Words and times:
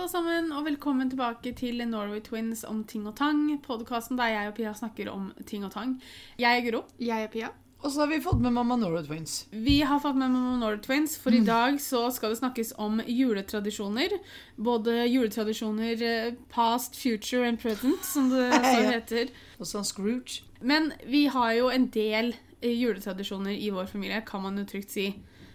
alle 0.00 0.08
sammen, 0.08 0.46
og 0.56 0.64
velkommen 0.64 1.10
tilbake 1.12 1.50
til 1.58 1.82
Norway 1.88 2.22
Twins 2.24 2.62
om 2.64 2.78
ting 2.88 3.02
og 3.08 3.16
tang. 3.18 3.42
Podkasten 3.60 4.16
der 4.16 4.30
jeg 4.32 4.48
og 4.48 4.54
Pia 4.56 4.70
snakker 4.76 5.10
om 5.12 5.26
ting 5.48 5.64
og 5.66 5.72
tang. 5.74 5.98
Jeg 6.40 6.56
er 6.56 6.62
Guro. 6.64 6.84
Jeg 7.02 7.26
er 7.26 7.28
Pia. 7.32 7.50
Og 7.82 7.92
så 7.92 8.02
har 8.02 8.08
vi 8.08 8.20
fått 8.24 8.40
med 8.40 8.52
Mamma 8.56 8.78
Norway 8.80 9.04
Twins. 9.04 9.34
Vi 9.52 9.78
har 9.84 10.00
fått 10.00 10.16
med 10.16 10.30
Mamma 10.32 10.54
Norway 10.60 10.80
Twins, 10.84 11.18
for 11.20 11.36
i 11.36 11.42
dag 11.44 11.76
så 11.80 12.06
skal 12.16 12.32
det 12.32 12.38
snakkes 12.40 12.72
om 12.80 13.02
juletradisjoner. 13.04 14.14
Både 14.56 14.94
juletradisjoner 15.10 16.02
eh, 16.08 16.30
past, 16.52 16.96
future 16.96 17.48
and 17.48 17.60
present, 17.60 18.00
som 18.04 18.30
det 18.32 18.46
så 18.70 18.80
heter. 18.88 19.34
Og 19.58 19.68
så 19.68 19.82
Scrooge. 19.84 20.42
Men 20.60 20.92
vi 21.08 21.26
har 21.32 21.52
jo 21.58 21.68
en 21.72 21.90
del 21.92 22.32
eh, 22.62 22.72
juletradisjoner 22.72 23.52
i 23.56 23.68
vår 23.72 23.88
familie, 23.92 24.22
kan 24.28 24.44
man 24.48 24.56
jo 24.60 24.64
trygt 24.72 24.96
si. 24.96 25.10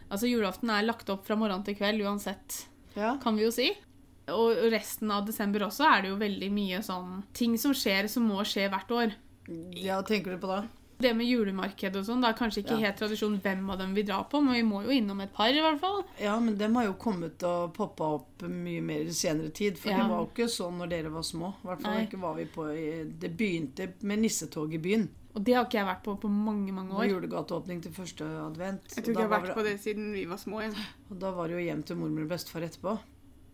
Altså 0.09 0.29
Julaften 0.29 0.69
er 0.69 0.85
lagt 0.85 1.09
opp 1.09 1.25
fra 1.25 1.37
morgen 1.39 1.65
til 1.65 1.77
kveld 1.81 2.05
uansett, 2.05 2.67
Ja. 2.95 3.17
kan 3.21 3.35
vi 3.37 3.43
jo 3.47 3.51
si. 3.51 3.71
Og 4.27 4.55
resten 4.71 5.11
av 5.11 5.25
desember 5.27 5.59
også 5.67 5.85
er 5.85 6.01
det 6.01 6.09
jo 6.09 6.17
veldig 6.17 6.51
mye 6.51 6.79
sånn 6.81 7.23
ting 7.33 7.57
som 7.61 7.73
skjer, 7.77 8.07
som 8.09 8.23
må 8.27 8.39
skje 8.47 8.69
hvert 8.71 8.89
år. 8.91 9.13
ja, 9.75 10.01
tenker 10.01 10.31
du 10.33 10.37
på 10.41 10.47
det? 10.47 10.67
Det 10.97 11.11
med 11.13 11.27
julemarked 11.27 11.95
og 11.99 12.05
sånn, 12.07 12.21
det 12.23 12.29
er 12.29 12.37
kanskje 12.39 12.61
ikke 12.63 12.79
Ja. 12.79 12.87
helt 12.87 12.97
tradisjon 12.97 13.39
hvem 13.43 13.69
av 13.69 13.77
dem 13.79 13.93
vi 13.93 14.01
drar 14.03 14.23
på, 14.31 14.41
men 14.41 14.53
vi 14.55 14.61
må 14.63 14.81
jo 14.85 14.89
innom 14.95 15.19
et 15.21 15.33
par, 15.33 15.49
i 15.49 15.59
hvert 15.59 15.77
fall. 15.79 16.05
Ja, 16.21 16.39
men 16.39 16.57
dem 16.57 16.73
har 16.75 16.85
jo 16.85 16.93
kommet 16.93 17.43
og 17.43 17.73
poppa 17.73 18.05
opp 18.15 18.41
mye 18.47 18.81
mer 18.81 19.01
i 19.01 19.11
senere 19.11 19.51
tid. 19.53 19.77
For 19.77 19.89
Ja. 19.89 19.97
det 19.97 20.09
var 20.09 20.19
jo 20.23 20.27
ikke 20.33 20.47
sånn 20.49 20.77
når 20.79 20.89
dere 20.89 21.09
var 21.11 21.21
små. 21.21 21.53
I 21.63 21.67
hvert 21.67 21.81
fall 21.81 21.93
Nei. 21.93 22.05
ikke 22.07 22.19
var 22.21 22.35
vi 22.35 22.45
på 22.45 22.63
Det 23.19 23.35
begynte 23.37 23.93
med 24.03 24.19
nissetog 24.19 24.73
i 24.73 24.77
byen. 24.79 25.09
Og 25.35 25.43
det 25.43 25.53
har 25.53 25.65
ikke 25.65 25.83
jeg 25.83 25.85
vært 25.85 26.03
på 26.03 26.17
på 26.21 26.29
mange, 26.29 26.71
mange 26.71 26.91
Og 26.93 26.99
år. 27.01 27.09
julegateåpning 27.11 27.81
til 27.83 27.91
første 27.91 28.21
advent. 28.23 28.81
Jeg 28.95 29.03
tror 29.03 29.13
ikke 29.13 29.19
jeg 29.19 29.29
har 29.29 29.41
vært 29.41 29.53
på 29.53 29.63
det 29.63 29.79
siden 29.81 30.13
vi 30.13 30.23
var 30.25 30.37
små. 30.37 30.61
igjen. 30.61 30.75
Og 31.11 31.19
da 31.19 31.31
var 31.31 31.47
det 31.49 31.57
jo 31.59 31.73
hjem 31.73 31.83
til 31.85 31.97
mormor 31.97 32.21
og 32.23 32.29
bestefar 32.29 32.61
etterpå. 32.63 32.97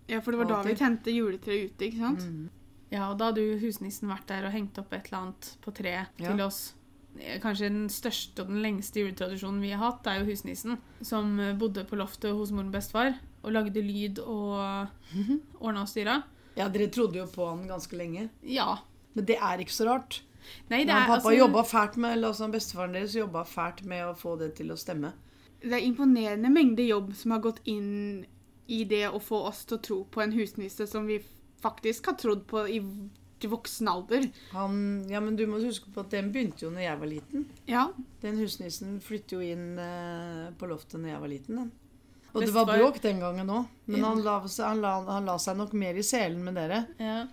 Ja 0.07 0.19
for 0.21 0.31
det 0.31 0.39
var 0.41 0.49
da 0.49 0.61
vi 0.63 0.75
tente 0.75 1.11
juletreet 1.13 1.71
ute, 1.71 1.85
ikke 1.87 1.97
sant? 1.99 2.25
Mm. 2.25 2.49
Ja, 2.91 3.09
og 3.11 3.17
da 3.19 3.29
hadde 3.29 3.43
jo 3.45 3.57
husnissen 3.61 4.09
vært 4.11 4.27
der 4.27 4.45
og 4.49 4.51
hengt 4.51 4.77
opp 4.81 4.91
et 4.93 5.05
eller 5.07 5.21
annet 5.21 5.57
på 5.63 5.71
treet 5.73 6.09
Ja. 6.19 6.31
til 6.33 6.41
oss. 6.43 6.73
Eh, 7.19 7.39
Kanskje 7.39 7.69
den 7.69 7.87
største 7.89 8.41
og 8.43 8.47
den 8.51 8.61
lengste 8.61 8.99
juletradisjonen 8.99 9.61
vi 9.61 9.71
har 9.71 9.79
hatt, 9.91 10.07
er 10.07 10.19
jo 10.19 10.31
husnissen. 10.31 10.77
Som 11.01 11.39
eh, 11.39 11.53
bodde 11.55 11.85
på 11.87 11.95
loftet 11.99 12.33
hos 12.35 12.51
mor 12.51 12.65
og 12.67 12.71
bestefar 12.73 13.13
og 13.43 13.51
lagde 13.53 13.81
lyd 13.81 14.19
og 14.19 14.87
ordna 15.63 15.81
og 15.85 15.87
styra. 15.89 16.21
Ja, 16.57 16.67
dere 16.67 16.89
trodde 16.91 17.15
jo 17.21 17.25
på 17.31 17.47
han 17.47 17.63
ganske 17.69 17.95
lenge. 17.95 18.29
Ja. 18.43 18.77
Men 19.13 19.25
det 19.25 19.37
er 19.39 19.57
ikke 19.63 19.71
så 19.75 19.87
rart. 19.87 20.21
Nei, 20.69 20.83
det 20.83 20.89
er 20.91 21.05
pappa 21.05 21.19
altså 21.21 21.31
jobba 21.37 21.61
fælt 21.63 21.95
med, 22.01 22.13
eller 22.17 22.27
altså 22.33 22.47
bestefaren 22.51 22.93
deres 22.97 23.15
jobba 23.15 23.43
fælt 23.47 23.83
med 23.87 24.03
å 24.09 24.13
få 24.17 24.35
det 24.39 24.55
til 24.57 24.71
å 24.73 24.77
stemme. 24.79 25.13
Det 25.61 25.71
er 25.77 25.85
imponerende 25.85 26.49
mengde 26.51 26.83
jobb 26.87 27.11
som 27.15 27.31
har 27.35 27.39
gått 27.43 27.59
inn 27.69 28.25
i 28.71 28.83
det 28.87 29.03
å 29.11 29.19
få 29.21 29.41
oss 29.49 29.65
til 29.67 29.77
å 29.77 29.81
tro 29.87 29.97
på 30.11 30.21
en 30.23 30.31
husnisse 30.35 30.87
som 30.87 31.05
vi 31.09 31.19
faktisk 31.61 32.07
har 32.09 32.15
trodd 32.21 32.45
på 32.49 32.63
i 32.71 32.79
til 33.41 33.49
voksen 33.49 33.87
alder. 33.89 34.27
Han, 34.53 34.75
ja, 35.09 35.17
men 35.19 35.33
du 35.35 35.47
må 35.49 35.57
huske 35.63 35.89
på 35.93 36.03
at 36.03 36.11
den 36.13 36.27
begynte 36.33 36.61
jo 36.67 36.69
når 36.69 36.83
jeg 36.85 36.99
var 37.01 37.09
liten. 37.09 37.45
Ja, 37.65 37.87
Den 38.21 38.37
husnissen 38.37 38.99
flyttet 39.01 39.33
jo 39.33 39.39
inn 39.41 39.79
eh, 39.81 40.51
på 40.59 40.69
loftet 40.69 41.01
når 41.01 41.09
jeg 41.15 41.21
var 41.23 41.31
liten. 41.31 41.55
Den. 41.63 41.71
Og 42.35 42.45
det 42.45 42.53
var 42.53 42.69
bråk 42.69 42.99
den 43.03 43.17
gangen 43.19 43.49
òg, 43.49 43.65
men 43.89 43.97
Ja. 43.99 44.05
han, 44.11 44.21
la, 44.23 44.35
seg- 44.45 44.67
han, 44.69 44.81
la, 44.85 44.91
han 45.09 45.25
la 45.25 45.37
seg 45.41 45.57
nok 45.57 45.73
mer 45.73 45.97
i 45.97 46.05
selen 46.05 46.43
med 46.45 46.55
dere. 46.55 46.83
ja. 47.01 47.23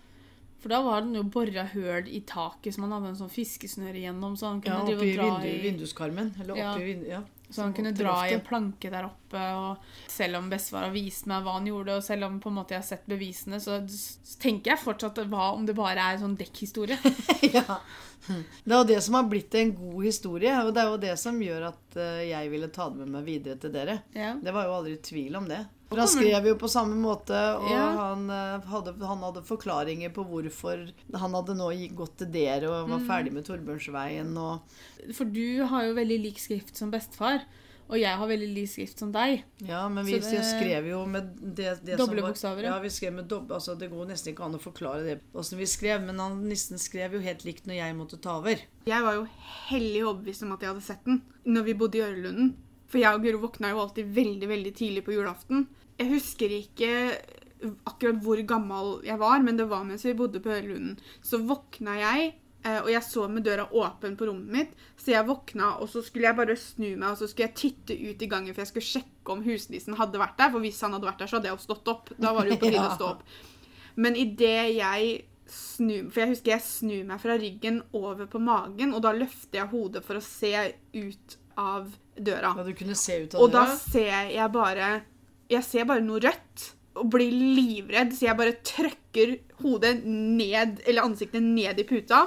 For 0.58 0.72
da 0.72 0.80
var 0.82 1.04
den 1.04 1.12
jo 1.14 1.22
bora 1.22 1.62
høl 1.70 2.08
i 2.10 2.18
taket, 2.26 2.74
så 2.74 2.80
man 2.82 2.90
hadde 2.90 3.12
en 3.12 3.18
sånn 3.20 3.30
fiskesnøre 3.30 3.94
igjennom, 4.00 4.32
så 4.34 4.48
han 4.48 4.60
kunne 4.64 4.80
Ja, 4.80 4.86
drive 4.88 5.04
og 5.04 5.12
dra 5.14 5.26
vindu, 5.38 5.52
i 5.52 5.60
vinduskarmen. 5.62 6.32
Eller 6.40 6.56
Ja. 6.58 6.72
oppi 6.72 6.82
vindu, 6.88 7.06
ja. 7.12 7.20
Så 7.50 7.62
han 7.62 7.72
kunne 7.72 7.94
dra 7.96 8.14
i 8.28 8.34
en 8.36 8.42
planke 8.44 8.90
der 8.92 9.06
oppe, 9.08 9.40
og 9.56 10.10
selv 10.12 10.36
om 10.36 10.50
bestefar 10.52 10.84
har 10.84 10.92
vist 10.92 11.28
meg 11.30 11.46
hva 11.46 11.54
han 11.56 11.68
gjorde, 11.68 11.96
og 11.96 12.04
selv 12.04 12.26
om 12.26 12.36
på 12.42 12.50
en 12.50 12.58
måte 12.58 12.76
jeg 12.76 12.82
har 12.82 12.88
sett 12.90 13.08
bevisene, 13.08 13.60
så, 13.64 13.78
tenker 14.42 14.74
jeg 14.74 14.82
fortsatt 14.82 15.22
hva 15.32 15.48
om 15.56 15.64
det 15.66 15.76
bare 15.78 16.02
er 16.02 16.18
en 16.18 16.26
sånn 16.26 16.36
dekkhistorie. 16.38 16.98
ja. 17.56 17.80
Det 18.28 18.74
er 18.74 18.76
jo 18.76 18.84
det 18.90 19.00
som 19.06 19.16
har 19.16 19.30
blitt 19.30 19.56
en 19.56 19.72
god 19.78 20.04
historie, 20.04 20.52
og 20.60 20.74
det 20.76 20.84
er 20.84 20.92
jo 20.92 21.00
det 21.06 21.16
som 21.20 21.40
gjør 21.40 21.70
at 21.70 21.96
eh, 21.96 22.26
jeg 22.28 22.52
ville 22.52 22.68
ta 22.74 22.90
det 22.92 23.00
med 23.00 23.14
meg 23.16 23.26
videre 23.30 23.56
til 23.62 23.72
dere. 23.72 24.00
Ja. 24.12 24.34
Det 24.36 24.52
var 24.52 24.68
jo 24.68 24.76
aldri 24.82 24.98
tvil 25.08 25.40
om 25.40 25.48
det. 25.48 25.62
For 25.88 25.96
han 25.96 26.08
skrev 26.10 26.44
jo 26.50 26.54
på 26.60 26.68
samme 26.68 26.96
måte, 27.00 27.32
og 27.56 27.70
Ja. 27.70 27.84
han, 27.96 28.28
eh, 28.30 28.60
hadde, 28.68 28.92
han 29.06 29.18
hadde 29.24 29.42
forklaringer 29.42 30.10
på 30.12 30.24
hvorfor 30.28 30.90
han 31.16 31.32
hadde 31.32 31.54
nå 31.56 31.70
gått 31.96 32.18
til 32.18 32.26
dere 32.30 32.68
og 32.68 32.88
Mm. 32.88 32.90
var 32.90 33.06
ferdig 33.22 33.32
med 33.32 33.44
Torbjørnsveien 33.46 34.36
og 34.36 34.60
For 35.14 35.24
du 35.24 35.64
har 35.64 35.84
jo 35.84 35.94
veldig 35.94 36.22
lik 36.22 36.36
skrift 36.38 36.76
som 36.76 36.90
bestefar, 36.90 37.40
og 37.88 37.96
jeg 37.98 38.14
har 38.18 38.28
veldig 38.28 38.54
lik 38.54 38.68
skrift 38.68 38.98
som 38.98 39.10
deg. 39.12 39.44
Ja, 39.64 39.88
men 39.88 40.04
vi 40.04 40.18
det- 40.18 40.44
skrev 40.44 40.86
jo 40.90 41.06
med 41.06 41.34
det, 41.54 41.82
det 41.82 41.96
Doble 41.96 42.06
som 42.06 42.16
var, 42.16 42.30
bokstaver, 42.32 42.62
ja. 42.64 42.74
Ja, 42.74 42.78
vi 42.80 42.88
skrev 42.90 43.14
med 43.14 43.26
doble, 43.28 43.54
altså 43.54 43.78
Det 43.78 43.90
går 43.90 44.06
nesten 44.08 44.34
ikke 44.34 44.44
an 44.44 44.54
å 44.54 44.60
forklare 44.60 45.02
det 45.04 45.20
åssen 45.34 45.56
vi 45.56 45.64
skrev, 45.64 46.04
men 46.04 46.18
han 46.18 46.46
nissen 46.46 46.76
skrev 46.78 47.12
jo 47.14 47.20
helt 47.20 47.44
likt 47.46 47.64
når 47.66 47.76
jeg 47.76 47.96
måtte 47.96 48.20
ta 48.20 48.36
over. 48.40 48.58
jeg 48.86 49.02
var 49.02 49.14
jo 49.14 49.26
hellig 49.70 50.02
overbevist 50.04 50.42
om 50.42 50.52
at 50.52 50.60
jeg 50.60 50.68
hadde 50.68 50.82
sett 50.82 51.04
den 51.06 51.22
når 51.46 51.64
vi 51.64 51.72
bodde 51.72 51.94
i 51.94 52.02
Ørlunden. 52.02 52.54
For 52.88 52.98
jeg 52.98 53.14
og 53.14 53.22
Guro 53.22 53.38
våkna 53.48 53.70
jo 53.70 53.80
alltid 53.80 54.14
veldig, 54.14 54.48
veldig 54.48 54.74
tidlig 54.74 55.04
på 55.04 55.12
julaften. 55.12 55.66
Jeg 55.98 56.12
husker 56.12 56.52
ikke 56.54 56.92
akkurat 57.88 58.20
hvor 58.22 58.40
gammel 58.46 58.98
jeg 59.06 59.18
var, 59.18 59.40
men 59.42 59.56
det 59.58 59.66
var 59.70 59.86
mens 59.86 60.04
vi 60.06 60.14
bodde 60.18 60.42
på 60.42 60.52
Ørlunden. 60.54 60.98
Så 61.24 61.40
våkna 61.42 61.96
jeg, 61.98 62.28
eh, 62.62 62.78
og 62.78 62.90
jeg 62.92 63.02
så 63.06 63.26
med 63.30 63.46
døra 63.46 63.66
åpen 63.74 64.14
på 64.18 64.28
rommet 64.28 64.52
mitt. 64.54 64.84
Så 65.00 65.12
jeg 65.14 65.26
våkna, 65.26 65.74
og 65.82 65.90
så 65.90 66.02
skulle 66.06 66.28
jeg 66.28 66.38
bare 66.38 66.58
snu 66.58 66.92
meg 66.92 67.10
og 67.10 67.18
så 67.18 67.28
skulle 67.30 67.48
jeg 67.48 67.58
titte 67.58 67.96
ut 67.98 68.22
i 68.22 68.30
gangen, 68.30 68.54
for 68.54 68.62
jeg 68.62 68.72
skulle 68.72 68.90
sjekke 68.92 69.34
om 69.34 69.42
husnissen 69.46 69.98
hadde 69.98 70.22
vært 70.22 70.38
der. 70.38 70.52
For 70.54 70.64
hvis 70.64 70.80
han 70.86 70.94
hadde 70.94 71.10
vært 71.10 71.24
der, 71.24 71.30
så 71.30 71.38
hadde 71.38 71.50
jeg 71.50 71.58
jo 71.58 71.66
stått 71.66 71.92
opp. 71.94 72.14
Da 72.16 72.34
var 72.36 72.46
det 72.46 72.54
jo 72.54 72.60
på 72.62 72.70
tide 72.70 72.86
å 72.86 72.94
stå 73.00 73.10
opp. 73.16 73.26
Men 73.98 74.14
idet 74.18 74.76
jeg 74.76 75.18
snur 75.48 76.10
For 76.12 76.20
jeg 76.20 76.34
husker 76.34 76.52
jeg 76.52 76.60
snur 76.60 77.04
meg 77.08 77.22
fra 77.22 77.34
ryggen 77.40 77.78
over 77.96 78.28
på 78.28 78.40
magen, 78.42 78.92
og 78.92 79.00
da 79.02 79.14
løfter 79.16 79.62
jeg 79.62 79.70
hodet 79.72 80.02
for 80.04 80.20
å 80.20 80.24
se 80.24 80.52
ut 80.92 81.38
av 81.58 81.88
døra. 82.14 82.52
Da 82.58 82.66
du 82.66 82.74
kunne 82.76 82.94
se 82.98 83.16
ut 83.24 83.34
av 83.34 83.42
Og 83.42 83.54
da 83.54 83.64
ser 83.80 84.28
jeg 84.34 84.52
bare 84.52 84.90
Jeg 85.48 85.64
ser 85.64 85.86
bare 85.88 86.04
noe 86.04 86.20
rødt 86.20 86.66
og 86.98 87.06
blir 87.14 87.30
livredd, 87.32 88.12
så 88.16 88.26
jeg 88.26 88.36
bare 88.38 88.56
trykker 88.66 89.36
hodet 89.62 89.94
ned, 90.04 90.80
eller 90.84 91.06
ansiktet 91.06 91.42
ned 91.44 91.78
i 91.78 91.86
puta. 91.88 92.24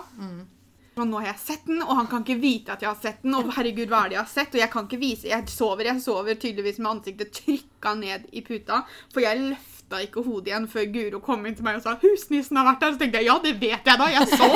Og 1.00 1.08
nå 1.08 1.20
har 1.22 1.30
jeg 1.32 1.40
sett 1.40 1.68
den, 1.70 1.82
og 1.86 1.96
han 1.96 2.08
kan 2.12 2.24
ikke 2.24 2.40
vite 2.42 2.74
at 2.74 2.82
jeg 2.84 2.90
har 2.92 3.00
sett 3.00 3.22
den. 3.24 3.36
Og 3.38 3.52
herregud, 3.56 3.88
hva 3.92 4.06
er 4.06 4.12
det 4.12 4.18
jeg 4.18 4.24
har 4.26 4.32
sett? 4.32 4.56
Og 4.56 4.60
jeg 4.60 4.72
kan 4.74 4.88
ikke 4.88 5.00
vise 5.00 5.30
Jeg 5.32 5.48
sover, 5.48 5.88
jeg 5.88 6.04
sover 6.04 6.36
tydeligvis 6.36 6.82
med 6.82 6.92
ansiktet 6.92 7.32
trykka 7.38 7.94
ned 8.00 8.26
i 8.32 8.44
puta. 8.48 8.82
For 9.14 9.24
jeg 9.24 9.40
løfta 9.54 10.02
ikke 10.04 10.24
hodet 10.26 10.52
igjen 10.52 10.68
før 10.72 10.90
Guro 10.96 11.22
kom 11.24 11.46
inn 11.48 11.56
til 11.56 11.68
meg 11.68 11.80
og 11.80 11.86
sa 11.86 11.96
'Husnissen 12.00 12.60
har 12.60 12.68
vært 12.68 12.84
der'. 12.84 12.94
Så 12.94 13.00
tenkte 13.00 13.22
jeg 13.22 13.30
ja, 13.32 13.38
det 13.44 13.56
vet 13.60 13.88
jeg 13.88 13.98
da. 14.04 14.10
Jeg 14.12 14.28
så. 14.28 14.50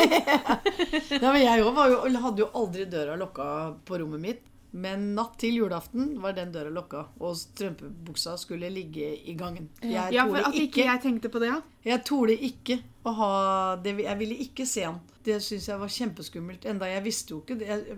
Ja, 1.24 1.32
men 1.32 1.42
jeg 1.42 1.64
òg 1.64 2.20
hadde 2.20 2.44
jo 2.44 2.52
aldri 2.54 2.86
døra 2.86 3.16
lokka 3.20 3.48
på 3.88 4.00
rommet 4.00 4.22
mitt. 4.28 4.44
Men 4.76 5.14
natt 5.16 5.38
til 5.40 5.56
julaften 5.56 6.18
var 6.20 6.34
den 6.36 6.50
døra 6.52 6.72
lukka, 6.74 7.06
og 7.24 7.36
strømpebuksa 7.40 8.34
skulle 8.42 8.68
ligge 8.74 9.08
i 9.24 9.36
gangen. 9.40 9.70
Jeg 9.82 10.12
Ja, 10.14 10.26
for 10.28 10.42
at 10.50 10.58
ikke 10.60 10.84
jeg 10.84 11.02
tenkte 11.06 11.30
på 11.32 11.40
det, 11.40 11.48
ja. 11.54 11.62
Jeg 11.86 12.04
torde 12.04 12.36
ikke 12.36 12.80
å 13.06 13.14
ha 13.16 13.30
det, 13.78 13.94
Jeg 14.04 14.18
ville 14.20 14.36
ikke 14.44 14.66
se 14.68 14.84
han. 14.84 15.00
Det 15.26 15.40
syns 15.42 15.68
jeg 15.70 15.80
var 15.82 15.88
kjempeskummelt. 15.90 16.66
Enda 16.70 16.86
jeg 16.90 17.04
visste 17.06 17.34
jo 17.34 17.40
ikke. 17.42 17.58
Jeg, 17.66 17.98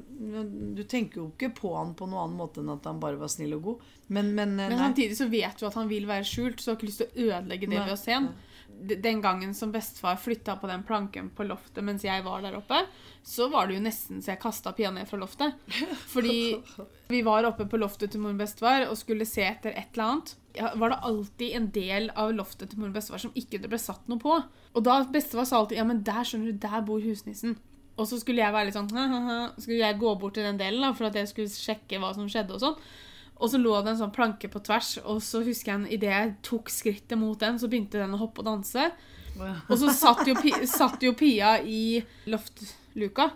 du 0.78 0.84
tenker 0.88 1.22
jo 1.22 1.26
ikke 1.34 1.50
på 1.58 1.74
han 1.76 1.94
på 1.98 2.06
noen 2.08 2.22
annen 2.28 2.38
måte 2.40 2.62
enn 2.62 2.70
at 2.72 2.86
han 2.88 3.00
bare 3.04 3.18
var 3.20 3.32
snill 3.32 3.58
og 3.58 3.64
god. 3.64 3.88
Men, 4.08 4.30
men, 4.36 4.56
Men 4.56 4.78
samtidig 4.80 5.18
så 5.18 5.28
vet 5.32 5.58
du 5.60 5.66
at 5.68 5.76
han 5.76 5.90
vil 5.92 6.06
være 6.08 6.24
skjult, 6.28 6.62
så 6.62 6.70
du 6.70 6.72
har 6.72 6.78
ikke 6.80 6.88
lyst 6.92 7.02
til 7.04 7.10
å 7.10 7.26
ødelegge 7.32 7.68
det 7.68 7.76
Nei. 7.80 7.86
ved 7.90 7.96
å 7.98 8.00
se 8.00 8.14
han. 8.16 8.30
D- 8.32 8.47
Den 8.68 9.22
gangen 9.22 9.54
som 9.58 9.72
bestefar 9.74 10.20
flytta 10.22 10.56
på 10.62 10.68
den 10.70 10.84
planken 10.86 11.30
på 11.34 11.46
loftet 11.48 11.86
mens 11.86 12.04
jeg 12.06 12.24
var 12.26 12.44
der 12.46 12.58
oppe, 12.60 12.84
så 13.26 13.48
var 13.50 13.68
det 13.68 13.78
jo 13.78 13.84
nesten 13.84 14.22
så 14.22 14.36
jeg 14.36 14.42
kasta 14.44 14.74
Pia 14.78 14.92
ned 14.94 15.10
fra 15.10 15.20
loftet. 15.20 15.56
Fordi 16.14 16.60
vi 17.10 17.22
var 17.26 17.48
oppe 17.50 17.66
på 17.70 17.80
loftet 17.82 18.14
til 18.14 18.22
mor 18.24 18.36
og 18.36 18.44
bestefar 18.44 18.86
og 18.88 19.00
skulle 19.00 19.26
se 19.28 19.48
etter 19.48 19.74
et 19.74 19.96
eller 19.96 20.06
annet. 20.06 20.36
Var 20.58 20.94
det 20.94 21.00
alltid 21.10 21.58
en 21.58 21.72
del 21.74 22.12
av 22.16 22.36
loftet 22.38 22.72
til 22.72 22.84
mor 22.84 22.92
og 22.92 23.00
bestefar 23.00 23.24
som 23.26 23.34
ikke 23.36 23.62
det 23.64 23.72
ble 23.72 23.82
satt 23.82 24.06
noe 24.12 24.22
på. 24.22 24.38
Og 24.78 24.86
da 24.86 25.00
bestefar 25.10 25.50
sa 25.50 25.64
alltid 25.64 25.82
ja, 25.82 25.88
men 25.88 26.06
der 26.06 26.22
skjønner 26.28 26.54
du, 26.54 26.62
der 26.68 26.86
bor 26.86 27.02
husnissen. 27.02 27.58
Og 27.98 28.06
så 28.06 28.20
skulle 28.22 28.44
jeg 28.44 28.54
være 28.54 28.70
litt 28.70 28.78
sånn 28.78 28.92
Skulle 29.58 29.82
jeg 29.82 30.00
gå 30.00 30.14
bort 30.22 30.38
til 30.38 30.46
den 30.46 30.60
delen 30.62 30.86
da, 30.86 30.94
for 30.94 31.10
at 31.10 31.18
jeg 31.18 31.32
skulle 31.32 31.50
sjekke 31.50 32.00
hva 32.02 32.14
som 32.14 32.30
skjedde 32.30 32.54
og 32.54 32.62
sånn. 32.62 32.80
Og 33.40 33.52
så 33.52 33.60
lå 33.62 33.76
det 33.86 33.94
en 33.94 34.00
sånn 34.00 34.14
planke 34.16 34.50
på 34.50 34.62
tvers, 34.66 34.96
og 35.06 35.22
så 35.22 35.44
husker 35.46 35.74
jeg 35.76 36.00
idet 36.00 36.10
jeg 36.14 36.34
tok 36.46 36.72
skrittet 36.74 37.18
mot 37.22 37.38
den, 37.40 37.60
så 37.62 37.70
begynte 37.70 38.02
den 38.02 38.16
å 38.18 38.22
hoppe 38.24 38.42
og 38.42 38.50
danse. 38.50 38.90
Og 39.70 39.78
så 39.78 39.92
satt 39.94 40.26
jo, 40.26 40.34
satt 40.66 41.04
jo 41.06 41.12
Pia 41.14 41.60
i 41.62 42.00
loftluka 42.26 43.28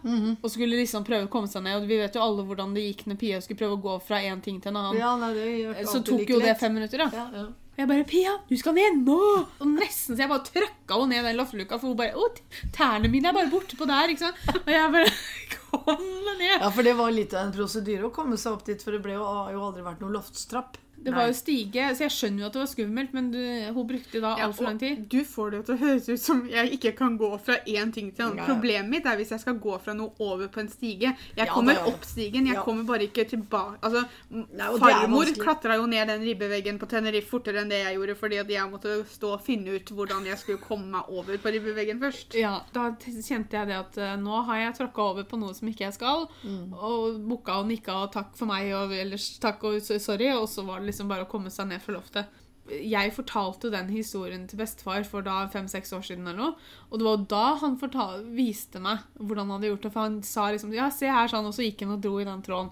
og 0.41 0.47
skulle 0.49 0.79
liksom 0.79 1.03
prøve 1.05 1.27
å 1.27 1.29
komme 1.29 1.47
seg 1.51 1.61
ned. 1.67 1.77
Og 1.77 1.85
vi 1.89 1.99
vet 2.01 2.15
jo 2.17 2.23
alle 2.25 2.45
hvordan 2.47 2.73
det 2.73 2.87
gikk 2.87 3.05
når 3.11 3.19
Pia 3.21 3.41
skulle 3.45 3.61
prøve 3.61 3.77
å 3.77 3.83
gå 3.83 3.97
fra 4.07 4.21
en 4.25 4.41
ting 4.41 4.57
til 4.63 4.73
en 4.73 4.81
annen. 4.81 4.97
Ja, 4.97 5.13
nei, 5.21 5.85
så 5.85 6.01
tok 6.01 6.25
jo 6.25 6.41
det 6.41 6.55
fem 6.57 6.73
minutter, 6.73 7.05
da. 7.05 7.11
Ja, 7.13 7.27
ja. 7.43 7.49
Og 7.71 7.79
jeg 7.79 7.87
bare 7.87 8.03
'Pia, 8.03 8.31
du 8.49 8.57
skal 8.59 8.75
ned 8.75 8.97
nå!' 9.05 9.47
Og 9.63 9.67
nesten 9.71 10.17
så 10.17 10.25
jeg 10.25 10.29
bare 10.31 10.43
trøkka 10.43 10.97
henne 10.99 11.15
ned 11.15 11.23
den 11.29 11.37
loftluka, 11.39 11.79
for 11.79 11.87
hun 11.93 11.97
bare 11.97 12.11
'Å, 12.11 12.27
tærne 12.75 13.07
mine 13.09 13.31
er 13.31 13.37
bare 13.37 13.49
borte 13.49 13.77
på 13.79 13.87
der', 13.87 14.11
ikke 14.11 14.25
sant? 14.27 14.35
Og 14.59 14.67
jeg 14.75 14.91
bare 14.91 15.13
'Kom 15.53 16.03
ned'. 16.03 16.59
ja, 16.59 16.69
for 16.69 16.83
det 16.83 16.97
var 16.99 17.11
litt 17.15 17.33
av 17.33 17.47
en 17.47 17.53
prosedyre 17.55 18.09
å 18.09 18.13
komme 18.13 18.37
seg 18.37 18.57
opp 18.57 18.65
dit, 18.67 18.83
for 18.83 18.91
det 18.91 19.01
ble 19.05 19.15
jo, 19.15 19.23
har 19.23 19.53
jo 19.55 19.63
aldri 19.69 19.85
vært 19.87 20.03
noen 20.03 20.17
loftstrapp. 20.19 20.75
Det 21.03 21.13
var 21.15 21.27
jo 21.27 21.33
stige, 21.33 21.85
så 21.97 22.03
jeg 22.05 22.11
skjønner 22.13 22.39
jo 22.43 22.45
at 22.45 22.53
det 22.53 22.59
var 22.61 22.69
skummelt, 22.71 23.13
men 23.13 23.31
du, 23.33 23.39
hun 23.73 23.87
brukte 23.89 24.21
da 24.21 24.35
Ja, 24.37 24.47
altfor 24.47 24.63
lang 24.67 24.77
tid. 24.79 25.07
Du 25.09 25.23
får 25.25 25.51
det 25.51 25.61
til 25.65 25.75
å 25.75 25.79
høres 25.81 26.09
ut 26.09 26.19
som 26.21 26.43
jeg 26.49 26.71
ikke 26.77 26.91
kan 26.97 27.17
gå 27.17 27.29
fra 27.41 27.55
én 27.65 27.91
ting 27.93 28.11
til 28.11 28.25
en 28.25 28.31
annen. 28.31 28.37
Ja, 28.37 28.45
ja. 28.45 28.53
Problemet 28.53 28.89
mitt 28.89 29.05
er 29.09 29.17
hvis 29.17 29.31
jeg 29.33 29.39
skal 29.41 29.57
gå 29.63 29.79
fra 29.81 29.93
noe 29.97 30.11
over 30.19 30.47
på 30.53 30.59
en 30.61 30.69
stige. 30.69 31.11
Jeg 31.35 31.47
Ja, 31.47 31.53
kommer 31.53 31.73
det 31.73 31.81
er- 31.81 31.87
opp 31.93 32.03
stigen, 32.05 32.45
jeg 32.45 32.55
Ja. 32.55 32.63
kommer 32.63 32.83
bare 32.85 33.07
ikke 33.07 33.25
tilbake. 33.29 33.79
Altså, 33.81 34.05
Nei, 34.29 34.45
det 34.71 34.79
farmor 34.79 35.25
klatra 35.41 35.75
jo 35.75 35.85
ned 35.87 36.07
den 36.07 36.21
ribbeveggen 36.21 36.77
på 36.79 36.87
Tenerife 36.87 37.29
fortere 37.29 37.61
enn 37.61 37.69
det 37.69 37.81
jeg 37.83 37.95
gjorde, 37.97 38.15
fordi 38.17 38.39
at 38.39 38.47
jeg 38.49 38.69
måtte 38.71 39.05
stå 39.07 39.33
og 39.33 39.41
finne 39.41 39.75
ut 39.75 39.85
hvordan 39.89 40.25
jeg 40.25 40.37
skulle 40.37 40.57
komme 40.61 40.85
meg 40.91 41.03
over 41.09 41.37
på 41.37 41.51
ribbeveggen 41.51 41.99
først. 41.99 42.33
Ja, 42.39 42.61
Da 42.73 42.91
kjente 42.91 43.51
jeg 43.57 43.67
det 43.67 43.75
at 43.75 43.97
uh, 43.97 44.15
nå 44.21 44.43
har 44.45 44.57
jeg 44.57 44.75
tråkka 44.77 44.97
over 45.01 45.23
på 45.23 45.39
noe 45.39 45.53
som 45.53 45.67
ikke 45.67 45.85
jeg 45.89 45.93
skal. 45.93 46.27
Mm. 46.45 46.73
Og 46.73 47.19
bukka 47.27 47.59
og 47.59 47.67
nikka 47.67 47.91
og 48.03 48.11
takk 48.13 48.35
for 48.37 48.45
meg 48.45 48.71
og 48.73 48.91
ellers 48.91 49.39
takk 49.39 49.63
og 49.63 49.81
sorry. 49.81 50.29
Og 50.31 50.47
så 50.47 50.63
var 50.65 50.79
det 50.79 50.90
liksom 50.91 51.09
bare 51.11 51.25
å 51.25 51.31
komme 51.31 51.51
seg 51.53 51.69
ned 51.71 51.81
fra 51.83 51.95
loftet. 51.95 52.39
Jeg 52.71 53.11
fortalte 53.15 53.71
den 53.73 53.89
historien 53.89 54.43
til 54.47 54.59
bestefar 54.61 55.03
for 55.07 55.25
da 55.25 55.41
fem-seks 55.51 55.91
år 55.97 56.03
siden. 56.05 56.27
eller 56.27 56.37
noe, 56.37 56.55
Og 56.91 56.99
det 56.99 57.07
var 57.07 57.23
da 57.33 57.55
han 57.63 57.77
fortal, 57.77 58.23
viste 58.37 58.79
meg 58.79 59.01
hvordan 59.17 59.49
han 59.49 59.57
hadde 59.57 59.71
gjort 59.71 59.87
det. 59.87 59.91
For 59.91 60.01
han 60.01 60.21
sa 60.23 60.51
liksom 60.51 60.73
Ja, 60.73 60.89
se 60.89 61.09
her, 61.09 61.27
sånn. 61.27 61.47
Og 61.49 61.55
så 61.57 61.65
gikk 61.65 61.81
han 61.81 61.95
og 61.97 62.01
dro 62.01 62.19
i 62.19 62.27
den 62.27 62.41
tråden. 62.45 62.69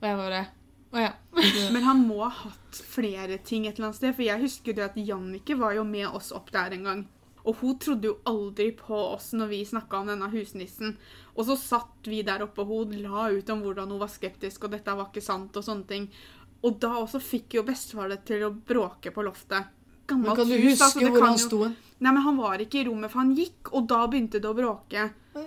Og 0.00 0.08
jeg 0.08 0.16
bare 0.18 0.42
Å 0.90 0.98
ja. 0.98 1.12
Men 1.72 1.86
han 1.86 2.02
må 2.08 2.24
ha 2.24 2.32
hatt 2.34 2.74
flere 2.74 3.38
ting 3.38 3.66
et 3.66 3.78
eller 3.78 3.92
annet 3.92 4.00
sted, 4.00 4.14
for 4.16 4.26
jeg 4.26 4.42
husker 4.42 4.74
det 4.74 4.88
at 4.90 4.98
Jannicke 4.98 5.54
var 5.54 5.76
jo 5.78 5.84
med 5.86 6.08
oss 6.08 6.32
opp 6.34 6.50
der 6.50 6.74
en 6.74 6.84
gang. 6.88 7.08
Og 7.46 7.56
hun 7.62 7.78
trodde 7.80 8.10
jo 8.10 8.18
aldri 8.28 8.70
på 8.76 8.96
oss 8.96 9.30
når 9.32 9.52
vi 9.52 9.60
snakka 9.64 10.00
om 10.02 10.10
denne 10.10 10.28
husnissen. 10.32 10.96
Og 11.36 11.46
så 11.48 11.56
satt 11.56 12.10
vi 12.10 12.20
der 12.26 12.42
oppe, 12.44 12.64
og 12.64 12.90
hun 12.90 12.98
la 13.00 13.30
ut 13.32 13.52
om 13.52 13.62
hvordan 13.64 13.94
hun 13.94 14.02
var 14.02 14.12
skeptisk, 14.12 14.66
og 14.66 14.74
dette 14.74 14.96
var 14.96 15.08
ikke 15.08 15.24
sant, 15.24 15.56
og 15.56 15.64
sånne 15.64 15.88
ting. 15.88 16.10
Og 16.62 16.78
da 16.80 16.88
også 17.00 17.20
fikk 17.24 17.54
jo 17.56 17.62
bestefar 17.62 18.08
det 18.12 18.24
til 18.28 18.42
å 18.44 18.50
bråke 18.54 19.12
på 19.14 19.24
loftet. 19.24 19.64
Men 20.10 20.24
kan 20.36 20.48
du 20.48 20.56
hus, 20.58 20.74
huske 20.80 20.84
altså, 20.84 21.10
hvor 21.10 21.22
han 21.24 21.36
jo- 21.38 21.46
sto? 21.46 21.58
Nei, 22.00 22.12
men 22.12 22.22
han 22.22 22.36
var 22.36 22.58
ikke 22.58 22.80
i 22.80 22.84
rommet, 22.88 23.10
for 23.10 23.20
han 23.20 23.34
gikk, 23.36 23.72
og 23.72 23.86
da 23.86 24.06
begynte 24.08 24.40
det 24.40 24.48
å 24.50 24.54
bråke. 24.56 25.10
Ja. 25.34 25.44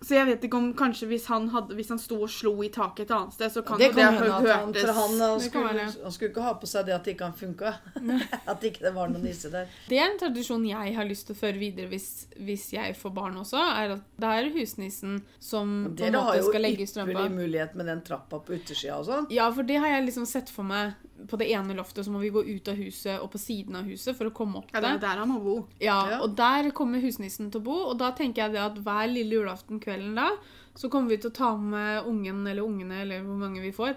Så 0.00 0.14
jeg 0.16 0.26
vet 0.30 0.44
ikke 0.46 0.56
om 0.56 0.70
kanskje 0.76 1.10
hvis 1.10 1.26
han, 1.28 1.50
hadde, 1.52 1.74
hvis 1.76 1.90
han 1.92 1.98
sto 2.00 2.16
og 2.24 2.30
slo 2.32 2.54
i 2.64 2.70
taket 2.72 3.04
et 3.04 3.10
annet 3.12 3.34
sted, 3.36 3.52
så 3.52 3.62
kan 3.66 3.76
Det 3.80 3.90
jo 3.90 3.92
kan 3.92 3.98
det 3.98 4.06
hende 4.06 4.22
at 4.24 4.32
han, 4.32 4.72
for 4.72 4.92
han, 4.96 5.18
Det 5.18 5.44
skulle, 5.44 5.84
han 6.06 6.14
skulle 6.14 6.30
ikke 6.30 6.44
ha 6.46 6.54
på 6.62 6.70
seg 6.70 6.86
det 6.88 6.94
at 6.96 7.04
det 7.04 7.14
ikke 7.18 7.28
funka. 7.36 7.72
At 8.50 8.64
ikke 8.64 8.80
det 8.86 8.94
var 8.96 9.12
noen 9.12 9.26
nisse 9.28 9.50
der. 9.52 9.68
Det 9.90 9.98
er 10.00 10.06
en 10.08 10.16
tradisjon 10.20 10.64
jeg 10.66 10.94
har 10.96 11.08
lyst 11.08 11.28
til 11.28 11.36
å 11.36 11.40
føre 11.42 11.60
videre 11.60 11.90
hvis, 11.92 12.08
hvis 12.40 12.64
jeg 12.72 12.96
får 12.96 13.12
barn 13.16 13.36
også. 13.42 13.60
er 13.60 13.94
at 13.98 14.08
Det 14.24 14.32
er 14.40 14.50
husnissen 14.56 15.20
som 15.38 15.76
på 15.84 15.92
en 15.92 15.96
Dere 16.00 16.16
har 16.16 16.30
måte 16.30 16.40
jo 16.40 16.48
skal 16.48 16.64
legge 16.64 16.88
strømpa. 16.88 17.12
ypperlig 17.12 17.36
mulighet 17.36 17.76
med 17.76 17.92
den 17.92 18.02
trappa 18.06 18.40
på 18.40 18.56
utersida 18.56 18.96
og 18.96 19.06
sånn. 19.10 19.28
Ja, 19.36 19.50
for 19.52 19.68
det 19.68 19.76
har 19.84 19.92
jeg 19.98 20.08
liksom 20.08 20.26
sett 20.28 20.48
for 20.52 20.64
meg. 20.64 20.96
På 21.28 21.36
det 21.36 21.50
ene 21.52 21.74
loftet 21.76 22.04
så 22.06 22.10
må 22.14 22.20
vi 22.22 22.30
gå 22.30 22.42
ut 22.46 22.68
av 22.68 22.76
huset 22.80 23.20
og 23.20 23.30
på 23.32 23.38
siden 23.38 23.76
av 23.76 23.84
huset 23.84 24.16
for 24.16 24.30
å 24.30 24.32
komme 24.32 24.58
opp 24.62 24.70
Ja, 24.72 24.80
det 24.80 24.94
er 24.94 24.98
der. 25.02 25.18
han 25.20 25.28
må 25.28 25.40
bo. 25.44 25.56
Ja, 25.80 25.98
Ja. 26.10 26.20
Og 26.22 26.36
der 26.36 26.70
kommer 26.70 27.00
husnissen 27.00 27.50
til 27.50 27.60
å 27.60 27.64
bo, 27.64 27.76
og 27.90 27.98
da 27.98 28.12
tenker 28.12 28.44
jeg 28.46 28.52
det 28.52 28.60
at 28.64 28.78
hver 28.78 29.06
lille 29.12 29.36
julaften 29.40 29.80
kvelden 29.80 30.14
da, 30.14 30.30
så 30.74 30.88
kommer 30.88 31.08
vi 31.10 31.16
til 31.18 31.30
å 31.30 31.34
ta 31.34 31.56
med 31.56 32.06
ungen 32.06 32.46
eller 32.46 32.62
ungene, 32.62 33.02
eller 33.02 33.22
hvor 33.26 33.36
mange 33.36 33.60
vi 33.60 33.72
får, 33.72 33.96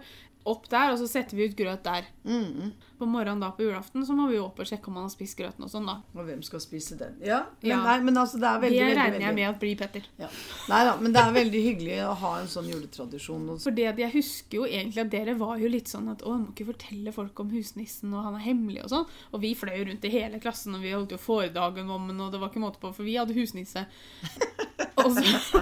opp 0.50 0.66
der, 0.72 0.92
og 0.92 0.98
så 1.00 1.07
setter 1.07 1.38
vi 1.40 1.45
ut 1.48 1.56
grøt 1.56 1.84
der. 1.86 2.07
Mm, 2.28 2.72
På 3.00 3.07
morgenen 3.10 3.42
da 3.44 3.50
på 3.56 3.63
julaften 3.66 4.06
så 4.07 4.16
må 4.16 4.30
vi 4.30 4.38
jo 4.38 4.45
opp 4.45 4.60
og 4.63 4.68
sjekke 4.68 4.88
om 4.92 4.98
han 5.00 5.06
har 5.07 5.12
spist 5.12 5.36
grøten 5.40 5.66
og 5.66 5.72
sånn 5.72 5.88
da. 5.88 5.95
Og 6.16 6.25
hvem 6.28 6.42
skal 6.44 6.62
spise 6.63 6.98
den? 7.00 7.18
Ja, 7.24 7.42
men, 7.62 7.69
Ja. 7.69 7.78
Nei, 7.84 7.95
men 8.06 8.19
altså, 8.19 8.40
det 8.40 8.48
er 8.50 8.62
veldig, 8.63 8.80
det 8.80 8.86
veldig, 8.90 9.00
regner 9.01 9.25
jeg 9.28 9.36
med 9.40 9.48
at 9.50 9.60
blir 9.60 9.78
Petter. 9.80 10.07
ja. 10.19 10.30
Nei 10.69 10.81
da, 10.88 10.94
men 11.01 11.16
det 11.16 11.22
er 11.24 11.36
veldig 11.36 11.63
hyggelig 11.68 11.98
å 12.07 12.13
ha 12.24 12.34
en 12.42 12.48
sånn 12.51 12.69
juletradisjon. 12.72 13.50
For 13.63 13.75
det 13.75 13.90
jeg 14.04 14.12
husker 14.13 14.57
jo 14.62 14.68
egentlig 14.69 15.04
at 15.04 15.12
dere 15.12 15.36
var 15.40 15.57
jo 15.63 15.72
litt 15.72 15.92
sånn 15.92 16.07
at 16.13 16.24
å, 16.24 16.36
jeg 16.36 16.44
må 16.45 16.54
ikke 16.54 16.69
fortelle 16.72 17.16
folk 17.16 17.40
om 17.44 17.51
husnissen, 17.56 18.13
og 18.13 18.24
han 18.28 18.40
er 18.40 18.45
hemmelig 18.48 18.84
og 18.86 18.94
sånn. 18.95 19.07
Og 19.34 19.44
vi 19.44 19.54
fløy 19.56 19.84
rundt 19.90 20.07
i 20.07 20.13
hele 20.13 20.40
klassen, 20.44 20.75
og 20.75 20.84
vi 20.84 20.92
holdt 20.95 21.12
jo 21.16 21.19
foredrag 21.24 21.80
om 21.84 22.07
den, 22.12 22.19
og 22.24 22.31
det 22.31 22.40
var 22.44 22.51
ikke 22.51 22.63
måte 22.63 22.80
på, 22.84 22.92
for 22.95 23.04
vi 23.07 23.16
hadde 23.19 23.36
husnisse. 23.36 23.86
og 25.04 25.12
så, 25.18 25.62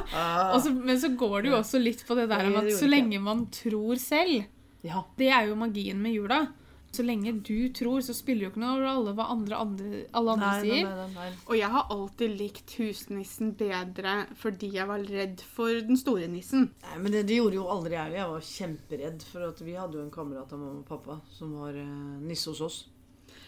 og 0.53 0.57
så, 0.61 0.71
men 0.75 0.99
så 1.01 1.09
går 1.17 1.41
det 1.41 1.51
jo 1.53 1.57
også 1.57 1.79
litt 1.81 2.03
på 2.07 2.15
det 2.19 2.27
der 2.31 2.47
om 2.49 2.57
at 2.61 2.69
så 2.77 2.89
lenge 2.89 3.19
man 3.23 3.45
tror 3.53 3.95
selv, 4.01 4.43
Ja. 4.83 5.03
det 5.17 5.29
er 5.29 5.47
jo 5.47 5.55
magien 5.55 6.01
med 6.01 6.13
jula. 6.15 6.47
Så 6.91 7.05
lenge 7.07 7.31
du 7.39 7.69
tror, 7.71 8.01
så 8.03 8.11
spiller 8.11 8.43
jo 8.43 8.49
ikke 8.51 8.59
noe 8.59 8.81
rolle 8.83 9.13
hva 9.15 9.29
andre, 9.31 9.55
andre, 9.63 9.99
alle 10.11 10.33
andre 10.33 10.47
Nei, 10.49 10.55
nei, 10.57 10.65
sier. 10.65 10.89
nei, 10.89 11.05
nei, 11.07 11.13
nei. 11.29 11.37
Og 11.47 11.55
jeg 11.55 11.69
har 11.71 11.85
alltid 11.95 12.33
likt 12.41 12.73
husnissen 12.81 13.53
bedre 13.55 14.15
fordi 14.41 14.73
jeg 14.75 14.87
var 14.89 15.05
redd 15.07 15.39
for 15.55 15.71
den 15.87 15.95
store 16.01 16.27
nissen. 16.27 16.67
Nei, 16.83 16.97
men 16.99 17.13
det, 17.15 17.21
det 17.29 17.37
gjorde 17.39 17.55
jo 17.61 17.69
aldri 17.71 17.95
jeg. 17.95 18.17
Jeg 18.19 18.27
var 18.33 18.43
kjemperedd. 18.49 19.23
For 19.31 19.47
at 19.47 19.61
vi 19.63 19.77
hadde 19.79 20.01
jo 20.01 20.03
en 20.03 20.11
kamerat 20.11 20.51
av 20.51 20.59
mamma 20.59 20.81
og 20.83 20.89
pappa 20.91 21.21
som 21.31 21.55
var 21.61 21.79
eh, 21.79 22.19
nisse 22.27 22.51
hos 22.51 22.59
oss. 22.67 22.81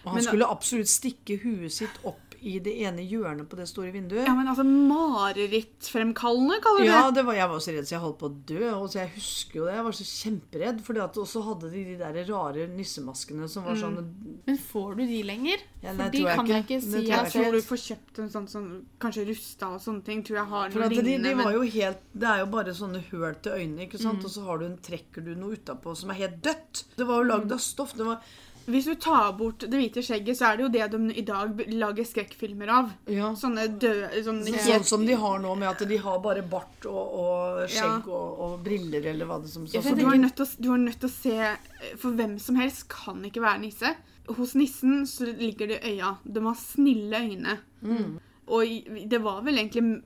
Og 0.05 0.13
han 0.13 0.21
Men- 0.21 0.29
skulle 0.29 0.47
absolutt 0.55 0.87
stikke 0.95 1.41
huet 1.43 1.71
sitt 1.81 1.99
opp 2.07 2.22
i 2.43 2.57
det 2.59 2.73
ene 2.83 3.03
hjørnet 3.07 3.47
på 3.47 3.55
det 3.55 3.65
store 3.69 3.91
vinduet. 3.95 4.25
Ja, 4.27 4.33
men 4.35 4.47
altså 4.51 4.65
Marerittfremkallende, 4.67 6.57
kaller 6.63 6.79
du 6.83 6.85
Ja, 6.89 7.01
det. 7.07 7.15
det 7.19 7.23
var, 7.27 7.33
jeg 7.37 7.49
var 7.49 7.59
så 7.63 7.71
redd 7.75 7.87
så 7.87 7.95
jeg 7.95 8.01
holdt 8.03 8.17
på 8.19 8.27
å 8.29 8.35
dø. 8.51 8.63
Og 8.75 8.89
så 8.91 8.99
jeg 9.01 9.11
husker 9.15 9.59
jo 9.59 9.65
det. 9.67 9.75
Jeg 9.77 9.85
var 9.87 9.95
så 9.97 10.07
kjemperedd. 10.09 10.81
At 11.03 11.19
også 11.23 11.43
hadde 11.47 11.71
de 11.73 11.83
de 11.91 11.95
der 12.01 12.19
rare 12.29 12.67
nissemaskene 12.71 13.47
som 13.49 13.63
var 13.67 13.75
sånn 13.79 13.97
Men 14.45 14.57
får 14.59 14.95
du 14.99 15.03
de 15.07 15.21
lenger? 15.23 15.63
Ja, 15.83 15.91
For 15.93 15.97
nei, 16.03 16.09
de 16.13 16.19
tror 16.19 16.27
jeg 16.29 16.37
kan 16.37 16.45
ikke. 16.45 16.53
jeg 16.53 16.63
ikke 16.63 16.79
Det 16.79 16.83
si 16.83 16.91
tror 16.91 17.03
jeg 17.03 17.23
jeg 17.23 17.31
tror 17.33 17.51
du 17.57 17.61
får 17.69 17.81
kjøpt 17.87 18.19
en 18.23 18.29
sånn, 18.35 18.47
sånn 18.53 18.69
kanskje 18.99 19.25
rusta 19.31 19.71
og 19.75 19.81
sånne 19.83 20.03
ting. 20.07 20.23
Tror 20.23 20.37
jeg 20.41 20.47
har 20.53 20.69
For 20.71 20.79
noe 20.83 20.89
lignende. 20.89 21.23
de, 21.23 21.29
de 21.29 21.43
var 21.43 21.51
jo 21.57 21.61
helt, 21.77 21.99
Det 22.13 22.27
er 22.29 22.39
jo 22.43 22.45
bare 22.53 22.73
sånne 22.77 23.03
høl 23.11 23.35
til 23.41 23.51
øynene, 23.59 23.87
ikke 23.87 23.99
Mm. 23.99 24.03
sant? 24.03 24.23
og 24.25 24.31
så 24.31 24.43
har 24.45 24.57
du 24.59 24.65
en, 24.65 24.77
trekker 24.77 25.23
du 25.23 25.35
noe 25.35 25.55
utapå 25.55 25.95
som 25.95 26.09
er 26.11 26.15
helt 26.15 26.41
dødt. 26.41 26.83
Det 26.97 27.05
var 27.07 27.23
jo 27.23 27.29
lagd 27.29 27.51
av 27.51 27.59
stoff. 27.59 27.93
Det 27.95 28.05
var, 28.05 28.19
Hvis 28.65 28.85
du 28.87 28.93
tar 28.95 29.33
bort 29.35 29.59
det 29.59 29.75
hvite 29.75 30.01
skjegget, 30.05 30.37
så 30.39 30.49
er 30.49 30.57
det 30.57 30.63
jo 30.63 30.69
det 30.71 30.85
de 30.93 31.15
i 31.19 31.23
dag 31.27 31.59
lager 31.73 32.05
skrekkfilmer 32.07 32.69
av. 32.71 32.91
ja. 33.11 33.33
Sånne 33.35 33.65
døde 33.81 34.23
sånne 34.23 34.53
ja. 34.53 34.61
sånn 34.63 34.85
som 34.87 35.05
de 35.07 35.17
har 35.19 35.41
nå, 35.43 35.55
med 35.59 35.67
at 35.73 35.83
de 35.89 35.97
har 35.97 36.19
bare 36.23 36.45
bart 36.47 36.87
og, 36.87 37.17
og 37.23 37.63
skjegg 37.71 38.07
og, 38.07 38.39
og 38.45 38.55
briller, 38.63 39.03
eller 39.11 39.27
hva 39.27 39.41
det 39.43 39.51
som 39.51 39.67
sånn, 39.67 39.83
Så 39.83 39.95
du 39.95 40.03
ikke- 40.05 40.13
er, 40.15 40.23
nødt 40.23 40.35
til 40.39 40.45
å, 40.45 40.49
du 40.63 40.69
er 40.73 40.83
nødt 40.85 40.99
til 41.01 41.09
å 41.09 41.15
se 41.17 41.35
eh, 41.39 41.95
For 41.99 42.15
hvem 42.15 42.37
som 42.39 42.55
helst 42.55 42.87
kan 42.91 43.23
ikke 43.27 43.43
være 43.43 43.63
nisse. 43.65 43.95
Hos 44.37 44.53
nissen 44.55 45.03
så 45.09 45.27
ligger 45.27 45.67
det 45.67 45.81
i 45.83 45.97
øya. 45.97 46.15
De 46.23 46.39
har 46.45 46.55
snille 46.55 47.19
øyne. 47.19 47.57
Mm. 47.81 48.19
Og 48.47 48.87
det 49.09 49.19
var 49.23 49.41
vel 49.43 49.57
egentlig 49.59 50.03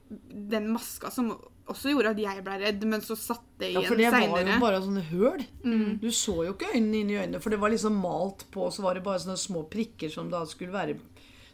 den 0.49 0.71
maska 0.73 1.11
som 1.13 1.31
også 1.71 1.91
gjorde 1.93 2.13
at 2.15 2.21
jeg 2.21 2.43
ble 2.45 2.57
redd, 2.61 2.83
men 2.89 3.03
så 3.03 3.15
satt 3.19 3.45
det 3.61 3.71
Ja, 3.73 3.81
for 3.85 3.99
det 3.99 4.11
var 4.13 4.23
jo 4.41 4.59
bare 4.61 4.81
sånne 4.83 5.03
høl. 5.09 5.43
Mm. 5.63 5.97
Du 6.01 6.09
så 6.15 6.35
jo 6.47 6.53
ikke 6.55 6.71
øynene 6.73 7.01
inn 7.01 7.11
i 7.13 7.17
øynene, 7.19 7.41
for 7.43 7.53
det 7.53 7.59
var 7.61 7.73
liksom 7.73 7.97
malt 8.01 8.45
på, 8.53 8.69
så 8.73 8.85
var 8.85 8.97
det 8.97 9.03
bare 9.05 9.21
sånne 9.23 9.37
små 9.41 9.63
prikker 9.71 10.11
som 10.13 10.31
da 10.33 10.43
skulle 10.49 10.75
være 10.75 10.97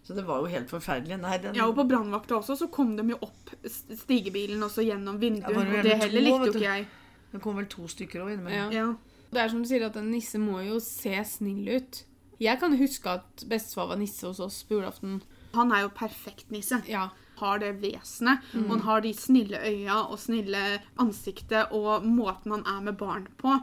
Så 0.03 0.13
det 0.13 0.25
var 0.27 0.43
jo 0.43 0.51
helt 0.51 0.67
forferdelig. 0.67 1.15
Nei, 1.21 1.37
den, 1.39 1.55
Ja, 1.55 1.67
og 1.67 1.77
på 1.77 1.85
brannvakta 1.87 2.35
også, 2.35 2.57
så 2.59 2.67
kom 2.67 2.97
de 2.97 3.05
jo 3.13 3.17
opp 3.23 3.53
stigebilen 3.63 4.63
også 4.63 4.83
gjennom 4.83 5.19
vinduet. 5.21 5.47
Ja, 5.47 5.63
det 5.63 5.77
og 5.77 5.83
det 5.87 5.97
heller 6.01 6.19
to, 6.19 6.25
likte 6.27 6.47
jo 6.49 6.53
ikke 6.53 6.65
jeg. 6.65 6.87
det 7.31 7.41
kom 7.41 7.55
vel 7.55 7.69
to 7.71 7.87
stykker 7.87 8.25
òg 8.25 8.33
innimellom. 8.33 8.73
Ja. 8.75 8.83
Ja. 8.83 9.13
Det 9.33 9.41
er 9.41 9.49
som 9.49 9.63
du 9.63 9.69
sier, 9.69 9.85
at 9.87 9.95
en 9.97 10.11
nisse 10.11 10.37
må 10.37 10.59
jo 10.61 10.81
se 10.83 11.15
snill 11.25 11.71
ut. 11.79 12.03
Jeg 12.43 12.59
kan 12.59 12.75
huske 12.77 13.09
at 13.09 13.45
bestefar 13.49 13.87
var 13.93 13.97
nisse 14.01 14.27
hos 14.27 14.41
oss 14.43 14.59
på 14.67 14.75
julaften. 14.77 15.21
Han 15.53 15.71
er 15.71 15.85
jo 15.85 15.89
perfekt 15.93 16.49
nisse. 16.51 16.81
Ja. 16.89 17.09
Har 17.37 17.57
det 17.59 17.81
vesenet. 17.81 18.39
Og 18.55 18.69
han 18.69 18.81
har 18.85 19.01
de 19.01 19.09
snille 19.13 19.57
øya 19.57 19.95
og 20.05 20.19
snille 20.21 20.59
ansiktet 21.01 21.71
og 21.73 22.05
måten 22.05 22.51
han 22.53 22.63
er 22.69 22.81
med 22.85 22.95
barn 22.97 23.25
på. 23.41 23.55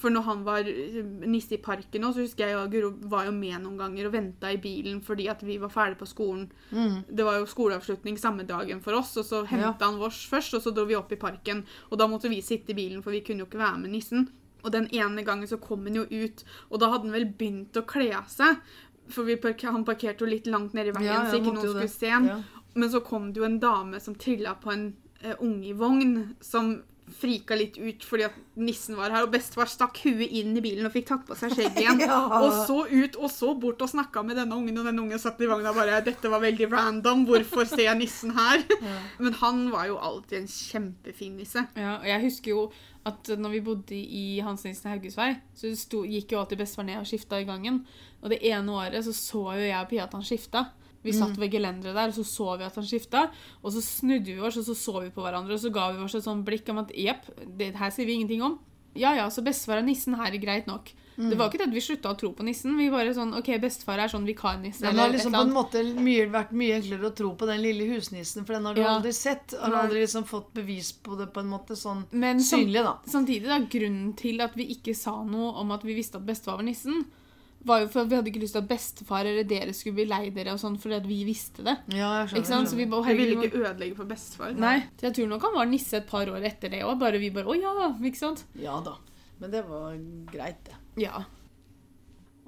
For 0.00 0.10
når 0.10 0.22
han 0.26 0.44
var 0.44 0.64
eh, 0.66 1.04
nisse 1.28 1.54
i 1.54 1.60
parken 1.62 2.02
òg, 2.08 2.14
så 2.16 2.24
husker 2.24 2.48
jeg 2.48 2.56
og 2.58 2.72
Guro 2.72 2.90
var 3.12 3.26
jo 3.28 3.32
med 3.36 3.60
noen 3.62 3.76
ganger 3.78 4.08
og 4.08 4.12
venta 4.16 4.50
i 4.50 4.56
bilen 4.58 5.00
fordi 5.04 5.28
at 5.28 5.44
vi 5.44 5.58
var 5.60 5.68
ferdig 5.70 5.98
på 6.00 6.08
skolen. 6.08 6.50
Det 7.08 7.24
var 7.24 7.38
jo 7.38 7.46
skoleavslutning 7.46 8.18
samme 8.18 8.44
dagen 8.48 8.80
for 8.80 8.96
oss, 8.98 9.14
og 9.20 9.24
så 9.28 9.44
henta 9.46 9.84
han 9.84 10.00
vårs 10.00 10.24
først, 10.26 10.54
og 10.54 10.62
så 10.64 10.72
dro 10.74 10.84
vi 10.88 10.96
opp 10.98 11.12
i 11.12 11.16
parken. 11.20 11.64
Og 11.90 11.98
da 11.98 12.08
måtte 12.08 12.28
vi 12.32 12.40
sitte 12.42 12.72
i 12.72 12.74
bilen, 12.80 13.02
for 13.04 13.12
vi 13.12 13.20
kunne 13.20 13.44
jo 13.44 13.46
ikke 13.46 13.60
være 13.60 13.78
med 13.84 13.90
nissen. 13.92 14.30
Og 14.64 14.70
den 14.72 14.88
ene 14.94 15.22
gangen 15.26 15.46
så 15.50 15.58
kom 15.58 15.84
han 15.86 15.94
jo 16.00 16.04
ut, 16.06 16.44
og 16.70 16.78
da 16.80 16.88
hadde 16.92 17.08
han 17.10 17.12
vel 17.16 17.28
begynt 17.34 17.76
å 17.76 17.82
kle 17.86 18.12
av 18.14 18.28
seg. 18.30 18.56
For 19.10 19.26
vi 19.28 19.36
parker, 19.36 19.72
han 19.74 19.84
parkerte 19.84 20.24
jo 20.24 20.30
litt 20.30 20.46
langt 20.46 20.76
nede 20.76 20.92
i 20.92 20.96
veien, 20.96 21.10
Ja, 21.10 21.24
ja, 21.24 21.30
så 21.30 21.40
ikke 21.40 21.56
noen 21.56 21.68
skulle 21.68 21.88
se 21.90 22.12
han. 22.12 22.28
Ja. 22.30 22.38
Men 22.74 22.90
så 22.92 23.02
kom 23.04 23.32
det 23.32 23.42
jo 23.42 23.48
en 23.48 23.60
dame 23.60 24.00
som 24.00 24.14
trilla 24.16 24.54
på 24.60 24.72
en 24.72 24.86
uh, 25.24 25.34
unge 25.40 25.68
i 25.68 25.76
vogn, 25.76 26.14
som 26.40 26.78
frika 27.12 27.56
litt 27.58 27.76
ut 27.76 28.04
fordi 28.06 28.24
at 28.26 28.36
nissen 28.58 28.96
var 28.96 29.12
her, 29.12 29.26
og 29.26 29.32
bestefar 29.34 29.68
stakk 29.70 29.98
huet 30.04 30.32
inn 30.32 30.54
i 30.56 30.62
bilen 30.64 30.86
og 30.88 30.94
fikk 30.94 31.08
tatt 31.10 31.24
på 31.28 31.36
seg 31.38 31.54
skjegget 31.54 31.82
igjen. 31.82 32.02
Ja. 32.12 32.18
Og 32.42 32.66
så 32.66 32.78
ut 32.88 33.16
og 33.20 33.30
så 33.32 33.52
bort 33.58 33.82
og 33.84 33.90
snakka 33.92 34.22
med 34.26 34.38
denne 34.40 34.56
ungen, 34.56 34.78
og 34.80 34.88
denne 34.88 35.04
ungen 35.04 35.20
satt 35.20 35.40
i 35.42 35.48
vogna 35.50 35.70
og 35.70 35.78
bare 35.78 36.00
'Dette 36.04 36.30
var 36.30 36.42
veldig 36.42 36.70
random. 36.72 37.26
Hvorfor 37.28 37.68
ser 37.68 37.84
jeg 37.86 37.98
nissen 37.98 38.32
her?' 38.36 38.64
Men 39.18 39.36
han 39.42 39.70
var 39.72 39.86
jo 39.90 39.98
alltid 39.98 40.38
en 40.40 40.48
kjempefin 40.48 41.36
nisse. 41.36 41.66
Ja, 41.76 41.98
og 42.00 42.08
jeg 42.08 42.24
husker 42.26 42.50
jo 42.50 42.64
at 43.08 43.32
når 43.38 43.56
vi 43.56 43.64
bodde 43.66 43.96
i 43.96 44.40
Hans 44.44 44.62
Nilsen 44.66 44.92
Haugesvei, 44.92 45.32
så 45.58 45.72
sto, 45.78 46.04
gikk 46.06 46.34
jo 46.34 46.42
alltid 46.42 46.60
bestefar 46.60 46.86
ned 46.86 47.00
og 47.00 47.08
skifta 47.10 47.40
i 47.42 47.48
gangen. 47.48 47.82
Og 48.22 48.30
det 48.30 48.38
ene 48.46 48.76
året 48.78 49.02
så 49.06 49.14
så 49.16 49.42
jo 49.58 49.64
jeg 49.64 49.78
og 49.78 49.90
Pia 49.90 50.06
at 50.06 50.14
han 50.14 50.26
skifta. 50.26 50.68
Vi 51.02 51.10
satt 51.16 51.34
ved 51.34 51.50
gelenderet 51.50 51.96
der, 51.98 52.12
og 52.12 52.14
så 52.14 52.22
så 52.22 52.52
vi 52.60 52.66
at 52.68 52.76
han 52.78 52.86
skifta. 52.86 53.24
Og 53.62 53.74
så 53.74 53.82
snudde 53.82 54.36
vi 54.36 54.38
oss, 54.38 54.60
og 54.60 54.68
så 54.68 54.76
så 54.78 55.00
vi 55.02 55.10
på 55.10 55.24
hverandre, 55.24 55.56
og 55.56 55.62
så 55.64 55.72
ga 55.74 55.88
vi 55.90 56.04
oss 56.04 56.14
et 56.14 56.26
sånt 56.26 56.46
blikk 56.46 56.68
om 56.70 56.78
at 56.84 56.92
jepp, 56.94 57.26
det 57.58 57.72
her 57.80 57.90
sier 57.90 58.06
vi 58.06 58.20
ingenting 58.20 58.44
om. 58.46 58.60
Ja 58.94 59.14
ja, 59.16 59.28
så 59.30 59.42
bestefar 59.44 59.78
er 59.78 59.82
nissen 59.86 60.14
her, 60.14 60.30
greit 60.38 60.66
nok. 60.66 60.92
Det 61.14 61.36
var 61.36 61.50
ikke 61.50 61.58
det 61.60 61.66
at 61.68 61.74
vi 61.74 61.80
slutta 61.84 62.08
å 62.10 62.16
tro 62.18 62.30
på 62.32 62.42
nissen. 62.42 62.72
Vi 62.78 62.86
bare 62.90 63.12
sånn 63.14 63.34
OK, 63.36 63.50
bestefar 63.60 64.00
er 64.00 64.08
sånn 64.08 64.24
vikarnisse. 64.26 64.80
Det 64.80 64.88
eller 64.88 65.02
har 65.04 65.12
liksom 65.12 65.34
på 65.36 65.42
en 65.44 65.52
måte 65.52 65.82
mye, 66.00 66.24
vært 66.32 66.54
mye 66.56 66.78
enklere 66.80 67.10
å 67.10 67.14
tro 67.14 67.34
på 67.36 67.46
den 67.46 67.60
lille 67.62 67.84
husnissen, 67.92 68.46
for 68.46 68.54
den 68.56 68.64
har 68.64 68.74
du 68.74 68.80
Ja. 68.80 68.94
aldri 68.96 69.12
sett. 69.12 69.52
Har 69.60 69.68
Nei. 69.70 69.82
aldri 69.84 70.00
liksom 70.06 70.24
fått 70.24 70.52
bevis 70.54 70.90
på 70.92 71.18
det 71.18 71.28
på 71.34 71.40
en 71.40 71.50
måte 71.52 71.76
sånn 71.76 72.06
Men 72.12 72.38
synlig, 72.40 72.82
da. 72.82 72.96
Samtidig, 73.06 73.44
da, 73.44 73.58
grunnen 73.60 74.16
til 74.16 74.40
at 74.40 74.54
vi 74.56 74.66
ikke 74.74 74.96
sa 74.96 75.22
noe 75.22 75.52
om 75.60 75.70
at 75.70 75.82
vi 75.84 75.94
visste 75.94 76.16
at 76.16 76.24
bestefar 76.26 76.56
var 76.56 76.64
nissen, 76.64 77.04
var 77.64 77.80
jo 77.84 77.88
for 77.92 78.02
at 78.02 78.08
vi 78.10 78.16
hadde 78.18 78.30
ikke 78.32 78.40
lyst 78.42 78.56
til 78.56 78.62
at 78.62 78.68
bestefar 78.70 79.28
eller 79.30 79.44
dere 79.48 79.72
skulle 79.76 79.94
bli 80.00 80.06
lei 80.10 80.30
dere 80.34 80.54
og 80.56 80.60
sånn, 80.62 80.78
fordi 80.82 80.96
at 80.98 81.06
vi 81.06 81.20
visste 81.28 81.62
det. 81.66 81.76
Ja, 81.94 82.08
jeg 82.22 82.32
skjønner. 82.32 82.40
Ikke 82.42 82.50
sant? 82.52 82.70
Så 82.72 82.78
vi 82.80 82.86
bare, 82.90 83.14
ville 83.18 83.36
ikke 83.48 83.60
ødelegge 83.62 83.96
for 83.98 84.10
bestefar. 84.10 84.56
Nei, 84.58 84.78
så 84.98 85.08
jeg 85.08 85.14
tror 85.20 85.30
nok 85.34 85.46
han 85.48 85.54
var 85.60 85.70
nisse 85.70 86.00
et 86.00 86.08
par 86.10 86.26
år 86.32 86.48
etter 86.50 86.72
det 86.74 86.82
òg. 86.86 86.98
Bare 87.02 87.18
vi 87.22 87.30
bare 87.34 87.46
Å 87.52 87.58
ja, 87.60 87.92
ikke 88.02 88.18
sant? 88.24 88.44
Ja 88.58 88.80
da. 88.82 88.96
Men 89.38 89.50
det 89.54 89.62
var 89.68 89.94
greit, 90.32 90.60
det. 90.68 90.76
Ja. 91.02 91.22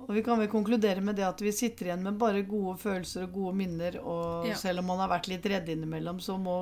Og 0.04 0.10
vi 0.12 0.20
kan 0.26 0.36
vel 0.38 0.50
konkludere 0.52 1.00
med 1.00 1.16
det 1.16 1.24
at 1.24 1.40
vi 1.40 1.50
sitter 1.54 1.86
igjen 1.88 2.02
med 2.04 2.18
bare 2.20 2.42
gode 2.44 2.74
følelser 2.82 3.24
og 3.24 3.32
gode 3.38 3.54
minner. 3.56 3.96
Og 4.02 4.46
Ja. 4.50 4.54
selv 4.58 4.82
om 4.82 4.90
man 4.92 4.98
har 5.00 5.08
vært 5.08 5.30
litt 5.30 5.46
redd 5.48 5.70
innimellom, 5.72 6.18
så 6.20 6.36
må 6.38 6.58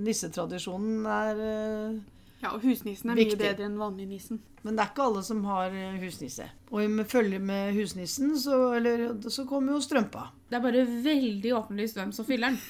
nissetradisjonen 0.00 1.04
er 1.06 1.42
eh, 1.44 1.98
Ja, 2.40 2.54
og 2.54 2.62
husnissen 2.64 3.10
er 3.12 3.18
Viktig. 3.18 3.36
mye 3.36 3.50
bedre 3.50 3.66
enn 3.68 3.78
vanlig 3.80 4.06
nissen. 4.08 4.40
Men 4.64 4.76
det 4.76 4.84
er 4.84 4.92
ikke 4.94 5.06
alle 5.10 5.22
som 5.24 5.42
har 5.44 5.74
eh, 5.76 5.96
husnisse. 6.00 6.46
Og 6.70 6.84
i 6.84 7.04
følge 7.08 7.38
med 7.38 7.74
husnissen, 7.76 8.32
så, 8.40 8.60
eller, 8.76 9.10
så 9.28 9.44
kommer 9.48 9.76
jo 9.76 9.80
strømpa. 9.84 10.30
Det 10.48 10.56
er 10.56 10.64
bare 10.64 10.86
veldig 11.04 11.52
åpenlyst 11.58 12.00
hvem 12.00 12.14
som 12.16 12.28
fyller 12.28 12.54
den. 12.54 12.62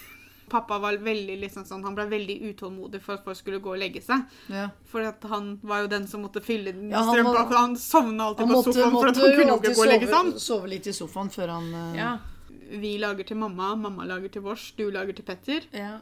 Pappa 0.51 0.81
var 0.83 0.97
veldig 0.99 1.37
liksom 1.45 1.63
sånn, 1.63 1.85
han 1.87 1.95
ble 1.95 2.09
veldig 2.11 2.37
utålmodig 2.51 2.99
for 3.05 3.15
at 3.15 3.23
folk 3.23 3.39
skulle 3.39 3.61
gå 3.63 3.71
og 3.77 3.79
legge 3.79 4.03
seg. 4.03 4.25
Ja. 4.51 4.67
For 4.91 5.07
at 5.07 5.23
han 5.31 5.53
var 5.63 5.85
jo 5.85 5.93
den 5.93 6.09
som 6.11 6.25
måtte 6.27 6.43
fylle 6.43 6.73
den 6.75 6.91
Ja, 6.91 7.05
han 7.07 7.15
strømpa. 7.15 7.45
for 7.47 7.59
han 7.61 7.77
sovna 7.79 8.27
alltid 8.27 8.43
Han 8.47 8.51
på 8.51 8.57
måtte, 8.59 8.75
sofaen 8.75 8.97
for 8.99 9.13
at 9.13 9.21
han 9.23 9.37
kunne 9.39 9.59
ikke 9.61 9.75
gå 9.79 9.85
og 9.85 9.93
legge 9.93 10.09
seg. 10.09 10.17
Han 10.17 10.33
måtte 10.33 10.47
sove 10.49 10.73
litt 10.75 10.91
i 10.91 10.97
sofaen 10.97 11.31
før 11.31 11.55
han 11.55 11.75
eh, 11.75 11.99
Ja. 12.01 12.13
Vi 12.71 12.97
lager 13.03 13.27
til 13.27 13.39
mamma, 13.39 13.75
mamma 13.75 14.05
lager 14.07 14.31
til 14.31 14.43
vårs, 14.43 14.73
du 14.79 14.91
lager 14.91 15.15
til 15.15 15.27
Petter. 15.27 15.71
ja. 15.75 16.01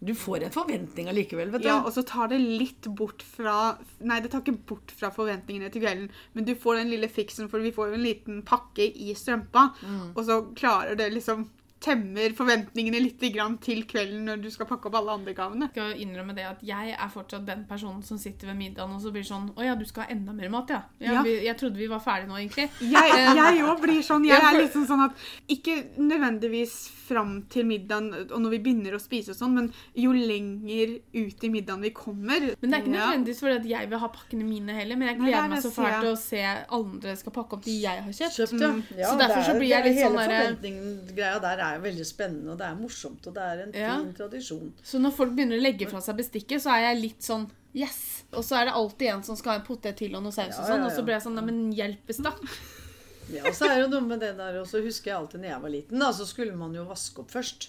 Du 0.00 0.14
får 0.14 0.44
en 0.46 0.52
forventning 0.54 1.08
allikevel, 1.10 1.50
vet 1.50 1.62
du. 1.64 1.68
Ja, 1.68 1.80
og 1.82 1.90
så 1.92 2.04
tar 2.06 2.28
det 2.30 2.38
litt 2.38 2.86
bort 2.94 3.22
fra 3.26 3.76
Nei, 4.00 4.20
det 4.22 4.30
tar 4.30 4.44
ikke 4.44 4.54
bort 4.70 4.92
fra 4.94 5.10
forventningene 5.10 5.72
til 5.74 5.82
kvelden, 5.82 6.08
men 6.34 6.44
du 6.46 6.54
får 6.54 6.76
den 6.76 6.90
lille 6.92 7.08
fiksen, 7.10 7.48
for 7.50 7.58
vi 7.58 7.72
får 7.74 7.88
jo 7.90 7.94
en 7.98 8.04
liten 8.06 8.42
pakke 8.46 8.86
i 8.94 9.12
strømpa, 9.18 9.72
Mm. 9.82 10.12
og 10.16 10.24
så 10.24 10.54
klarer 10.54 10.94
det 10.96 11.10
liksom 11.12 11.48
Temmer 11.78 12.32
forventningene 12.34 12.98
litt 13.02 13.20
til 13.62 13.84
kvelden 13.86 14.24
når 14.26 14.42
du 14.42 14.48
skal 14.50 14.66
pakke 14.66 14.88
opp 14.90 14.96
alle 14.98 15.14
andre 15.14 15.34
gavene. 15.36 15.68
Jeg 15.68 15.76
skal 15.76 16.02
innrømme 16.02 16.34
det 16.34 16.46
at 16.48 16.62
jeg 16.66 16.94
er 16.96 17.12
fortsatt 17.12 17.46
den 17.46 17.64
personen 17.68 18.02
som 18.02 18.18
sitter 18.18 18.50
ved 18.50 18.58
middagen 18.58 18.96
og 18.96 19.02
så 19.02 19.12
blir 19.14 19.26
sånn 19.26 19.52
Å 19.54 19.64
ja, 19.64 19.76
du 19.78 19.84
skal 19.86 20.06
ha 20.06 20.14
enda 20.14 20.34
mer 20.34 20.50
mat, 20.52 20.70
ja. 20.74 20.82
Jeg, 20.98 21.14
Ja. 21.14 21.22
Jeg 21.48 21.56
trodde 21.60 21.78
vi 21.78 21.86
var 21.90 22.02
ferdige 22.02 22.28
nå, 22.28 22.38
egentlig. 22.38 22.68
Jeg 22.82 23.62
òg 23.64 23.82
blir 23.82 24.02
sånn. 24.02 24.26
Jeg 24.26 24.42
er 24.48 24.58
liksom 24.58 24.86
sånn 24.90 25.04
at 25.06 25.26
Ikke 25.48 25.76
nødvendigvis 25.98 26.76
fram 27.08 27.42
til 27.48 27.64
middagen 27.68 28.10
og 28.26 28.36
når 28.42 28.52
vi 28.56 28.60
begynner 28.66 28.96
å 28.96 29.00
spise 29.00 29.32
og 29.32 29.38
sånn, 29.38 29.54
men 29.56 29.70
jo 29.96 30.12
lenger 30.12 30.98
ut 31.14 31.44
i 31.46 31.50
middagen 31.52 31.84
vi 31.86 31.92
kommer 31.96 32.50
Men 32.60 32.68
det 32.68 32.74
er 32.76 32.82
ikke 32.82 32.94
nødvendigvis 32.94 33.40
fordi 33.44 33.56
at 33.62 33.68
jeg 33.70 33.90
vil 33.92 34.02
ha 34.02 34.10
pakkene 34.12 34.48
mine 34.48 34.76
heller, 34.76 34.98
men 34.98 35.08
jeg 35.08 35.16
er 35.16 35.22
gleder 35.22 35.52
meg 35.54 35.64
så 35.64 35.72
fælt 35.74 36.02
til 36.04 36.12
å 36.12 36.18
se 36.20 36.42
andre 36.78 37.16
skal 37.22 37.34
pakke 37.38 37.58
opp 37.58 37.64
de 37.64 37.76
jeg 37.84 38.04
har 38.04 38.18
kjøpt. 38.20 38.36
Kjøpt, 38.38 38.60
ja. 38.60 38.70
Mm. 38.74 38.82
ja 38.98 39.08
Så 39.12 39.20
derfor 39.22 39.46
så 39.46 39.56
blir 39.58 39.72
jeg 39.72 39.88
litt 39.88 40.02
sånn 40.02 40.18
derre- 40.18 41.40
der 41.48 41.62
er 41.74 41.80
veldig 41.84 42.06
spennende, 42.06 42.50
og 42.52 42.58
det 42.58 42.66
er 42.66 42.74
morsomt, 42.80 43.26
og 43.26 43.34
det 43.34 43.42
er 43.42 43.62
en 43.66 43.72
Ja. 43.74 43.96
fin 43.98 44.12
tradisjon. 44.14 44.72
Så 44.82 44.98
når 45.00 45.12
folk 45.12 45.32
begynner 45.36 45.58
å 45.58 45.62
legge 45.62 45.88
fra 45.88 46.00
seg 46.00 46.16
bestikket, 46.16 46.60
så 46.62 46.70
er 46.76 46.94
jeg 46.94 47.02
litt 47.02 47.20
sånn 47.22 47.48
Yes! 47.74 48.24
Og 48.32 48.42
så 48.42 48.56
er 48.56 48.64
det 48.64 48.72
alltid 48.74 49.08
en 49.12 49.22
som 49.22 49.36
skal 49.36 49.52
ha 49.52 49.58
en 49.60 49.66
potet 49.66 49.96
til 49.96 50.14
og 50.16 50.22
noe 50.24 50.32
saus 50.32 50.54
Ja, 50.56 50.60
og 50.62 50.66
sånn, 50.66 50.80
ja, 50.80 50.86
og 50.86 50.92
så 50.92 51.02
blir 51.04 51.14
jeg 51.18 51.22
sånn 51.22 51.34
Nei, 51.36 51.44
men 51.44 51.72
hjelpes, 51.72 52.16
da. 52.24 52.32
Ja, 53.30 53.44
og 53.44 53.52
så 53.52 53.66
er 53.68 53.74
det 53.76 53.82
jo 53.84 53.88
noe 54.00 54.06
med 54.08 54.20
det 54.20 54.30
der, 54.38 54.56
og 54.60 54.66
så 54.66 54.80
husker 54.82 55.10
jeg 55.12 55.16
alltid 55.18 55.40
når 55.42 55.50
jeg 55.50 55.60
var 55.60 55.70
liten, 55.70 55.98
da, 56.00 56.08
så 56.16 56.24
skulle 56.26 56.56
man 56.56 56.72
jo 56.74 56.84
vaske 56.88 57.18
opp 57.20 57.30
først. 57.30 57.68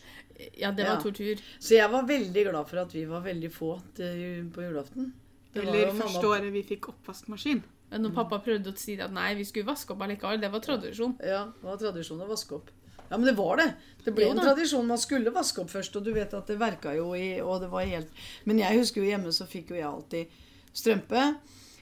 Ja, 0.58 0.72
det 0.72 0.86
var 0.88 0.96
Ja. 0.96 1.02
tortur. 1.04 1.42
Så 1.60 1.76
jeg 1.76 1.92
var 1.92 2.04
veldig 2.08 2.46
glad 2.50 2.68
for 2.70 2.78
at 2.80 2.94
vi 2.94 3.04
var 3.06 3.22
veldig 3.22 3.52
få 3.52 3.82
til, 3.94 4.50
på 4.56 4.62
julaften. 4.64 5.12
Det 5.54 5.66
var 5.66 5.76
Eller 5.76 5.92
første 6.00 6.24
året 6.32 6.54
vi 6.54 6.64
fikk 6.64 6.88
oppvaskmaskin. 6.94 7.62
Når 7.92 8.14
pappa 8.16 8.40
prøvde 8.40 8.72
å 8.72 8.78
si 8.78 8.96
at 9.02 9.12
nei, 9.12 9.34
vi 9.36 9.44
skulle 9.44 9.66
vaske 9.66 9.92
opp 9.92 10.00
allikevel, 10.06 10.40
det 10.40 10.52
var 10.54 10.62
tradisjon. 10.62 11.18
Ja, 11.26 11.46
det 11.60 11.64
var 11.64 11.78
tradisjon 11.82 12.22
å 12.22 12.28
vaske 12.30 12.56
opp. 12.56 12.70
Ja, 13.10 13.18
men 13.18 13.26
det 13.26 13.36
var 13.38 13.58
det. 13.58 13.74
Det 14.06 14.14
ble 14.16 14.28
Jo 14.28 14.34
en 14.36 14.42
tradisjon. 14.42 14.88
Man 14.88 15.02
skulle 15.02 15.34
vaske 15.34 15.64
opp 15.64 15.72
først, 15.74 15.96
og 15.98 16.06
du 16.06 16.12
vet 16.16 16.34
at 16.34 16.50
det 16.50 16.60
verka 16.62 16.94
jo 16.96 17.12
i 17.18 17.42
Og 17.42 17.60
det 17.64 17.72
var 17.72 17.88
helt 17.90 18.22
Men 18.46 18.62
jeg 18.62 18.80
husker 18.80 19.02
jo 19.02 19.10
hjemme 19.10 19.34
så 19.36 19.48
fikk 19.50 19.74
jo 19.74 19.80
jeg 19.80 19.90
alltid 19.90 20.38
strømpe, 20.80 21.24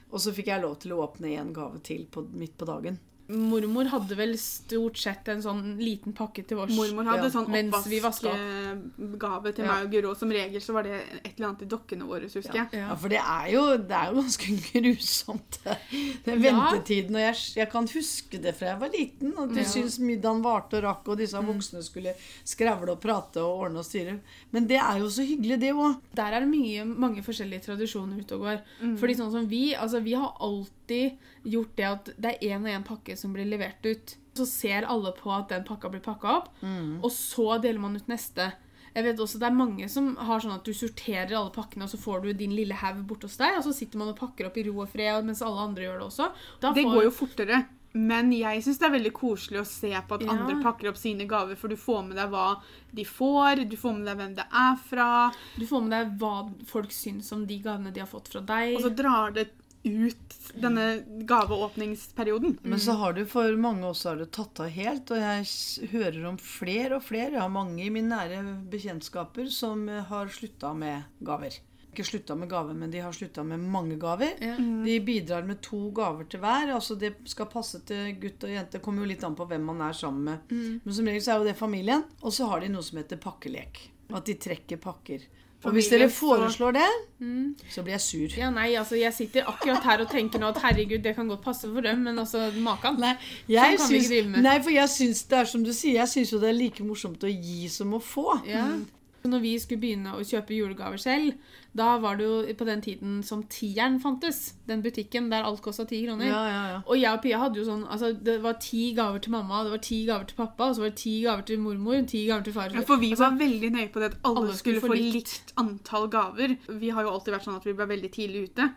og 0.10 0.22
så 0.24 0.32
fikk 0.34 0.48
jeg 0.54 0.64
lov 0.64 0.78
til 0.80 0.96
å 0.96 1.02
åpne 1.04 1.34
en 1.36 1.52
gave 1.54 1.82
til 1.84 2.06
på, 2.12 2.24
midt 2.32 2.56
på 2.58 2.66
dagen. 2.70 2.98
Mormor 3.30 3.86
hadde 3.92 4.16
vel 4.16 4.38
stort 4.40 4.96
sett 4.98 5.28
en 5.28 5.42
sånn 5.44 5.74
liten 5.82 6.14
pakke 6.16 6.46
til 6.48 6.58
oss. 6.64 6.72
Mormor 6.72 7.04
hadde 7.10 7.26
Ja, 7.28 7.34
sånn 7.34 7.50
oppvaskgave 7.52 9.52
til 9.56 9.66
Ja. 9.66 9.72
meg 9.74 9.86
og 9.86 9.92
Guro. 9.92 10.14
Som 10.16 10.30
regel 10.32 10.62
så 10.62 10.74
var 10.74 10.84
det 10.84 11.02
et 11.26 11.34
eller 11.38 11.48
annet 11.50 11.62
i 11.64 11.66
dokkene 11.66 12.06
våre, 12.08 12.22
husker 12.24 12.54
jeg. 12.54 12.68
Ja, 12.72 12.80
Ja. 12.88 12.96
for 12.96 13.10
det 13.10 13.18
er 13.20 13.48
jo, 13.52 13.78
det 13.78 13.92
er 13.92 14.12
jo 14.14 14.22
ganske 14.22 14.48
grusomt, 14.74 15.60
den 16.26 16.42
ventetiden. 16.42 17.16
Og 17.16 17.22
jeg, 17.22 17.36
jeg 17.56 17.70
kan 17.72 17.88
huske 17.88 18.42
det 18.42 18.56
fra 18.56 18.68
jeg 18.72 18.80
var 18.80 18.90
liten, 18.90 19.34
at 19.38 19.50
jeg 19.56 19.66
Ja. 19.66 19.72
syns 19.72 20.00
middagen 20.00 20.42
varte 20.44 20.78
og 20.78 20.84
rakk, 20.84 21.08
og 21.10 21.18
disse 21.18 21.34
voksne 21.38 21.84
skulle 21.84 22.14
skravle 22.46 22.90
og 22.92 23.02
prate 23.02 23.38
og 23.44 23.60
ordne 23.68 23.80
og 23.80 23.86
styre. 23.86 24.20
Men 24.52 24.68
det 24.68 24.78
er 24.80 25.00
jo 25.00 25.08
så 25.10 25.24
hyggelig, 25.28 25.60
det 25.60 25.74
òg. 25.74 25.98
Der 26.16 26.32
er 26.34 26.40
det 26.42 26.50
mye, 26.50 26.86
mange 26.86 27.22
forskjellige 27.24 27.62
tradisjoner 27.66 28.20
ute 28.24 28.32
og 28.36 28.42
går. 28.42 28.62
Fordi 28.98 29.14
sånn 29.16 29.32
som 29.32 29.48
vi, 29.48 29.74
altså 29.76 30.00
vi 30.02 30.14
har 30.14 30.34
alltid 30.40 30.72
gjort 31.46 31.75
det 31.77 31.86
at 31.86 32.06
det 32.17 32.32
er 32.41 32.48
én 32.56 32.63
og 32.65 32.72
én 32.74 32.86
pakke 32.88 33.17
som 33.17 33.34
blir 33.34 33.46
levert 33.46 33.86
ut. 33.86 34.15
Så 34.38 34.46
ser 34.46 34.86
alle 34.86 35.12
på 35.17 35.32
at 35.34 35.50
den 35.50 35.63
pakka 35.65 35.89
blir 35.89 36.00
pakka 36.06 36.36
opp, 36.38 36.50
og 36.63 37.12
så 37.12 37.60
deler 37.62 37.79
man 37.79 37.96
ut 37.96 38.08
neste. 38.08 38.53
Jeg 38.96 39.03
vet 39.03 39.17
også 39.22 39.38
Det 39.39 39.46
er 39.46 39.53
mange 39.53 39.88
som 39.89 40.15
har 40.15 40.39
sånn 40.39 40.56
at 40.56 40.63
du 40.65 40.74
sorterer 40.74 41.36
alle 41.38 41.51
pakkene, 41.53 41.84
og 41.84 41.89
så 41.89 41.98
får 42.01 42.22
du 42.24 42.34
din 42.34 42.56
lille 42.56 42.74
haug 42.74 43.03
bort 43.08 43.22
hos 43.24 43.38
deg, 43.38 43.58
og 43.58 43.63
så 43.63 43.74
sitter 43.74 43.98
man 44.00 44.10
og 44.10 44.17
pakker 44.17 44.48
opp 44.48 44.58
i 44.58 44.63
ro 44.63 44.79
og 44.82 44.89
fred, 44.89 45.24
mens 45.25 45.41
alle 45.41 45.60
andre 45.70 45.84
gjør 45.86 46.00
det 46.00 46.08
også. 46.08 46.32
Da 46.62 46.72
Det 46.74 46.84
får- 46.84 46.94
går 46.96 47.03
jo 47.03 47.12
fortere. 47.12 47.65
Men 47.94 48.32
jeg 48.32 48.62
syns 48.63 48.77
det 48.79 48.86
er 48.86 49.00
veldig 49.00 49.13
koselig 49.13 49.60
å 49.62 49.65
se 49.65 49.89
på 49.91 50.15
at 50.15 50.22
Ja. 50.22 50.29
andre 50.29 50.62
pakker 50.62 50.89
opp 50.89 50.98
sine 50.98 51.25
gaver, 51.27 51.56
for 51.58 51.67
du 51.67 51.75
får 51.75 52.08
med 52.08 52.15
deg 52.17 52.29
hva 52.29 52.62
de 52.94 53.03
får, 53.03 53.70
du 53.70 53.75
får 53.77 53.98
med 53.98 54.06
deg 54.06 54.17
hvem 54.17 54.36
det 54.36 54.46
er 54.53 54.75
fra, 54.75 55.32
Du 55.58 55.65
får 55.65 55.82
med 55.84 55.91
deg 55.91 56.20
hva 56.20 56.53
folk 56.65 56.89
syns 56.91 57.32
om 57.34 57.46
de 57.46 57.60
gavene 57.60 57.91
de 57.94 58.00
har 58.00 58.08
fått 58.08 58.27
fra 58.27 58.41
deg. 58.41 58.75
og 58.75 58.82
så 58.84 58.96
drar 58.96 59.34
det 59.34 59.50
ut 59.88 60.38
denne 60.58 61.03
gaveåpningsperioden. 61.29 62.58
Men 62.62 62.79
så 62.79 62.91
har 63.00 63.13
du 63.13 63.24
for 63.29 63.56
mange 63.60 63.88
også 63.88 64.12
har 64.13 64.22
du 64.22 64.25
tatt 64.25 64.60
av 64.63 64.72
helt, 64.74 65.12
og 65.12 65.22
jeg 65.22 65.89
hører 65.94 66.25
om 66.29 66.38
flere 66.41 67.00
og 67.00 67.06
flere. 67.06 67.36
Jeg 67.36 67.44
har 67.44 67.53
mange 67.53 67.84
i 67.86 67.91
mine 67.94 68.12
nære 68.13 68.44
bekjentskaper 68.72 69.50
som 69.53 69.88
eh, 69.89 70.03
har 70.10 70.32
slutta 70.34 70.74
med 70.77 71.08
gaver. 71.25 71.60
Ikke 71.91 72.06
slutta 72.06 72.36
med 72.38 72.50
gaver, 72.51 72.75
men 72.77 72.91
de 72.94 73.01
har 73.01 73.15
slutta 73.15 73.44
med 73.48 73.63
mange 73.74 73.96
gaver. 73.98 74.36
Ja. 74.44 74.56
De 74.58 75.00
bidrar 75.01 75.48
med 75.48 75.62
to 75.65 75.88
gaver 75.96 76.27
til 76.29 76.44
hver. 76.44 76.70
altså 76.75 76.96
Det 77.00 77.15
skal 77.25 77.50
passe 77.50 77.82
til 77.89 78.12
gutt 78.22 78.44
og 78.46 78.53
jente. 78.53 78.77
Det 78.77 78.84
kommer 78.86 79.01
jo 79.01 79.10
litt 79.10 79.24
an 79.25 79.38
på 79.38 79.48
hvem 79.50 79.65
man 79.65 79.82
er 79.88 79.98
sammen 79.98 80.27
med. 80.27 80.53
Men 80.84 80.94
som 80.94 81.10
regel 81.10 81.24
så 81.25 81.34
er 81.34 81.41
jo 81.41 81.48
det 81.50 81.58
familien. 81.58 82.06
Og 82.22 82.36
så 82.38 82.51
har 82.51 82.62
de 82.62 82.70
noe 82.70 82.86
som 82.86 83.00
heter 83.01 83.17
pakkelek. 83.24 83.82
At 84.13 84.29
de 84.29 84.38
trekker 84.39 84.77
pakker. 84.84 85.25
Og 85.68 85.76
hvis 85.76 85.90
dere 85.92 86.08
foreslår 86.14 86.76
det, 86.78 86.88
så 87.74 87.84
blir 87.84 87.98
jeg 87.98 88.04
sur. 88.06 88.36
Ja, 88.40 88.50
nei, 88.54 88.70
altså 88.80 88.96
Jeg 88.96 89.14
sitter 89.14 89.48
akkurat 89.52 89.84
her 89.84 90.04
og 90.06 90.12
tenker 90.12 90.40
nå 90.40 90.52
at 90.54 90.62
herregud, 90.64 91.02
det 91.04 91.16
kan 91.18 91.28
godt 91.28 91.44
passe 91.44 91.68
for 91.68 91.84
dem, 91.84 92.06
men 92.08 92.20
altså, 92.20 92.48
makan. 92.64 93.00
Nei, 93.04 93.16
jeg 93.52 93.80
Sånn 93.82 93.92
syns, 93.98 94.38
nei, 94.42 94.58
for 94.64 94.74
jeg 94.74 94.94
syns 94.94 95.26
det 95.28 95.42
er 95.42 95.50
som 95.52 95.66
du 95.66 95.74
sier, 95.74 96.00
jeg 96.00 96.14
syns 96.14 96.32
jo 96.34 96.40
det 96.42 96.54
er 96.54 96.58
like 96.58 96.86
morsomt 96.88 97.24
å 97.28 97.32
gi 97.32 97.68
som 97.72 97.94
å 97.98 98.02
få. 98.04 98.40
Ja. 98.48 98.70
Når 99.28 99.42
vi 99.44 99.52
skulle 99.60 99.82
begynne 99.84 100.14
å 100.16 100.24
kjøpe 100.26 100.56
julegaver 100.56 100.98
selv, 101.02 101.34
da 101.78 101.98
var 102.02 102.16
det 102.18 102.26
jo 102.26 102.54
på 102.58 102.66
den 102.66 102.82
tiden 102.82 103.18
som 103.24 103.44
Tieren 103.52 104.00
fantes. 104.02 104.54
Den 104.68 104.82
butikken 104.82 105.30
der 105.30 105.44
alt 105.46 105.62
kosta 105.62 105.86
ti 105.86 106.00
kroner. 106.06 106.26
Ja, 106.26 106.40
ja, 106.50 106.64
ja. 106.72 106.80
Og 106.88 106.98
jeg 106.98 107.12
og 107.14 107.22
Pia 107.26 107.38
hadde 107.44 107.60
jo 107.62 107.66
sånn 107.68 107.84
altså 107.86 108.14
Det 108.18 108.40
var 108.42 108.58
ti 108.64 108.94
gaver 108.98 109.20
til 109.22 109.32
mamma, 109.36 109.64
det 109.68 109.76
var 109.76 109.84
ti 109.86 110.00
gaver 110.08 110.26
til 110.32 110.40
pappa, 110.40 110.70
og 110.72 110.76
så 110.80 110.86
var 110.88 110.90
det 110.96 111.00
ti 111.04 111.16
gaver 111.28 111.46
til 111.52 111.60
mormor, 111.60 112.02
ti 112.10 112.26
gaver 112.26 112.44
til 112.48 112.54
far. 112.58 112.74
Ja, 112.74 112.82
for 112.88 112.98
vi 113.04 113.14
var 113.20 113.38
veldig 113.38 113.72
nøye 113.78 113.92
på 113.94 114.00
det 114.02 114.12
at 114.14 114.20
alle, 114.24 114.48
alle 114.48 114.58
skulle, 114.58 114.80
skulle 114.82 114.96
få 114.96 114.98
likt. 114.98 115.14
likt 115.38 115.54
antall 115.62 116.08
gaver. 116.10 116.58
Vi 116.82 116.90
har 116.90 117.04
jo 117.04 117.14
alltid 117.14 117.34
vært 117.38 117.46
sånn 117.52 117.60
at 117.62 117.66
vi 117.70 117.74
ble 117.78 117.86
veldig 117.94 118.12
tidlig 118.18 118.50
ute. 118.52 118.70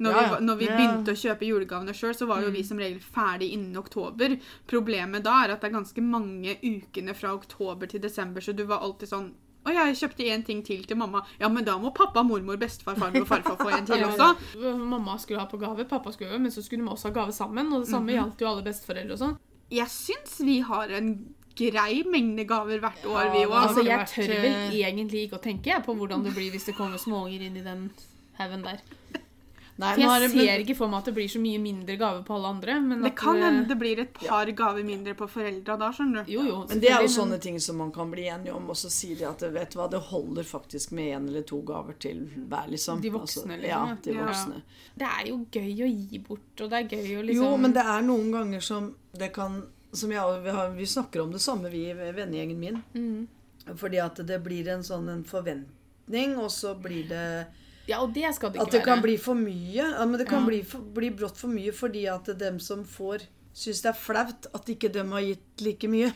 Når, 0.00 0.14
Ja, 0.14 0.16
vi, 0.16 0.24
ja. 0.24 0.36
Vi, 0.38 0.44
når 0.46 0.56
vi 0.56 0.64
Ja. 0.64 0.76
begynte 0.78 1.12
å 1.12 1.18
kjøpe 1.20 1.44
julegavene 1.44 1.92
sjøl, 1.92 2.14
så 2.16 2.26
var 2.26 2.40
jo 2.40 2.50
vi 2.50 2.62
som 2.64 2.78
regel 2.80 3.00
ferdig 3.04 3.50
innen 3.52 3.76
oktober. 3.76 4.38
Problemet 4.66 5.22
da 5.26 5.34
er 5.44 5.50
at 5.52 5.60
det 5.60 5.68
er 5.68 5.74
ganske 5.76 6.00
mange 6.02 6.54
ukene 6.64 7.12
fra 7.14 7.34
oktober 7.36 7.86
til 7.86 8.00
desember, 8.00 8.40
så 8.40 8.54
du 8.56 8.64
var 8.64 8.80
alltid 8.80 9.10
sånn 9.10 9.26
å 9.70 9.74
ja, 9.76 9.86
jeg 9.90 9.98
kjøpte 10.02 10.28
én 10.34 10.44
ting 10.46 10.62
til 10.66 10.84
til 10.88 10.98
mamma. 11.00 11.22
Ja, 11.40 11.48
men 11.48 11.66
da 11.66 11.76
må 11.80 11.92
pappa, 11.96 12.24
mormor, 12.26 12.58
bestefar, 12.60 12.98
farmor 13.00 13.24
og 13.24 13.30
farfar 13.30 13.58
få 13.60 13.70
en 13.78 13.88
til 13.88 14.04
også. 14.08 14.30
Mamma 14.78 15.16
skulle 15.22 15.42
ha 15.42 15.48
på 15.50 15.60
gave, 15.62 15.86
pappa 15.88 16.12
skulle 16.14 16.38
men 16.38 16.52
så 16.52 16.64
skulle 16.66 16.84
vi 16.84 16.92
også 16.92 17.10
ha 17.10 17.16
gave 17.22 17.32
sammen. 17.36 17.72
Og 17.72 17.84
det 17.86 17.92
samme 17.92 18.16
gjaldt 18.16 18.42
jo 18.42 18.50
alle 18.50 18.66
besteforeldre 18.66 19.16
og 19.16 19.22
sånn. 19.24 19.36
Jeg 19.70 19.86
syns 19.92 20.40
vi 20.42 20.58
har 20.66 20.90
en 20.98 21.14
grei 21.60 22.02
mengde 22.08 22.44
gaver 22.48 22.80
hvert 22.82 23.04
år, 23.06 23.24
Ja, 23.24 23.32
vi 23.34 23.42
òg. 23.46 23.56
Altså, 23.60 23.84
Jeg 23.86 24.06
tør 24.10 24.30
vel 24.32 24.52
eh, 24.52 24.78
egentlig 24.88 25.26
ikke 25.26 25.38
å 25.38 25.44
tenke 25.44 25.80
på 25.84 25.94
hvordan 25.98 26.24
det 26.26 26.34
blir 26.36 26.50
hvis 26.54 26.68
det 26.70 26.76
kommer 26.78 27.00
småunger 27.00 27.46
inn 27.46 27.58
i 27.60 27.64
den 27.66 27.90
haugen 28.38 28.64
der. 28.64 28.80
Nei, 29.80 29.94
For 29.94 30.00
jeg 30.02 30.20
det- 30.20 30.36
men- 30.36 30.46
ser 30.46 30.58
ikke 30.64 30.76
for 30.76 30.88
meg 30.92 30.98
at 30.98 31.04
det 31.08 31.14
blir 31.16 31.28
så 31.32 31.40
mye 31.40 31.58
mindre 31.62 31.96
gave 31.96 32.22
på 32.26 32.34
alle 32.36 32.48
andre. 32.52 32.74
Men 32.82 33.00
Det 33.02 33.12
at 33.12 33.16
kan 33.16 33.36
hende 33.40 33.66
det 33.68 33.78
blir 33.80 33.98
et 34.02 34.12
par 34.14 34.44
gaver 34.46 34.84
mindre 34.84 35.14
på 35.16 35.26
foreldra 35.30 35.78
da, 35.78 35.88
skjønner 35.90 36.26
du. 36.26 36.32
Jo, 36.32 36.42
jo. 36.44 36.58
Men 36.68 36.80
det 36.80 36.90
er 36.90 37.00
jo 37.00 37.08
sånne 37.08 37.40
ting 37.40 37.58
som 37.58 37.78
man 37.78 37.90
kan 37.90 38.10
bli 38.10 38.26
enige 38.28 38.52
om, 38.54 38.68
og 38.68 38.76
så 38.76 38.90
sier 38.92 39.16
de 39.16 39.24
at 39.24 39.40
vet 39.40 39.70
du 39.70 39.78
hva, 39.78 39.88
det 39.90 40.00
holder 40.10 40.42
faktisk 40.44 40.92
med 40.92 41.14
én 41.16 41.28
eller 41.28 41.42
to 41.42 41.62
gaver 41.62 41.94
til 41.98 42.28
hver, 42.48 42.68
liksom. 42.68 43.00
De 43.00 43.10
voksne, 43.10 43.56
liksom, 43.58 43.68
Ja, 43.68 43.86
ja. 43.88 43.96
de 44.02 44.12
Ja. 44.12 44.26
voksne. 44.26 44.62
Det 44.98 45.08
er 45.08 45.26
jo 45.28 45.46
gøy 45.50 45.76
å 45.80 46.10
gi 46.10 46.18
bort, 46.18 46.60
og 46.60 46.70
det 46.70 46.92
er 46.92 46.96
gøy 46.96 47.16
å 47.16 47.24
liksom 47.24 47.34
Jo, 47.42 47.56
men 47.56 47.72
det 47.72 47.82
er 47.86 48.02
noen 48.02 48.30
ganger 48.30 48.60
som 48.62 48.94
det 49.16 49.32
kan 49.32 49.62
som 49.92 50.08
jeg, 50.10 50.42
vi, 50.44 50.50
har, 50.50 50.70
vi 50.70 50.84
snakker 50.84 51.20
om 51.22 51.32
det 51.32 51.40
samme, 51.40 51.68
vi 51.70 51.90
i 51.90 51.94
vennegjengen 51.94 52.56
min. 52.58 52.82
Mm. 52.94 53.26
Fordi 53.76 53.98
at 54.04 54.14
det 54.24 54.42
blir 54.44 54.68
en 54.68 54.82
sånn 54.82 55.08
en 55.08 55.24
forventning, 55.24 56.36
og 56.38 56.48
så 56.50 56.74
blir 56.80 57.08
det 57.08 57.46
Ja, 57.88 58.00
og 58.02 58.12
det 58.14 58.34
skal 58.34 58.52
det 58.52 58.60
ikke 58.60 58.66
At 58.66 58.72
det 58.76 58.82
kan 58.84 59.02
bli 59.02 59.16
for 59.18 59.34
mye. 59.34 59.74
Ja, 59.76 60.04
men 60.06 60.18
det 60.18 60.28
kan 60.28 60.42
Ja. 60.42 60.46
bli, 60.48 60.62
for, 60.62 60.80
bli 60.80 61.10
brått 61.10 61.36
for 61.36 61.48
mye 61.48 61.72
fordi 61.72 62.06
at 62.12 62.24
dem 62.38 62.58
som 62.60 62.84
får, 62.84 63.24
syns 63.54 63.82
det 63.82 63.88
er 63.90 63.98
flaut 63.98 64.46
at 64.54 64.66
ikke 64.66 64.92
dem 64.92 65.12
har 65.12 65.20
gitt 65.20 65.60
like 65.64 65.88
mye. 65.88 66.12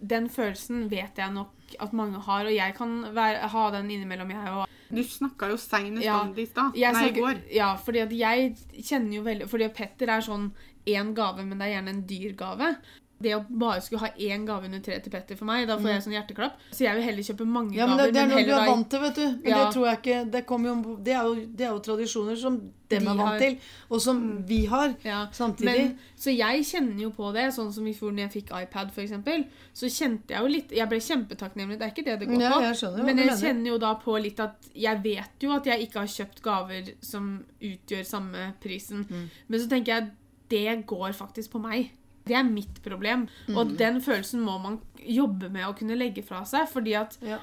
Den 0.00 0.28
følelsen 0.32 0.88
vet 0.88 1.16
jeg 1.20 1.32
nok 1.32 1.52
at 1.78 1.92
mange 1.92 2.18
har, 2.24 2.46
og 2.46 2.54
jeg 2.54 2.74
kan 2.74 3.14
være, 3.14 3.48
ha 3.48 3.70
den 3.70 3.90
innimellom, 3.90 4.30
jeg 4.30 4.54
òg. 4.54 4.66
Du 4.90 5.02
snakka 5.04 5.50
jo 5.50 5.56
seinest 5.60 6.02
Ja, 6.02 6.20
om 6.22 6.32
det 6.34 6.42
i 6.42 6.50
stad. 6.50 6.74
Nei, 6.74 7.08
i 7.08 7.12
går. 7.14 7.42
Ja, 7.52 7.76
fordi 7.76 8.00
at 8.02 8.10
jeg 8.10 8.56
kjenner 8.82 9.14
jo 9.14 9.22
veldig 9.22 9.46
Fordi 9.48 9.68
Petter 9.68 10.08
er 10.10 10.20
sånn 10.20 10.48
én 10.86 11.12
gave, 11.14 11.44
men 11.46 11.58
det 11.58 11.68
er 11.68 11.76
gjerne 11.76 11.88
en 11.94 12.02
dyr 12.08 12.32
gave. 12.34 12.72
Det 13.20 13.34
å 13.36 13.44
bare 13.50 13.82
skulle 13.84 14.00
ha 14.00 14.08
én 14.16 14.46
gave 14.48 14.64
under 14.64 14.80
treet 14.80 15.02
til 15.04 15.12
Petter 15.12 15.36
for 15.36 15.44
meg, 15.44 15.66
da 15.68 15.76
får 15.76 15.90
jeg 15.92 16.02
sånn 16.06 16.14
hjerteklapp. 16.16 16.54
Så 16.72 16.86
jeg 16.86 16.94
vil 16.96 17.04
heller 17.04 17.22
kjøpe 17.22 17.46
mange 17.46 17.70
Mm. 17.70 17.76
Ja, 17.76 17.86
men 17.86 17.96
det, 17.98 18.04
gaver. 18.06 18.12
det 18.12 18.20
er 18.20 18.26
noe 18.30 18.44
du 18.44 18.52
er 18.52 18.66
vant 18.70 18.90
til, 18.90 19.00
vet 19.00 19.14
du. 19.14 19.26
Men 19.42 19.50
Ja. 19.52 19.58
det 19.64 19.74
tror 19.74 19.84
jeg 19.86 19.98
ikke 20.00 20.30
Det, 20.30 20.44
jo, 20.48 20.96
det, 21.04 21.12
er 21.12 21.22
jo, 21.22 21.34
det 21.56 21.60
er 21.66 21.70
jo 21.70 21.78
tradisjoner 21.80 22.36
som 22.40 22.56
dem 22.56 22.72
De 22.88 22.96
er 22.96 23.04
vant 23.04 23.20
har- 23.20 23.38
til, 23.38 23.58
og 23.90 24.00
som 24.00 24.42
vi 24.46 24.64
har 24.64 24.94
Ja, 25.04 25.26
samtidig. 25.32 25.64
Men, 25.78 25.98
så 26.16 26.34
jeg 26.36 26.64
kjenner 26.64 27.00
jo 27.02 27.10
på 27.10 27.32
det, 27.34 27.44
sånn 27.54 27.72
som 27.72 27.86
i 27.86 27.92
fjor 27.92 28.10
når 28.12 28.30
jeg 28.30 28.42
fikk 28.44 28.62
iPad 28.62 28.90
eksempel, 29.04 29.44
så 29.74 29.86
kjente 29.86 30.28
jeg 30.30 30.40
jo 30.40 30.46
litt 30.48 30.70
Jeg 30.72 30.88
ble 30.88 30.98
kjempetakknemlig, 30.98 31.78
det 31.78 31.82
er 31.82 31.92
ikke 31.92 32.04
det 32.04 32.18
det 32.20 32.28
går 32.28 32.34
på. 32.36 32.40
Ja, 32.40 32.60
jeg 32.60 32.76
skjønner 32.80 33.04
men 33.04 33.16
jeg 33.18 33.26
mener. 33.26 33.36
kjenner 33.42 33.66
jo 33.66 33.78
da 33.78 33.94
på 33.96 34.22
litt 34.22 34.40
at 34.40 34.56
jeg 34.74 35.02
vet 35.02 35.30
jo 35.40 35.52
at 35.52 35.64
jeg 35.66 35.80
ikke 35.88 35.98
har 36.00 36.06
kjøpt 36.06 36.42
gaver 36.42 36.94
som 37.02 37.44
utgjør 37.60 38.04
samme 38.06 38.54
prisen. 38.62 39.04
Mm. 39.04 39.30
Men 39.48 39.60
så 39.60 39.68
tenker 39.68 39.86
jeg 39.92 40.10
det 40.48 40.86
går 40.86 41.12
faktisk 41.12 41.50
på 41.50 41.60
meg. 41.60 41.90
Det 42.26 42.36
er 42.36 42.44
mitt 42.44 42.82
problem. 42.84 43.28
Mm. 43.48 43.56
Og 43.56 43.76
den 43.78 44.00
følelsen 44.04 44.40
må 44.44 44.58
man 44.62 44.78
jobbe 45.00 45.48
med 45.50 45.66
å 45.66 45.74
kunne 45.76 45.96
legge 45.98 46.22
fra 46.26 46.42
seg, 46.44 46.68
fordi 46.68 46.94
at 46.98 47.16
Ja. 47.22 47.38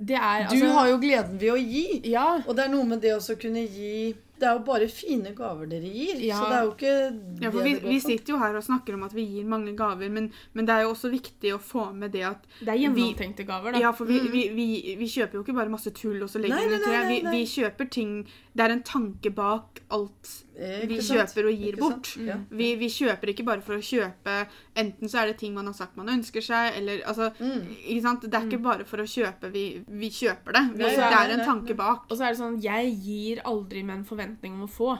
det 0.00 0.16
er 0.16 0.48
Du 0.48 0.66
har 0.72 0.88
jo 0.88 0.98
gleden 0.98 1.38
ved 1.38 1.52
å 1.52 1.56
gi. 1.60 2.00
Ja. 2.10 2.40
Og 2.46 2.56
det 2.56 2.64
er 2.64 2.68
noe 2.72 2.84
med 2.84 3.00
det 3.02 3.12
også 3.16 3.36
å 3.36 3.40
kunne 3.40 3.66
gi 3.68 4.14
Det 4.42 4.48
er 4.50 4.56
jo 4.58 4.62
bare 4.66 4.88
fine 4.90 5.30
gaver 5.38 5.68
dere 5.70 5.90
gir. 5.94 6.18
Ja. 6.26 6.40
Så 6.40 6.48
det 6.50 6.58
er 6.58 6.66
jo 6.66 6.72
ikke 6.74 7.44
Ja, 7.44 7.50
for 7.54 7.62
vi, 7.62 7.74
det 7.78 7.86
vi 7.92 7.98
sitter 8.02 8.34
jo 8.34 8.40
her 8.42 8.58
og 8.58 8.64
snakker 8.66 8.96
om 8.98 9.06
at 9.06 9.14
vi 9.14 9.26
gir 9.36 9.46
mange 9.48 9.74
gaver, 9.78 10.10
men, 10.10 10.30
men 10.52 10.66
det 10.68 10.74
er 10.74 10.86
jo 10.86 10.92
også 10.96 11.12
viktig 11.12 11.54
å 11.54 11.60
få 11.62 11.88
med 11.94 12.14
det 12.16 12.24
at 12.26 12.46
Det 12.60 12.72
er 12.74 12.80
gjennomtenkte 12.82 13.46
gaver, 13.46 13.76
da. 13.76 13.82
Ja, 13.86 13.92
for 13.96 14.10
vi, 14.10 14.18
vi, 14.32 14.44
vi, 14.56 14.68
vi 14.98 15.10
kjøper 15.14 15.38
jo 15.38 15.44
ikke 15.46 15.56
bare 15.60 15.72
masse 15.72 15.94
tull 15.94 16.18
og 16.26 16.30
så 16.32 16.42
legger 16.42 16.66
vi 16.66 16.74
det 16.74 16.82
tre. 16.86 17.02
Vi, 17.32 17.44
kjøper 17.52 17.90
ting 17.92 18.16
Det 18.52 18.66
er 18.66 18.74
en 18.74 18.82
tanke 18.86 19.30
bak 19.34 19.84
alt 19.94 20.38
Eh, 20.52 20.82
vi 20.84 20.98
kjøper 21.00 21.46
og 21.48 21.54
gir 21.56 21.76
bort. 21.80 22.10
sant? 22.12 22.26
Ja. 22.28 22.34
Vi, 22.52 22.66
vi 22.76 22.88
kjøper 22.92 23.30
ikke 23.32 23.44
bare 23.48 23.62
for 23.64 23.78
å 23.78 23.80
kjøpe 23.82 24.34
Enten 24.76 25.08
så 25.08 25.22
er 25.22 25.30
det 25.30 25.38
ting 25.40 25.54
man 25.56 25.70
har 25.70 25.76
sagt 25.76 25.96
man 25.96 26.10
ønsker 26.12 26.44
seg, 26.44 26.76
eller 26.76 27.00
altså 27.08 27.30
Mm. 27.42 27.62
Ikke 27.88 28.02
sant? 28.04 28.24
Det 28.28 28.36
er 28.36 28.44
ikke 28.46 28.60
bare 28.62 28.84
for 28.84 29.00
å 29.00 29.06
kjøpe 29.08 29.48
vi, 29.54 29.62
vi 29.88 30.10
kjøper 30.12 30.52
det. 30.52 30.62
Vi, 30.76 30.82
Nei, 30.84 30.90
det 30.96 31.06
er 31.22 31.32
en 31.38 31.44
tanke 31.46 31.74
bak. 31.78 32.04
Og 32.10 32.18
så 32.18 32.26
er 32.26 32.34
det 32.34 32.38
sånn, 32.42 32.58
jeg 32.62 32.92
gir 33.02 33.40
aldri 33.48 33.82
med 33.86 34.00
en 34.00 34.04
forventning 34.32 34.54
om 34.58 34.66
å 34.66 34.70
få. 34.70 34.92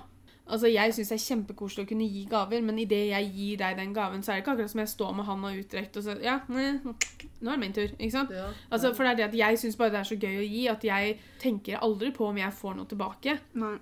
Altså, 0.52 0.66
Jeg 0.66 0.92
syns 0.92 1.08
det 1.08 1.14
er 1.16 1.22
kjempekoselig 1.22 1.84
å 1.84 1.88
kunne 1.88 2.06
gi 2.10 2.24
gaver, 2.28 2.60
men 2.66 2.78
idet 2.82 3.08
jeg 3.12 3.28
gir 3.32 3.56
deg 3.60 3.76
den 3.78 3.92
gaven, 3.94 4.22
så 4.22 4.32
er 4.32 4.36
det 4.36 4.42
ikke 4.42 4.52
akkurat 4.56 4.70
som 4.72 4.80
jeg 4.82 4.90
står 4.90 5.12
med 5.14 5.24
handa 5.24 5.52
utdrekt 5.54 5.96
og 5.96 6.02
sier 6.04 6.18
ja, 6.24 6.34
nei, 6.48 6.72
nå 6.82 6.92
er 6.92 7.54
det 7.54 7.60
min 7.62 7.72
tur. 7.76 7.88
ikke 7.94 8.10
sant? 8.10 8.30
Ja. 8.34 8.48
Altså, 8.68 8.90
For 8.92 9.06
det 9.06 9.12
er 9.12 9.16
det 9.20 9.28
at 9.30 9.38
jeg 9.38 9.58
syns 9.62 9.78
bare 9.78 9.94
det 9.94 10.00
er 10.00 10.10
så 10.10 10.18
gøy 10.18 10.40
å 10.42 10.48
gi, 10.50 10.64
at 10.68 10.84
jeg 10.84 11.18
tenker 11.40 11.78
aldri 11.78 12.10
på 12.12 12.26
om 12.26 12.36
jeg 12.42 12.52
får 12.58 12.74
noe 12.76 12.90
tilbake. 12.90 13.38
Nei. 13.54 13.76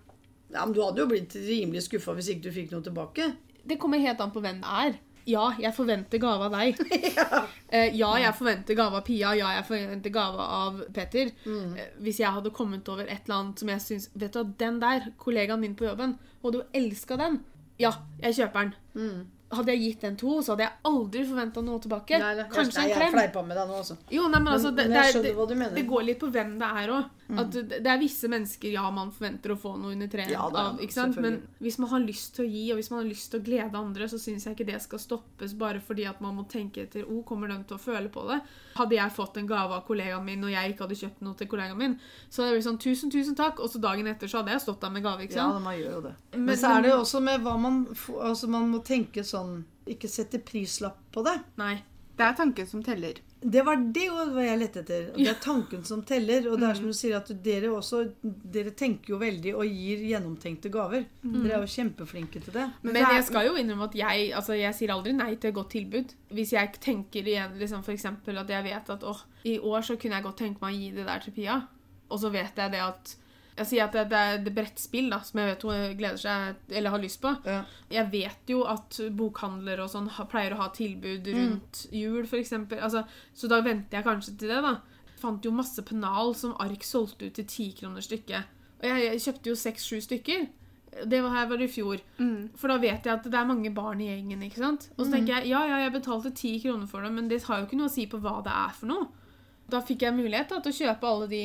ja, 0.52 0.64
men 0.66 0.74
du 0.76 0.82
hadde 0.84 1.00
jo 1.00 1.08
blitt 1.10 1.34
rimelig 1.34 1.86
skuffa 1.88 2.14
hvis 2.14 2.28
ikke 2.34 2.46
du 2.48 2.52
fikk 2.52 2.74
noe 2.76 2.84
tilbake. 2.84 3.32
Det 3.64 3.78
kommer 3.80 3.98
helt 4.04 4.20
an 4.20 4.30
på 4.34 4.40
hvem 4.44 4.60
det 4.60 4.76
er. 4.84 5.00
Ja, 5.30 5.46
jeg 5.60 5.74
forventer 5.76 6.20
gave 6.22 6.48
av 6.48 6.54
deg. 6.54 6.80
ja. 7.18 7.40
ja, 7.70 8.10
jeg 8.24 8.36
forventer 8.38 8.78
gave 8.78 9.00
av 9.00 9.06
Pia. 9.06 9.32
Ja, 9.38 9.54
jeg 9.58 9.66
forventer 9.68 10.14
gave 10.14 10.46
av 10.60 10.80
Peter. 10.96 11.32
Mm. 11.46 11.74
Eh, 11.78 11.90
hvis 12.04 12.20
jeg 12.22 12.34
hadde 12.36 12.54
kommet 12.56 12.88
over 12.90 13.06
et 13.06 13.26
eller 13.26 13.38
annet 13.38 13.62
som 13.62 13.72
jeg 13.72 13.84
syns 13.84 14.08
Vet 14.14 14.34
du 14.34 14.40
hva, 14.40 14.46
den 14.60 14.80
der, 14.82 15.10
kollegaen 15.20 15.62
min 15.62 15.76
på 15.78 15.86
jobben, 15.88 16.16
og 16.42 16.56
du 16.56 16.62
elska 16.76 17.18
den. 17.20 17.40
Ja, 17.80 17.94
jeg 18.20 18.40
kjøper 18.40 18.66
den. 18.66 18.74
Mm. 18.94 19.20
Hadde 19.50 19.72
jeg 19.74 19.80
gitt 19.82 20.00
den 20.06 20.16
to, 20.16 20.36
så 20.46 20.52
hadde 20.54 20.62
jeg 20.68 20.72
aldri 20.86 21.24
forventa 21.26 21.62
noe 21.66 21.80
tilbake. 21.82 22.18
Nei, 22.22 22.34
nei, 22.38 22.44
Kanskje 22.52 22.76
nei, 22.78 22.84
en 22.84 22.90
jeg 22.92 22.98
klem. 23.00 23.14
fleipa 23.16 23.42
med 23.46 23.56
deg 23.58 23.66
nå, 23.66 23.78
også. 23.82 23.96
Jo, 24.14 24.28
nei, 24.30 24.38
men 24.44 24.52
altså, 24.54 24.70
det, 24.70 24.84
men 24.86 24.90
det, 24.92 24.94
jeg 25.00 25.02
er- 25.08 25.12
skjønner 25.16 25.28
det, 25.28 25.36
hva 25.40 25.46
du 25.48 25.54
mener. 25.56 25.74
det 25.74 25.86
går 25.88 26.02
litt 26.06 26.20
på 26.20 26.28
hvem 26.30 26.52
det 26.60 26.68
er 26.84 26.88
òg. 26.94 27.04
At 27.30 27.50
det, 27.54 27.62
det 27.84 27.86
er 27.86 27.98
visse 27.98 28.26
mennesker 28.26 28.72
ja, 28.72 28.90
man 28.90 29.10
forventer 29.14 29.52
å 29.54 29.56
få 29.58 29.76
noe 29.78 29.92
under 29.94 30.08
treet 30.10 30.30
Ja, 30.32 30.48
da, 30.50 30.64
av. 30.72 30.80
ikke 30.82 30.92
sant? 30.92 31.16
Men 31.22 31.36
hvis 31.62 31.78
man 31.78 31.90
har 31.90 32.00
lyst 32.02 32.34
til 32.34 32.44
å 32.44 32.48
gi, 32.50 32.62
og 32.72 32.78
hvis 32.80 32.90
man 32.90 32.98
har 33.04 33.06
lyst 33.10 33.30
til 33.30 33.38
å 33.40 33.44
glede 33.46 33.78
andre, 33.78 34.08
så 34.10 34.18
syns 34.18 34.46
jeg 34.46 34.54
ikke 34.56 34.66
det 34.66 34.80
skal 34.82 34.98
stoppes 34.98 35.54
bare 35.54 35.78
fordi 35.80 36.06
at 36.10 36.20
man 36.20 36.34
må 36.34 36.46
tenke 36.50 36.82
etter 36.88 37.04
oh, 37.06 37.22
kommer 37.22 37.46
de 37.48 37.58
til 37.70 37.76
å 37.76 37.78
føle 37.78 38.08
på 38.10 38.24
det. 38.30 38.40
Hadde 38.74 38.98
jeg 38.98 39.14
fått 39.14 39.36
en 39.38 39.46
gave 39.46 39.78
av 39.78 39.84
kollegaen 39.86 40.24
min, 40.26 40.42
og 40.46 40.50
jeg 40.50 40.72
ikke 40.74 40.86
hadde 40.88 40.98
kjøpt 41.02 41.22
noe 41.22 41.34
til 41.38 41.46
kollegaen 41.52 41.78
min, 41.78 41.94
så 42.30 42.42
hadde 42.42 42.50
jeg 42.50 42.58
blitt 42.58 42.68
sånn 42.70 42.80
tusen, 42.86 43.10
tusen 43.14 43.38
takk, 43.38 43.62
og 43.62 43.70
så 43.70 43.78
dagen 43.82 44.06
etter 44.10 44.26
så 44.30 44.42
hadde 44.42 44.50
jeg 44.56 44.64
stått 44.66 44.80
der 44.82 44.90
med 44.90 45.02
gave. 45.06 45.22
ikke 45.26 45.38
sant? 45.38 45.54
Ja, 45.54 45.58
man 45.70 45.78
gjør 45.78 45.92
jo 45.98 46.00
det. 46.08 46.14
Men- 46.34 46.44
Men, 46.50 46.56
så 46.56 46.74
er 46.78 46.82
det 46.82 46.90
jo 46.90 46.98
også 47.02 47.20
med 47.22 47.40
hva 47.42 47.56
man 47.60 47.80
Altså, 48.20 48.48
man 48.48 48.68
må 48.70 48.82
tenke 48.84 49.22
sånn 49.22 49.39
Ikke 49.90 50.10
sette 50.10 50.38
prislapp 50.44 51.00
på 51.14 51.24
det. 51.26 51.38
Nei. 51.60 51.78
Det 52.20 52.26
er 52.26 52.34
tanken 52.36 52.66
som 52.68 52.82
teller. 52.84 53.16
Det 53.40 53.62
var 53.64 53.78
det 53.80 54.02
jeg 54.04 54.56
lette 54.60 54.82
etter. 54.82 55.06
Det 55.16 55.28
er 55.30 55.38
tanken 55.40 55.84
som 55.88 56.02
teller. 56.04 56.44
Og 56.50 56.58
det 56.60 56.66
er 56.68 56.76
som 56.76 56.90
du 56.90 56.96
sier 56.96 57.16
at 57.16 57.30
dere 57.44 57.70
også 57.72 58.02
Dere 58.20 58.74
tenker 58.76 59.14
jo 59.14 59.20
veldig 59.22 59.54
og 59.56 59.64
gir 59.64 60.02
gjennomtenkte 60.10 60.68
gaver. 60.74 61.06
Dere 61.22 61.54
er 61.56 61.64
jo 61.64 61.70
kjempeflinke 61.72 62.42
til 62.44 62.52
det. 62.58 62.66
Men 62.82 62.98
Men 62.98 63.14
jeg 63.16 63.24
skal 63.30 63.48
jo 63.48 63.56
innrømme 63.56 63.88
at 63.88 63.96
jeg, 63.96 64.28
altså 64.36 64.58
jeg 64.58 64.76
sier 64.76 64.92
aldri 64.92 65.14
nei 65.16 65.30
til 65.36 65.48
et 65.48 65.56
godt 65.56 65.72
tilbud. 65.72 66.12
Hvis 66.36 66.52
jeg 66.52 66.74
tenker 66.84 67.32
igjen 67.32 67.56
liksom 67.62 67.86
for 67.86 67.96
eksempel 67.96 68.42
at 68.42 68.52
jeg 68.52 68.68
vet 68.68 68.92
at 68.92 69.08
åh, 69.08 69.24
i 69.48 69.56
år 69.58 69.80
så 69.88 69.96
kunne 69.96 70.20
jeg 70.20 70.28
godt 70.28 70.42
tenke 70.44 70.60
meg 70.60 70.76
å 70.76 70.80
gi 70.82 70.92
det 70.98 71.08
der 71.08 71.24
til 71.24 71.36
Pia. 71.40 71.56
Og 72.10 72.20
så 72.20 72.28
vet 72.34 72.60
jeg 72.60 72.76
det 72.76 72.84
at 72.84 73.16
Jeg 73.58 73.66
sier 73.68 73.84
at 73.84 73.96
det, 73.96 74.04
det 74.12 74.20
er 74.20 74.38
det 74.44 74.52
brettspill 74.56 75.10
da, 75.12 75.18
som 75.26 75.40
jeg 75.42 75.50
vet 75.50 75.64
hun 75.66 75.96
gleder 75.98 76.20
seg 76.22 76.76
eller 76.78 76.94
har 76.94 77.02
lyst 77.02 77.20
på. 77.20 77.32
Ja. 77.44 77.58
Jeg 77.92 78.06
vet 78.12 78.52
jo 78.52 78.62
at 78.70 79.00
bokhandler 79.18 79.82
og 79.84 79.90
sånn 79.92 80.08
pleier 80.30 80.54
å 80.54 80.60
ha 80.62 80.70
tilbud 80.72 81.28
rundt 81.34 81.82
jul, 81.92 82.22
for 82.30 82.40
eksempel. 82.40 82.80
Altså, 82.80 83.04
så 83.34 83.50
da 83.50 83.60
venter 83.66 84.00
jeg 84.00 84.06
kanskje 84.06 84.36
til 84.40 84.54
det, 84.54 84.62
da. 84.64 84.78
Fant 85.20 85.44
jo 85.44 85.52
masse 85.52 85.82
pennal 85.84 86.32
som 86.38 86.54
Ark 86.62 86.86
solgte 86.86 87.28
ut 87.28 87.36
til 87.36 87.44
ti 87.50 87.68
kroner 87.76 88.00
stykket. 88.00 88.56
Og 88.80 88.88
jeg, 88.88 89.04
jeg 89.10 89.22
kjøpte 89.26 89.52
jo 89.52 89.58
seks-sju 89.60 90.00
stykker. 90.06 90.46
Det 91.06 91.20
var 91.22 91.34
her 91.34 91.50
var 91.50 91.60
det 91.60 91.68
i 91.68 91.72
fjor. 91.74 92.00
For 92.58 92.72
da 92.72 92.78
vet 92.80 93.04
jeg 93.06 93.12
at 93.12 93.26
det 93.28 93.36
er 93.36 93.46
mange 93.46 93.70
barn 93.76 94.00
i 94.00 94.08
gjengen. 94.08 94.40
ikke 94.42 94.62
sant? 94.64 94.88
Og 94.96 95.04
så 95.04 95.12
tenker 95.12 95.36
jeg 95.36 95.52
ja, 95.52 95.60
ja, 95.68 95.82
jeg 95.84 95.92
betalte 95.94 96.32
ti 96.34 96.54
kroner 96.64 96.88
for 96.90 97.04
det, 97.04 97.12
men 97.14 97.28
det 97.30 97.42
har 97.44 97.60
jo 97.60 97.68
ikke 97.68 97.78
noe 97.78 97.90
å 97.90 97.92
si 97.92 98.06
på 98.10 98.18
hva 98.24 98.38
det 98.46 98.54
er 98.56 98.72
for 98.78 98.90
noe. 98.90 99.10
Da 99.70 99.80
fikk 99.80 100.02
jeg 100.02 100.14
mulighet 100.16 100.48
da, 100.48 100.60
til 100.60 100.72
å 100.72 100.78
kjøpe 100.80 101.08
alle 101.12 101.28
de. 101.28 101.42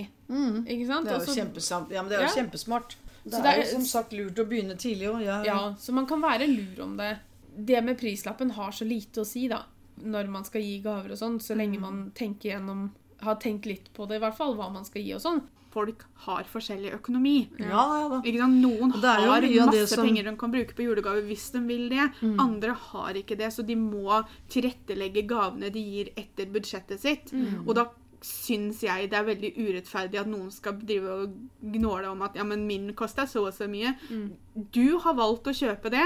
ikke 0.65 0.87
sant? 0.87 1.05
Det 1.05 1.13
er 1.13 1.19
jo 1.19 1.25
Også, 1.25 1.35
kjempesamt. 1.39 1.91
Ja, 1.91 2.01
men 2.01 2.09
det 2.09 2.17
er 2.19 2.23
jo 2.25 2.31
Ja. 2.31 2.43
kjempesmart. 2.43 2.95
Det 3.25 3.31
Så 3.33 3.39
er, 3.39 3.43
det 3.43 3.51
er- 3.53 3.63
jo 3.63 3.71
som 3.77 3.85
sagt 3.85 4.11
lurt 4.13 4.35
å 4.35 4.45
begynne 4.49 4.75
tidlig 4.77 5.07
òg. 5.13 5.23
Ja, 5.25 5.41
Ja, 5.43 5.73
så 5.79 5.91
man 5.93 6.05
kan 6.05 6.21
være 6.21 6.47
lur 6.47 6.83
om 6.83 6.97
det. 6.97 7.17
Det 7.57 7.83
med 7.83 7.97
prislappen 7.97 8.51
har 8.51 8.71
så 8.71 8.85
lite 8.87 9.21
å 9.21 9.25
si, 9.25 9.47
da. 9.47 9.63
Når 10.03 10.27
man 10.29 10.43
skal 10.43 10.61
gi 10.61 10.81
gaver 10.83 11.11
og 11.11 11.17
sånn, 11.17 11.39
så 11.39 11.55
lenge 11.55 11.79
man 11.79 12.11
tenker 12.13 12.51
gjennom 12.51 12.91
Har 13.21 13.35
tenkt 13.37 13.65
litt 13.65 13.93
på 13.93 14.05
det, 14.07 14.17
i 14.17 14.19
hvert 14.19 14.35
fall, 14.35 14.55
hva 14.55 14.69
man 14.71 14.83
skal 14.83 15.01
gi 15.01 15.13
og 15.15 15.21
sånn. 15.21 15.41
Folk 15.71 16.03
har 16.25 16.43
forskjellig 16.43 16.91
økonomi. 16.99 17.47
ja, 17.57 17.65
ja 18.01 18.09
da. 18.09 18.21
Noen 18.47 18.91
har 18.91 19.41
masse 19.41 19.87
som- 19.87 20.05
Mm. 20.05 20.07
penger 20.15 20.23
de 20.31 20.35
kan 20.37 20.51
bruke 20.51 20.75
på 20.75 20.83
julegave 20.83 21.21
hvis 21.27 21.51
de 21.51 21.59
vil 21.61 21.89
det. 21.89 22.11
Andre 22.37 22.73
har 22.73 23.13
ikke 23.13 23.37
det, 23.37 23.51
så 23.53 23.65
de 23.65 23.73
må 23.75 24.25
tilrettelegge 24.49 25.25
gavene 25.27 25.71
de 25.71 25.79
gir 25.81 26.09
etter 26.17 26.45
budsjettet 26.51 26.99
sitt. 26.99 27.31
Mm. 27.31 27.67
Og 27.67 27.75
da 27.75 27.85
syns 28.25 28.81
jeg 28.85 29.09
det 29.11 29.17
er 29.19 29.27
veldig 29.29 29.51
urettferdig 29.61 30.19
at 30.23 30.29
noen 30.31 30.51
skal 30.53 30.77
drive 30.81 31.17
og 31.21 31.35
gnåle 31.75 32.09
om 32.11 32.21
at 32.25 32.37
ja, 32.39 32.43
men 32.47 32.65
min 32.67 32.91
koster 32.97 33.29
så 33.29 33.45
og 33.47 33.53
så 33.53 33.69
mye. 33.69 33.93
Mm. 34.09 34.29
Du 34.73 34.97
har 35.03 35.13
valgt 35.17 35.51
å 35.51 35.53
kjøpe 35.55 35.91
det. 35.93 36.05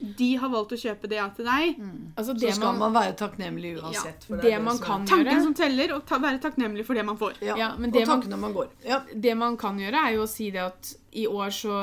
De 0.00 0.30
har 0.40 0.48
valgt 0.48 0.70
å 0.72 0.76
kjøpe 0.80 1.08
det 1.12 1.18
ja 1.18 1.26
til 1.36 1.44
deg. 1.44 1.74
Altså, 2.16 2.32
Så 2.32 2.54
skal 2.56 2.70
man, 2.72 2.78
man 2.86 2.94
være 2.94 3.12
takknemlig 3.20 3.74
uansett. 3.82 4.22
for 4.24 4.40
det 4.40 4.48
det 4.48 4.60
man 4.64 4.78
kan 4.80 5.04
gjøre. 5.04 5.10
Tanken 5.26 5.42
som 5.44 5.52
teller, 5.58 5.92
og 5.92 6.06
ta, 6.08 6.16
være 6.22 6.40
takknemlig 6.40 6.86
for 6.88 6.96
det 6.96 7.04
man 7.04 7.18
får. 7.20 7.34
Ja, 7.44 7.56
Ja, 7.58 7.68
men 7.76 7.90
og 7.90 7.98
det 7.98 8.06
man- 8.08 8.22
når 8.32 8.40
man 8.46 8.54
går. 8.54 8.70
Ja. 8.86 9.02
Det 9.14 9.34
man 9.36 9.58
kan 9.60 9.76
gjøre, 9.78 10.00
er 10.08 10.14
jo 10.16 10.22
å 10.24 10.28
si 10.28 10.48
det 10.50 10.62
at 10.64 10.94
i 11.12 11.26
år 11.26 11.50
så 11.52 11.74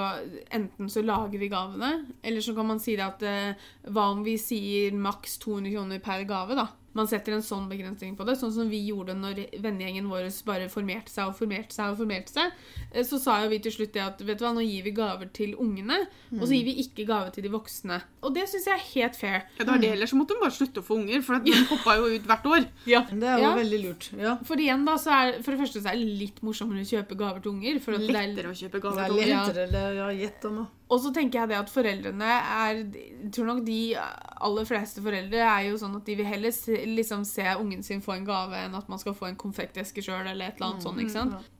Enten 0.50 0.90
så 0.90 1.04
lager 1.06 1.38
vi 1.38 1.48
gavene, 1.52 2.08
eller 2.24 2.42
så 2.42 2.56
kan 2.56 2.66
man 2.66 2.80
si 2.80 2.96
det 2.96 3.06
at 3.06 3.22
eh, 3.22 3.54
Hva 3.86 4.10
om 4.16 4.24
vi 4.24 4.34
sier 4.38 4.92
maks 4.98 5.38
200 5.38 5.72
kroner 5.76 6.00
per 6.00 6.24
gave, 6.26 6.56
da? 6.56 6.68
Man 6.98 7.08
setter 7.08 7.36
en 7.38 7.44
sånn 7.46 7.68
begrensning 7.70 8.16
på 8.18 8.26
det. 8.26 8.34
Sånn 8.42 8.52
som 8.56 8.70
vi 8.72 8.80
gjorde 8.90 9.14
når 9.16 9.44
vennegjengen 9.62 10.10
vår 10.10 10.28
bare 10.48 10.68
formerte 10.74 11.14
seg 11.14 11.30
og 11.30 11.36
formerte 11.38 11.76
seg. 11.76 11.92
og 11.94 12.00
formerte 12.02 12.34
seg. 12.34 12.52
Eh, 12.92 13.04
Så 13.06 13.20
sa 13.22 13.38
jo 13.44 13.50
vi 13.54 13.60
til 13.64 13.72
slutt 13.76 13.94
det 13.94 14.02
at 14.04 14.20
vet 14.26 14.40
du 14.42 14.46
hva, 14.46 14.54
nå 14.58 14.66
gir 14.66 14.84
vi 14.84 14.92
gaver 14.98 15.30
til 15.32 15.54
ungene, 15.56 16.00
og 16.34 16.44
så 16.48 16.52
gir 16.58 16.66
vi 16.66 16.76
ikke 16.84 17.06
gave 17.08 17.32
til 17.36 17.44
de 17.46 17.50
voksne. 17.54 18.02
Og 18.24 18.34
det 18.36 18.48
syns 18.50 18.66
jeg 18.68 18.74
er 18.76 18.86
helt 18.96 19.16
fair. 19.16 19.40
Ja, 19.60 19.64
det 19.64 19.68
var 19.72 19.78
det, 19.86 19.92
Ellers 19.94 20.10
så 20.12 20.18
måtte 20.20 20.34
hun 20.36 20.42
bare 20.42 20.58
slutte 20.58 20.82
å 20.82 20.88
få 20.90 20.98
unger, 21.00 21.22
for 21.22 21.36
at 21.38 21.46
de 21.46 21.54
hoppa 21.70 21.96
jo 22.02 22.10
ut 22.18 22.26
hvert 22.28 22.46
år. 22.52 22.68
Ja. 22.88 23.02
Det 23.12 23.24
er 23.24 23.38
jo 23.38 23.44
Ja. 23.48 23.56
veldig 23.56 23.82
lurt. 23.86 24.10
Ja. 24.18 24.36
For 24.44 24.56
igjen 24.58 24.84
da, 24.86 24.96
så 24.98 25.12
er 25.14 25.42
For 25.44 25.52
det 25.54 25.60
første 25.62 25.82
så 25.84 25.92
er 25.94 26.02
det 26.02 26.18
litt 26.26 26.42
morsommere 26.42 26.82
å 26.82 26.90
kjøpe 26.90 27.16
gaver 27.18 27.40
til 27.44 27.52
unger. 27.52 27.80
For 27.80 27.94
at 27.94 28.02
det 28.02 28.10
er, 28.10 28.28
Lettere 28.34 28.50
å 28.52 28.58
kjøpe 28.58 28.82
gaver 28.82 29.04
er 29.04 29.08
til 29.08 29.22
unger. 29.22 29.54
lettere, 29.54 29.96
ja, 29.96 30.08
gjett 30.26 30.46
om 30.50 30.56
det. 30.64 30.68
Og 30.88 31.02
så 31.04 31.12
tenker 31.12 31.42
jeg 31.42 31.52
det 31.52 31.58
at 31.60 31.72
foreldrene 31.72 32.28
er 32.32 32.78
Jeg 32.80 33.32
tror 33.36 33.50
nok 33.50 33.66
de 33.68 33.80
aller 33.98 34.68
fleste 34.70 35.04
foreldre 35.04 35.44
er 35.44 35.68
jo 35.68 35.80
sånn 35.82 35.98
at 36.00 36.08
de 36.08 36.16
vil 36.16 36.30
heller 36.30 36.54
se, 36.56 36.78
liksom 36.88 37.26
se 37.28 37.44
ungen 37.60 37.84
sin 37.84 38.04
få 38.04 38.16
en 38.16 38.28
gave 38.28 38.62
enn 38.64 38.78
at 38.78 38.88
man 38.92 39.02
skal 39.02 39.16
få 39.18 39.28
en 39.28 39.40
konfekteske 39.40 40.04
sjøl 40.06 40.24
eller 40.24 40.48
et 40.48 40.60
eller 40.60 40.72
annet 40.72 40.88
sånt. 40.88 41.02
ikke 41.04 41.16
sant? 41.16 41.54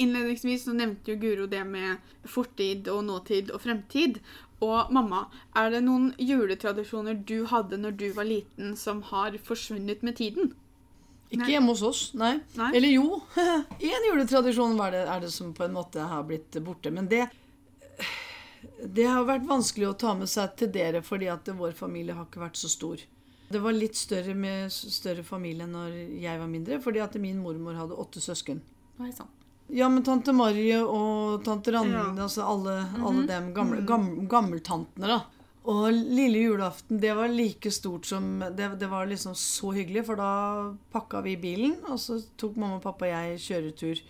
Innledningsvis 0.00 0.64
så 0.64 0.74
nevnte 0.74 1.12
jo 1.12 1.20
Guro 1.20 1.46
det 1.50 1.62
med 1.68 2.00
fortid 2.24 2.88
og 2.88 3.04
nåtid 3.06 3.52
og 3.54 3.60
fremtid. 3.62 4.18
Og 4.64 4.90
mamma, 4.92 5.26
er 5.56 5.70
det 5.72 5.82
noen 5.84 6.10
juletradisjoner 6.20 7.20
du 7.28 7.44
hadde 7.48 7.78
når 7.80 7.94
du 8.00 8.08
var 8.16 8.28
liten, 8.28 8.74
som 8.76 9.04
har 9.12 9.36
forsvunnet 9.44 10.02
med 10.04 10.18
tiden? 10.18 10.54
Ikke 11.30 11.44
Nei. 11.44 11.52
hjemme 11.52 11.70
hos 11.70 11.82
oss, 11.86 12.00
nei. 12.18 12.32
Nei. 12.58 12.72
Eller 12.74 12.90
jo, 12.96 13.20
én 13.92 14.08
juletradisjon 14.08 14.74
var 14.80 14.96
det, 14.96 15.04
er 15.06 15.22
det 15.22 15.30
som 15.32 15.52
på 15.54 15.68
en 15.68 15.76
måte 15.76 16.02
har 16.10 16.24
blitt 16.26 16.58
borte. 16.64 16.90
Men 16.90 17.06
det 17.12 17.28
Det 18.84 19.06
har 19.08 19.24
vært 19.28 19.46
vanskelig 19.48 19.88
å 19.90 19.96
ta 19.98 20.14
med 20.14 20.28
seg 20.30 20.54
til 20.60 20.70
dere 20.74 21.00
fordi 21.04 21.28
at 21.32 21.48
vår 21.56 21.72
familie 21.76 22.14
har 22.16 22.26
ikke 22.28 22.42
vært 22.42 22.60
så 22.60 22.68
stor. 22.72 23.00
Det 23.50 23.58
var 23.58 23.74
litt 23.74 23.96
større 23.98 24.34
med 24.38 24.70
større 24.70 25.24
familie 25.26 25.66
når 25.66 25.96
jeg 26.22 26.38
var 26.38 26.46
mindre, 26.50 26.78
fordi 26.82 27.00
at 27.02 27.16
min 27.18 27.40
mormor 27.42 27.74
hadde 27.74 27.96
åtte 27.98 28.22
søsken. 28.22 28.60
Nei, 29.00 29.10
sant. 29.16 29.32
Ja, 29.70 29.88
men 29.90 30.02
tante 30.06 30.32
Marie 30.34 30.80
og 30.82 31.44
tante 31.46 31.70
Randi, 31.74 31.94
Ja. 31.94 32.08
altså 32.24 32.42
alle, 32.46 32.76
alle 32.98 33.26
dem 33.26 33.52
gamle, 33.54 33.82
gam, 33.86 34.08
gammeltantene, 34.30 35.06
da. 35.06 35.20
Og 35.70 35.90
lille 35.92 36.40
julaften, 36.40 36.98
det 37.02 37.12
var 37.14 37.28
like 37.28 37.70
stort 37.70 38.06
som 38.08 38.40
det, 38.40 38.78
det 38.80 38.88
var 38.90 39.06
liksom 39.06 39.34
så 39.38 39.70
hyggelig, 39.76 40.06
for 40.06 40.16
da 40.18 40.30
pakka 40.90 41.20
vi 41.22 41.36
bilen, 41.36 41.76
og 41.90 41.98
så 42.02 42.18
tok 42.40 42.56
mamma 42.56 42.78
og 42.80 42.82
pappa 42.82 43.06
og 43.06 43.12
jeg 43.12 43.38
kjøretur. 43.46 44.00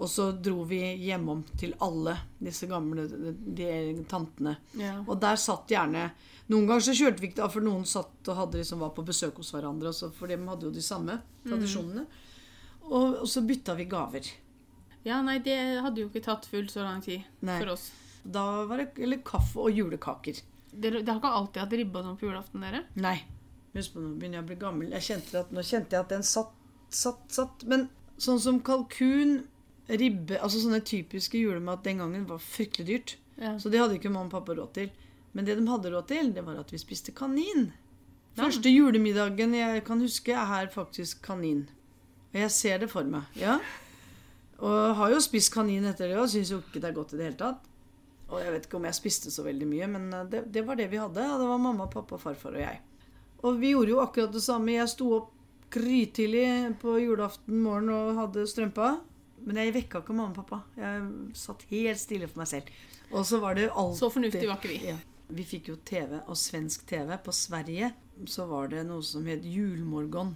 Og 0.00 0.08
så 0.08 0.30
dro 0.32 0.62
vi 0.64 0.78
hjemom 1.04 1.42
til 1.60 1.74
alle 1.84 2.14
disse 2.40 2.64
gamle 2.70 3.04
de, 3.06 3.36
de 3.60 4.04
tantene. 4.08 4.54
Ja. 4.80 4.94
Og 5.04 5.18
der 5.20 5.36
satt 5.40 5.68
gjerne 5.72 6.06
Noen 6.50 6.64
ganger 6.66 6.82
så 6.82 6.94
kjørte 6.98 7.22
vi 7.22 7.28
ikke 7.28 7.42
da, 7.44 7.46
for 7.52 7.62
noen 7.62 7.84
satt 7.86 8.26
og 8.32 8.34
hadde 8.40 8.58
liksom 8.58 8.80
var 8.82 8.90
på 8.96 9.04
besøk 9.06 9.36
hos 9.38 9.52
hverandre. 9.54 9.92
også, 9.92 10.08
For 10.16 10.26
de 10.26 10.34
hadde 10.48 10.66
jo 10.66 10.72
de 10.74 10.82
samme 10.82 11.14
tradisjonene. 11.44 12.02
Og, 12.88 13.20
og 13.20 13.28
så 13.30 13.44
bytta 13.46 13.76
vi 13.78 13.84
gaver. 13.86 14.26
ja, 15.06 15.20
nei, 15.22 15.36
det 15.44 15.54
hadde 15.84 16.02
jo 16.02 16.08
ikke 16.08 16.24
tatt 16.26 16.48
fullt 16.50 16.72
så 16.74 16.82
lang 16.82 17.04
tid 17.04 17.22
Nei. 17.46 17.60
for 17.60 17.70
oss. 17.76 17.84
Da 18.24 18.42
var 18.66 18.82
det 18.82 18.88
eller 18.98 19.22
kaffe 19.22 19.62
og 19.62 19.70
julekaker. 19.78 20.40
Dere, 20.72 21.04
har 21.06 21.20
ikke 21.22 21.30
alltid 21.38 21.62
hatt 21.62 21.76
ribba 21.78 22.02
sånn 22.02 22.18
på 22.18 22.26
julaften, 22.26 22.66
dere? 22.66 22.82
Nei. 22.98 23.14
Husk 23.76 23.94
på, 23.94 24.02
nå 24.02 24.16
begynner 24.18 24.40
jeg 24.40 24.48
å 24.48 24.50
bli 24.50 24.58
gammel. 24.64 24.90
Jeg 24.98 25.06
kjente 25.06 25.44
at, 25.44 25.54
nå 25.54 25.62
kjente 25.62 25.94
jeg 25.94 26.02
at 26.02 26.12
den 26.16 26.26
satt, 26.26 26.50
satt, 26.90 27.22
satt. 27.30 27.62
Men 27.70 27.86
sånn 28.18 28.42
som 28.42 28.58
kalkun, 28.66 29.44
ribbe 29.98 30.38
Altså 30.38 30.60
sånne 30.62 30.80
typiske 30.86 31.38
julemat 31.40 31.84
den 31.84 32.02
gangen 32.02 32.26
var 32.28 32.42
fryktelig 32.42 32.86
dyrt. 32.86 33.16
Ja. 33.40 33.56
Så 33.58 33.72
det 33.72 33.80
hadde 33.80 33.96
ikke 33.98 34.12
mamma 34.12 34.28
og 34.28 34.34
pappa 34.36 34.54
råd 34.58 34.74
til. 34.76 34.90
Men 35.32 35.46
det 35.46 35.56
de 35.58 35.66
hadde 35.68 35.92
råd 35.92 36.08
til, 36.10 36.32
det 36.34 36.44
var 36.46 36.58
at 36.60 36.72
vi 36.72 36.80
spiste 36.82 37.14
kanin. 37.16 37.70
Første 38.38 38.70
julemiddagen 38.70 39.54
jeg 39.54 39.84
kan 39.86 40.02
huske, 40.02 40.34
er 40.34 40.70
faktisk 40.72 41.22
kanin. 41.26 41.68
Og 42.30 42.40
jeg 42.44 42.50
ser 42.54 42.82
det 42.84 42.90
for 42.92 43.06
meg. 43.06 43.26
ja. 43.38 43.58
Og 44.60 44.94
har 44.98 45.08
jo 45.08 45.20
spist 45.24 45.48
kanin 45.54 45.86
etter 45.88 46.10
det 46.10 46.18
og 46.20 46.28
syns 46.28 46.50
jo 46.52 46.58
ikke 46.60 46.82
det 46.82 46.90
er 46.90 46.96
godt 46.98 47.14
i 47.14 47.16
det 47.16 47.30
hele 47.30 47.38
tatt. 47.40 47.68
Og 48.30 48.42
jeg 48.42 48.52
vet 48.52 48.66
ikke 48.66 48.76
om 48.76 48.86
jeg 48.86 48.98
spiste 48.98 49.32
så 49.32 49.42
veldig 49.46 49.66
mye, 49.66 49.86
men 49.90 50.02
eh, 50.12 50.26
det, 50.30 50.42
det 50.52 50.62
var 50.66 50.76
det 50.78 50.90
vi 50.92 51.00
hadde. 51.00 51.24
Og 51.24 51.40
det 51.40 51.48
var 51.48 51.62
mamma, 51.64 51.86
pappa, 51.90 52.18
farfar 52.20 52.58
og 52.58 52.62
jeg. 52.62 52.80
Og 53.40 53.56
vi 53.56 53.72
gjorde 53.72 53.94
jo 53.94 54.02
akkurat 54.02 54.34
det 54.34 54.42
samme. 54.44 54.74
Jeg 54.76 54.92
sto 54.92 55.08
opp 55.16 55.30
grytidlig 55.72 56.74
på 56.82 56.98
julaften 57.00 57.62
morgen 57.64 57.88
og 57.94 58.18
hadde 58.18 58.44
strømpa. 58.50 58.98
Men 59.46 59.60
jeg 59.60 59.74
vekka 59.74 60.02
ikke 60.02 60.16
mamma 60.16 60.34
og 60.34 60.40
pappa. 60.42 60.60
Jeg 60.76 61.36
satt 61.38 61.64
helt 61.70 62.00
stille 62.00 62.28
for 62.30 62.42
meg 62.42 62.50
selv. 62.50 62.74
Og 63.10 63.24
så 63.26 63.40
var 63.42 63.56
det 63.58 63.70
alltid 63.70 63.98
Så 64.02 64.10
fornuftig 64.12 64.46
var 64.48 64.60
ikke 64.60 64.72
vi. 64.72 64.80
Ja. 64.90 64.98
Vi 65.30 65.46
fikk 65.46 65.70
jo 65.70 65.76
TV, 65.86 66.16
og 66.26 66.36
svensk 66.38 66.86
TV. 66.90 67.14
På 67.22 67.32
Sverige 67.34 67.92
så 68.28 68.46
var 68.50 68.70
det 68.72 68.84
noe 68.88 69.04
som 69.06 69.26
het 69.30 69.46
Julmorgon. 69.46 70.34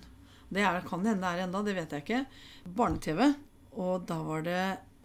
Det 0.55 0.63
er, 0.63 0.81
kan 0.87 1.03
hende 1.03 1.21
det 1.25 1.33
er 1.35 1.45
enda, 1.49 1.63
det 1.67 1.75
vet 1.77 1.95
jeg 1.95 2.05
ikke. 2.05 2.21
Barne-TV. 2.79 3.23
Og 3.75 4.07
da 4.09 4.21
var 4.23 4.45
det 4.47 4.61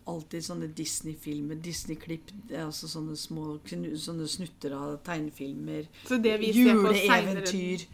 alltid 0.09 0.43
sånne 0.45 0.67
Disney-filmer, 0.75 1.59
Disney-klipp, 1.63 2.31
altså 2.57 2.89
sånne 2.91 3.15
små 3.19 3.59
sånne 3.69 4.27
snutter 4.29 4.75
av 4.77 4.97
tegnefilmer. 5.05 5.87
Juleeventyr. 6.09 7.85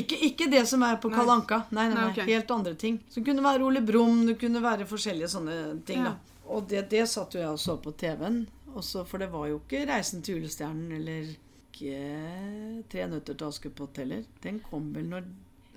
Ikke, 0.00 0.18
ikke 0.30 0.48
det 0.52 0.64
som 0.70 0.84
er 0.86 0.98
på. 1.02 1.10
Kalle 1.12 1.36
Anka. 1.38 1.62
Nei, 1.70 1.88
nei, 1.88 1.94
nei, 1.94 2.04
Nei, 2.04 2.12
okay. 2.14 2.30
helt 2.32 2.54
andre 2.54 2.74
ting. 2.78 3.00
Som 3.12 3.26
kunne 3.26 3.44
være 3.44 3.66
Ole 3.66 3.82
Brumm, 3.84 4.24
det 4.28 4.38
kunne 4.40 4.62
være 4.64 4.86
forskjellige 4.88 5.32
sånne 5.34 5.58
ting. 5.88 6.04
Ja. 6.04 6.14
da. 6.14 6.44
Og 6.48 6.64
det, 6.70 6.86
det 6.92 7.04
satt 7.10 7.34
jo 7.36 7.42
jeg 7.42 7.50
og 7.50 7.60
så 7.60 7.76
på 7.82 7.92
TV-en. 8.00 8.46
Også, 8.78 9.04
for 9.08 9.20
det 9.20 9.30
var 9.32 9.48
jo 9.50 9.58
ikke 9.62 9.84
'Reisen 9.88 10.22
til 10.22 10.38
julestjernen' 10.38 10.92
eller 10.96 11.28
ikke 11.72 12.84
'Tre 12.88 13.06
nøtter 13.10 13.34
til 13.34 13.48
Askepott' 13.48 14.00
heller. 14.02 14.24
Den 14.42 14.60
kom 14.60 14.92
vel 14.94 15.08
når 15.10 15.28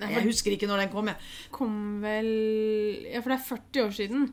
Nei, 0.02 0.14
Jeg 0.16 0.24
husker 0.26 0.56
ikke 0.56 0.66
når 0.66 0.78
den 0.82 0.90
kom, 0.90 1.08
jeg. 1.12 1.16
Kom 1.54 1.76
vel 2.02 2.30
Ja, 3.12 3.20
for 3.22 3.30
det 3.30 3.38
er 3.38 3.46
40 3.46 3.84
år 3.86 3.92
siden. 3.94 4.24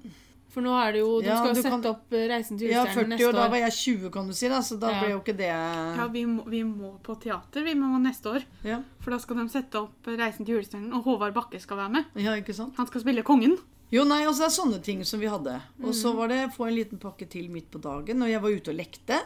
For 0.59 0.65
nå 0.67 0.75
er 0.75 0.93
det 0.97 1.01
jo 1.05 1.11
De 1.23 1.29
Ja, 1.31 1.37
skal 1.39 1.55
jo 1.55 1.63
sette 1.63 1.71
kan- 1.71 1.87
opp 1.93 2.13
eh, 2.19 2.25
Reisen 2.29 2.59
til 2.59 2.69
Ja, 2.73 2.83
julestjernen 2.85 2.95
40 2.99 3.09
neste 3.15 3.29
år. 3.29 3.33
Da 3.39 3.45
år. 3.47 3.51
var 3.51 3.59
jeg 3.63 3.73
20, 3.79 4.11
kan 4.13 4.27
du 4.27 4.33
si. 4.35 4.49
da, 4.49 4.59
Så 4.61 4.79
da 4.81 4.91
Ja. 4.91 5.01
ble 5.01 5.11
jo 5.15 5.21
ikke 5.21 5.37
det 5.37 5.49
Ja, 5.55 6.07
vi 6.09 6.25
må, 6.27 6.45
vi 6.49 6.63
må 6.65 6.99
på 7.01 7.15
teater 7.21 7.63
vi 7.65 7.75
må 7.79 7.95
neste 8.03 8.27
år. 8.35 8.45
Ja, 8.65 8.83
For 9.01 9.11
da 9.13 9.19
skal 9.19 9.37
de 9.37 9.49
sette 9.49 9.75
opp 9.79 10.03
'Reisen 10.05 10.45
til 10.45 10.57
julestjernen', 10.59 10.93
og 10.95 11.05
Håvard 11.05 11.33
Bakke 11.35 11.61
skal 11.61 11.77
være 11.77 11.91
med. 11.93 12.05
ja 12.17 12.33
ikke 12.35 12.53
sant? 12.55 12.75
Han 12.77 12.87
skal 12.87 13.01
spille 13.01 13.23
kongen. 13.23 13.57
Jo, 13.91 14.05
nei, 14.05 14.25
altså 14.27 14.41
det 14.45 14.51
er 14.53 14.63
sånne 14.63 14.83
ting 14.83 15.05
som 15.05 15.21
vi 15.21 15.27
hadde. 15.27 15.63
Og 15.83 15.95
Mm. 15.95 15.95
så 15.95 16.15
var 16.15 16.29
det 16.29 16.51
få 16.53 16.67
en 16.69 16.75
liten 16.75 16.99
pakke 16.99 17.27
til 17.29 17.49
midt 17.49 17.71
på 17.71 17.81
dagen 17.81 18.19
når 18.19 18.27
jeg 18.29 18.43
var 18.43 18.51
ute 18.51 18.69
og 18.69 18.77
lekte. 18.77 19.21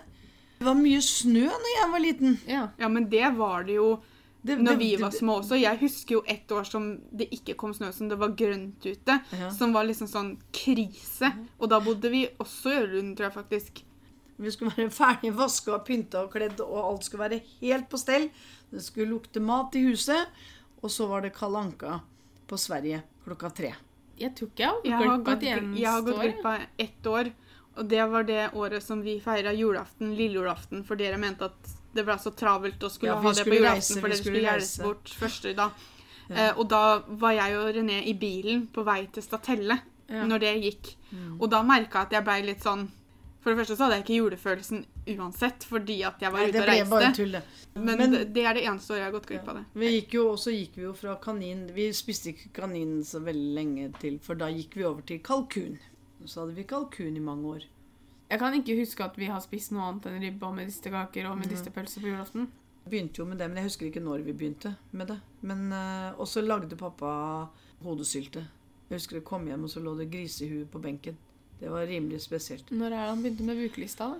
Det 0.58 0.66
var 0.66 0.74
mye 0.74 1.00
snø 1.02 1.46
når 1.48 1.72
jeg 1.80 1.90
var 1.90 1.98
liten. 2.00 2.38
Ja. 2.46 2.68
Ja, 2.78 2.88
men 2.88 3.08
det 3.08 3.34
var 3.36 3.64
det 3.64 3.74
jo 3.74 3.98
Det, 4.42 4.56
når 4.58 4.78
vi 4.80 4.88
var 4.98 5.14
små 5.14 5.36
også. 5.38 5.54
Jeg 5.60 5.78
husker 5.78 6.16
jo 6.16 6.22
ett 6.26 6.50
år 6.50 6.66
som 6.66 6.88
det 7.14 7.28
ikke 7.34 7.54
kom 7.58 7.74
snø, 7.76 7.92
som 7.94 8.08
det 8.10 8.18
var 8.18 8.32
grønt 8.38 8.82
ute. 8.82 9.18
Ja. 9.38 9.50
Som 9.54 9.74
var 9.76 9.86
liksom 9.86 10.08
sånn 10.10 10.32
krise. 10.54 11.30
Og 11.60 11.70
da 11.70 11.78
bodde 11.82 12.10
vi 12.10 12.24
også 12.42 12.72
i 12.72 12.80
Ørlund, 12.80 13.14
tror 13.16 13.28
jeg 13.28 13.36
faktisk. 13.36 13.82
Vi 14.42 14.50
skulle 14.50 14.74
være 14.74 14.90
ferdig 15.02 15.30
vaska 15.38 15.76
og 15.76 15.86
pynta 15.86 16.24
og 16.26 16.34
kledd, 16.34 16.58
og 16.64 16.80
alt 16.88 17.06
skulle 17.06 17.28
være 17.28 17.40
helt 17.60 17.86
på 17.92 18.00
stell. 18.02 18.28
Det 18.72 18.82
skulle 18.82 19.12
lukte 19.14 19.42
mat 19.44 19.78
i 19.78 19.84
huset. 19.86 20.42
Og 20.82 20.90
så 20.90 21.06
var 21.06 21.22
det 21.22 21.36
Kalanka 21.36 22.00
på 22.50 22.58
Sverige 22.58 23.04
klokka 23.22 23.52
tre. 23.54 23.70
Jeg 24.18 24.34
tror 24.36 24.50
ikke 24.50 24.72
jeg 24.84 24.98
har 24.98 25.22
gått 25.22 25.40
glipp 25.40 25.62
av 25.62 25.78
jeg 25.78 25.88
har 25.88 26.02
gått 26.06 26.20
glipp 26.20 26.48
av 26.50 26.66
ett 26.82 27.06
år. 27.06 27.30
Og 27.78 27.86
det 27.88 28.02
var 28.12 28.26
det 28.28 28.42
året 28.58 28.84
som 28.84 29.00
vi 29.00 29.16
feira 29.22 29.54
julaften, 29.56 30.12
lille 30.18 30.42
julaften, 30.42 30.82
for 30.84 31.00
dere 31.00 31.16
mente 31.20 31.46
at 31.48 31.70
det 31.94 32.04
ble 32.04 32.14
så 32.18 32.30
travelt 32.34 32.78
å 32.80 32.90
skulle 32.90 33.12
Ja, 33.12 33.20
ha 33.20 33.32
det 33.32 33.44
på 33.44 33.54
julaften, 33.58 34.00
fordi 34.00 34.14
dere 34.14 34.22
skulle 34.24 34.42
reise. 34.52 34.82
bort 34.82 35.04
første 35.18 35.54
da. 35.56 35.70
Eh, 36.30 36.52
og 36.56 36.68
da 36.68 37.00
var 37.08 37.32
jeg 37.32 37.56
og 37.56 37.74
René 37.74 38.02
i 38.06 38.14
bilen 38.14 38.66
på 38.72 38.84
vei 38.84 39.06
til 39.12 39.22
Statelle 39.22 39.80
Ja. 40.08 40.24
når 40.26 40.38
det 40.40 40.62
gikk. 40.62 40.94
Mm. 41.12 41.40
Og 41.40 41.50
da 41.50 41.62
merka 41.62 41.98
jeg 41.98 42.06
at 42.06 42.10
jeg 42.12 42.24
blei 42.24 42.42
litt 42.42 42.60
sånn 42.62 42.88
For 43.42 43.50
det 43.52 43.58
første 43.66 43.76
så 43.76 43.88
hadde 43.90 43.96
jeg 43.96 44.04
ikke 44.04 44.20
julefølelsen 44.38 44.84
uansett 45.18 45.64
fordi 45.66 46.04
at 46.06 46.20
jeg 46.20 46.30
var 46.30 46.38
Nei, 46.38 46.46
ute 46.48 46.52
det 46.52 46.60
og 46.62 46.66
ble 46.68 46.84
bare 46.90 47.02
reiste. 47.08 47.16
tull, 47.16 47.32
det. 47.32 47.42
Men, 47.74 47.98
Men- 47.98 48.10
det- 48.12 48.32
det 48.34 48.44
er 48.46 48.54
det 48.54 48.62
eneste 48.62 48.90
året 48.92 48.98
jeg 49.02 49.04
har 49.12 49.12
gått 49.20 49.26
glipp 49.26 49.48
av 49.48 49.54
det. 49.56 49.64
Vi 49.74 49.86
gikk 50.00 50.12
jo, 50.14 50.28
og 50.30 50.36
så 50.38 50.50
gikk 50.54 50.76
vi 50.76 50.82
jo 50.82 50.92
fra 50.92 51.16
kanin 51.16 51.74
Vi 51.74 51.88
spiste 51.92 52.28
ikke 52.32 52.52
kanin 52.52 53.00
så 53.02 53.18
veldig 53.20 53.54
lenge 53.56 53.92
til, 53.98 54.18
for 54.20 54.34
da 54.36 54.46
gikk 54.46 54.74
vi 54.76 54.84
over 54.84 55.02
til 55.02 55.18
kalkun. 55.18 55.78
Så 56.24 56.42
hadde 56.46 56.54
vi 56.54 56.62
kalkun 56.62 57.16
i 57.16 57.20
mange 57.20 57.44
år. 57.44 57.62
Jeg 58.32 58.40
kan 58.40 58.54
ikke 58.56 58.78
huske 58.78 59.04
at 59.04 59.16
vi 59.20 59.28
har 59.28 59.42
spist 59.44 59.74
noe 59.76 59.90
annet 59.90 60.06
enn 60.08 60.22
ribbe 60.24 60.48
og 60.48 60.54
medisterkaker 60.56 61.26
og 61.28 61.36
medisterpølse 61.42 62.00
på 62.00 62.08
julaften. 62.08 62.46
Begynte 62.88 63.20
jo 63.20 63.26
med 63.28 63.38
det, 63.38 63.46
men 63.50 63.60
jeg 63.60 63.68
husker 63.68 63.90
ikke 63.90 64.00
når 64.02 64.24
vi 64.24 64.32
begynte 64.32 64.72
med 64.96 65.12
det. 65.12 65.18
Men, 65.44 65.66
uh, 65.70 66.16
Og 66.18 66.26
så 66.30 66.40
lagde 66.40 66.78
pappa 66.80 67.12
hodesylte. 67.84 68.46
Jeg 68.88 68.96
husker 68.98 69.20
jeg 69.20 69.24
kom 69.28 69.44
hjem, 69.46 69.68
og 69.68 69.70
så 69.70 69.82
lå 69.84 69.92
det 69.98 70.08
grisehue 70.10 70.64
på 70.72 70.80
benken. 70.82 71.16
Det 71.60 71.70
var 71.70 71.86
rimelig 71.86 72.22
spesielt. 72.24 72.72
Når 72.72 72.86
er 72.86 72.96
det 72.96 73.08
han 73.12 73.22
begynte 73.22 73.46
med 73.46 73.60
bukelista? 73.60 74.08
da? 74.14 74.18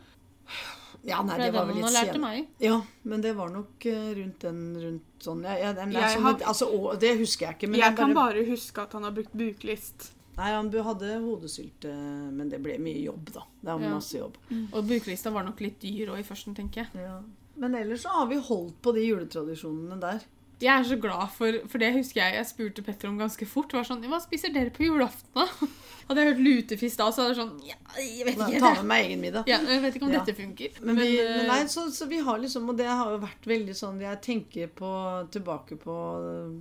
Ja, 1.02 1.22
nei, 1.26 1.38
det 1.40 1.48
det 1.48 1.54
var 1.56 1.66
den 1.66 1.74
vel 1.74 1.82
han 1.82 1.88
litt 1.88 1.96
lærte 1.96 2.12
senere. 2.12 2.22
meg. 2.22 2.48
Ja, 2.62 2.76
men 3.10 3.22
det 3.24 3.32
var 3.36 3.48
nok 3.50 3.86
eh, 3.90 4.08
rundt 4.20 4.44
den 4.44 4.60
rundt 4.84 5.24
sånn 5.24 5.42
ja, 5.42 5.56
ja, 5.58 5.72
Jeg 5.72 6.12
sånn, 6.14 6.26
har- 6.28 6.44
altså, 6.52 6.68
å, 6.70 6.92
Det 7.00 7.16
husker 7.18 7.46
jeg 7.48 7.56
ikke. 7.56 7.70
Men 7.72 7.80
jeg 7.80 7.88
jeg 7.88 7.96
kan 7.96 8.14
bare, 8.14 8.34
bare 8.36 8.44
huske 8.52 8.82
at 8.84 8.92
han 8.92 9.02
har 9.08 9.14
brukt 9.16 9.32
buklist. 9.32 10.12
Nei, 10.36 10.50
han 10.54 10.70
hadde 10.72 11.10
hodesylte, 11.20 11.92
men 12.32 12.48
det 12.48 12.62
ble 12.64 12.78
mye 12.80 13.02
jobb, 13.04 13.32
da. 13.34 13.42
Det 13.60 13.68
var 13.74 13.80
Ja. 13.80 13.90
masse 13.94 14.16
jobb. 14.18 14.36
Og 14.72 14.84
brukerlista 14.88 15.30
var 15.32 15.44
nok 15.44 15.60
litt 15.60 15.78
dyr 15.80 16.08
òg 16.14 16.20
i 16.20 16.22
førsten, 16.22 16.54
tenker 16.56 16.86
jeg. 16.86 16.88
Ja. 17.04 17.20
Men 17.56 17.74
ellers 17.74 18.02
så 18.02 18.08
har 18.08 18.26
vi 18.26 18.36
holdt 18.40 18.80
på 18.82 18.94
de 18.94 19.00
juletradisjonene 19.06 20.00
der. 20.00 20.22
Jeg 20.62 20.78
er 20.78 20.84
så 20.84 20.96
glad 21.00 21.28
for 21.34 21.52
For 21.68 21.78
det 21.78 21.92
husker 21.92 22.20
jeg 22.22 22.34
jeg 22.36 22.46
spurte 22.46 22.84
Petter 22.86 23.08
om 23.08 23.18
ganske 23.18 23.44
fort. 23.46 23.72
Var 23.72 23.82
sånn, 23.82 24.02
Hva 24.06 24.20
spiser 24.22 24.52
dere 24.54 24.70
på 24.70 24.84
julaften, 24.86 25.28
da? 25.34 25.46
Hadde 26.08 26.22
jeg 26.22 26.34
hørt 26.34 26.44
lutefisk 26.46 26.96
da, 26.98 27.10
så 27.10 27.22
hadde 27.22 27.34
jeg 27.34 27.40
sånn 27.42 27.66
Ja, 27.66 27.74
jeg 27.98 28.24
vet 28.26 28.36
ikke. 28.38 28.60
Ta 28.60 28.70
med 28.78 28.84
meg 28.86 29.06
egen 29.08 29.20
middag. 29.20 29.44
Ja, 29.50 29.58
jeg 29.58 29.82
vet 29.82 29.94
ikke 29.98 30.04
om 30.06 30.12
Ja. 30.12 30.22
dette 30.24 30.36
funker. 30.38 30.70
Men, 30.82 30.96
vi, 30.96 31.18
eh, 31.20 31.36
men 31.36 31.46
nei, 31.48 31.64
så, 31.66 31.90
så 31.90 32.06
vi 32.08 32.18
har 32.20 32.38
liksom 32.38 32.68
Og 32.70 32.76
det 32.78 32.86
har 32.86 33.10
jo 33.10 33.18
vært 33.18 33.44
veldig 33.44 33.74
sånn 33.74 34.00
Jeg 34.00 34.22
tenker 34.22 34.68
på, 34.68 34.92
tilbake 35.34 35.76
på 35.82 35.98
eh, 36.22 36.54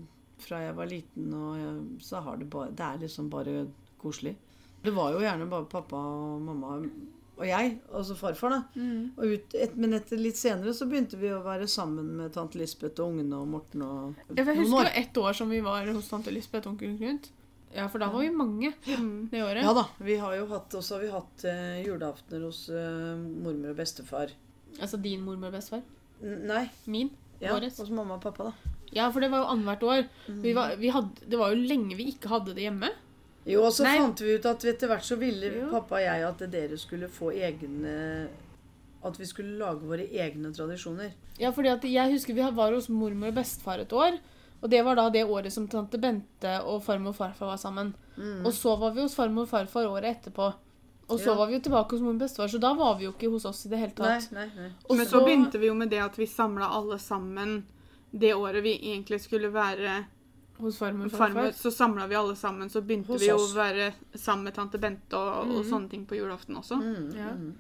fra 0.44 0.60
jeg 0.66 0.76
var 0.78 0.90
liten, 0.92 1.32
og 1.34 1.56
jeg, 1.60 1.74
så 2.06 2.22
har 2.26 2.38
det 2.42 2.50
bare 2.50 2.72
Det 2.76 2.86
er 2.88 3.02
liksom 3.06 3.30
bare 3.32 3.66
koselig. 4.02 4.36
Det 4.84 4.94
var 4.96 5.12
jo 5.14 5.20
gjerne 5.22 5.50
bare 5.50 5.66
pappa 5.70 5.98
og 5.98 6.42
mamma 6.42 6.78
og 7.42 7.48
jeg, 7.48 7.80
altså 7.98 8.14
farfar, 8.14 8.52
da. 8.54 8.58
mm. 8.76 9.14
Og 9.18 9.32
ut, 9.34 9.54
et, 9.58 9.72
men 9.82 9.96
etter 9.98 10.20
litt 10.22 10.38
senere 10.38 10.74
så 10.78 10.86
begynte 10.86 11.18
vi 11.18 11.32
å 11.34 11.40
være 11.42 11.66
sammen 11.72 12.12
med 12.20 12.34
tante 12.36 12.60
Lisbeth 12.60 13.02
og 13.02 13.16
ungene 13.16 13.40
og 13.40 13.48
Morten 13.50 13.82
og 13.82 14.20
Jeg 14.38 14.46
husker 14.46 14.84
jo 14.86 14.92
ett 15.02 15.18
år 15.18 15.34
som 15.40 15.50
vi 15.50 15.62
var 15.66 15.88
hos 15.90 16.10
tante 16.12 16.30
Lisbeth 16.36 16.68
og 16.68 16.76
onkel 16.76 16.94
Knut. 17.00 17.32
Ja, 17.74 17.88
for 17.90 18.04
da 18.04 18.12
var 18.14 18.22
vi 18.22 18.30
mange 18.36 18.74
Mm. 18.86 19.30
det 19.32 19.42
året. 19.42 19.64
Ja 19.64 19.74
da. 19.74 19.88
Vi 19.98 20.20
har 20.22 20.36
jo 20.38 20.46
hatt, 20.52 20.76
også 20.76 21.00
har 21.00 21.02
vi 21.02 21.10
hatt 21.16 21.46
eh, 21.50 21.82
julaftener 21.88 22.46
hos 22.46 22.62
eh, 22.70 23.18
mormor 23.42 23.72
og 23.74 23.80
bestefar. 23.80 24.36
Altså 24.78 25.00
din 25.02 25.24
mormor 25.26 25.50
og 25.50 25.56
bestefar. 25.58 25.82
N 26.22 26.46
nei. 26.52 26.66
Min. 26.86 27.10
Ja, 27.42 27.56
Våres. 27.56 27.80
hos 27.82 27.90
mamma 27.90 28.20
og 28.20 28.22
pappa, 28.28 28.52
da. 28.52 28.76
Ja, 28.94 29.10
for 29.12 29.20
det 29.24 29.30
var 29.32 29.40
jo 29.46 29.52
annethvert 29.54 29.84
år. 29.88 30.08
Mm. 30.28 30.42
Vi 30.44 30.54
var, 30.54 30.76
vi 30.76 30.90
hadde, 30.90 31.30
det 31.30 31.38
var 31.40 31.54
jo 31.54 31.62
lenge 31.68 31.96
vi 31.96 32.10
ikke 32.12 32.28
hadde 32.30 32.54
det 32.56 32.66
hjemme. 32.68 32.90
Jo, 33.48 33.64
og 33.66 33.72
så 33.74 33.84
Nei. 33.88 33.98
fant 33.98 34.20
vi 34.22 34.36
ut 34.38 34.46
at 34.46 34.66
etter 34.70 34.88
hvert 34.92 35.06
så 35.08 35.16
ville 35.18 35.48
Jo. 35.56 35.70
pappa 35.72 35.96
og 35.96 36.02
jeg 36.04 36.24
at 36.28 36.44
dere 36.52 36.78
skulle 36.78 37.08
få 37.10 37.32
egne 37.34 38.28
At 39.04 39.18
vi 39.18 39.26
skulle 39.26 39.58
lage 39.58 39.82
våre 39.82 40.06
egne 40.14 40.52
tradisjoner. 40.54 41.12
Ja, 41.40 41.50
fordi 41.50 41.70
at 41.72 41.82
jeg 41.90 42.12
husker 42.14 42.36
vi 42.38 42.42
var 42.54 42.72
hos 42.76 42.88
mormor 42.90 43.32
og 43.32 43.34
bestefar 43.40 43.80
et 43.82 43.90
år. 43.98 44.20
Og 44.62 44.70
det 44.70 44.84
var 44.86 44.94
da 44.96 45.10
det 45.10 45.24
året 45.26 45.52
som 45.52 45.66
tante 45.68 45.98
Bente 45.98 46.52
og 46.70 46.84
farmor 46.86 47.10
og 47.10 47.16
farfar 47.18 47.48
var 47.50 47.58
sammen. 47.58 47.96
Og 48.46 48.52
så 48.54 48.76
var 48.78 48.92
vi 48.94 49.02
hos 49.02 49.16
farmor 49.18 49.48
og 49.48 49.50
farfar 49.50 49.88
året 49.90 50.06
etterpå. 50.22 50.52
Og 51.10 51.20
så 51.20 51.32
Ja. 51.32 51.34
var 51.34 51.48
vi 51.48 51.54
jo 51.58 51.60
tilbake 51.66 51.90
hos 51.98 52.00
mormor 52.02 52.14
og 52.14 52.20
bestefar, 52.28 52.48
så 52.48 52.60
da 52.60 52.74
var 52.76 52.96
vi 53.00 53.06
jo 53.06 53.12
ikke 53.12 53.32
hos 53.32 53.46
oss 53.46 53.66
i 53.66 53.70
det 53.70 53.80
hele 53.80 53.92
tatt. 53.92 54.32
nei, 54.32 54.46
nei. 54.56 54.70
Og 54.88 54.98
Men 54.98 55.06
så 55.08 55.26
begynte 55.26 55.58
vi 55.60 55.66
jo 55.68 55.74
med 55.74 55.90
det 55.90 56.00
at 56.00 56.16
vi 56.16 56.26
samla 56.28 56.70
alle 56.70 57.00
sammen 57.00 57.64
det 58.12 58.34
året 58.36 58.64
vi 58.64 58.74
egentlig 58.94 59.20
skulle 59.24 59.52
være 59.54 60.06
hos 60.62 60.78
farmor 60.78 61.06
og 61.06 61.12
farmor. 61.12 61.48
farfar. 61.52 61.58
Så 61.58 61.72
samla 61.74 62.08
vi 62.08 62.16
alle 62.16 62.36
sammen, 62.36 62.70
så 62.70 62.82
begynte 62.86 63.08
Hos 63.08 63.22
vi 63.22 63.32
oss. 63.32 63.54
å 63.54 63.56
være 63.58 63.94
sammen 64.16 64.44
med 64.46 64.54
tante 64.54 64.78
Bente 64.78 65.14
og, 65.18 65.48
og 65.48 65.64
Mhm. 65.64 65.70
sånne 65.72 65.90
ting 65.90 66.06
på 66.06 66.16
julaften 66.20 66.56
også. 66.58 66.78
Mm, 66.82 67.16
Ja. 67.18 67.30
mm. 67.34 67.54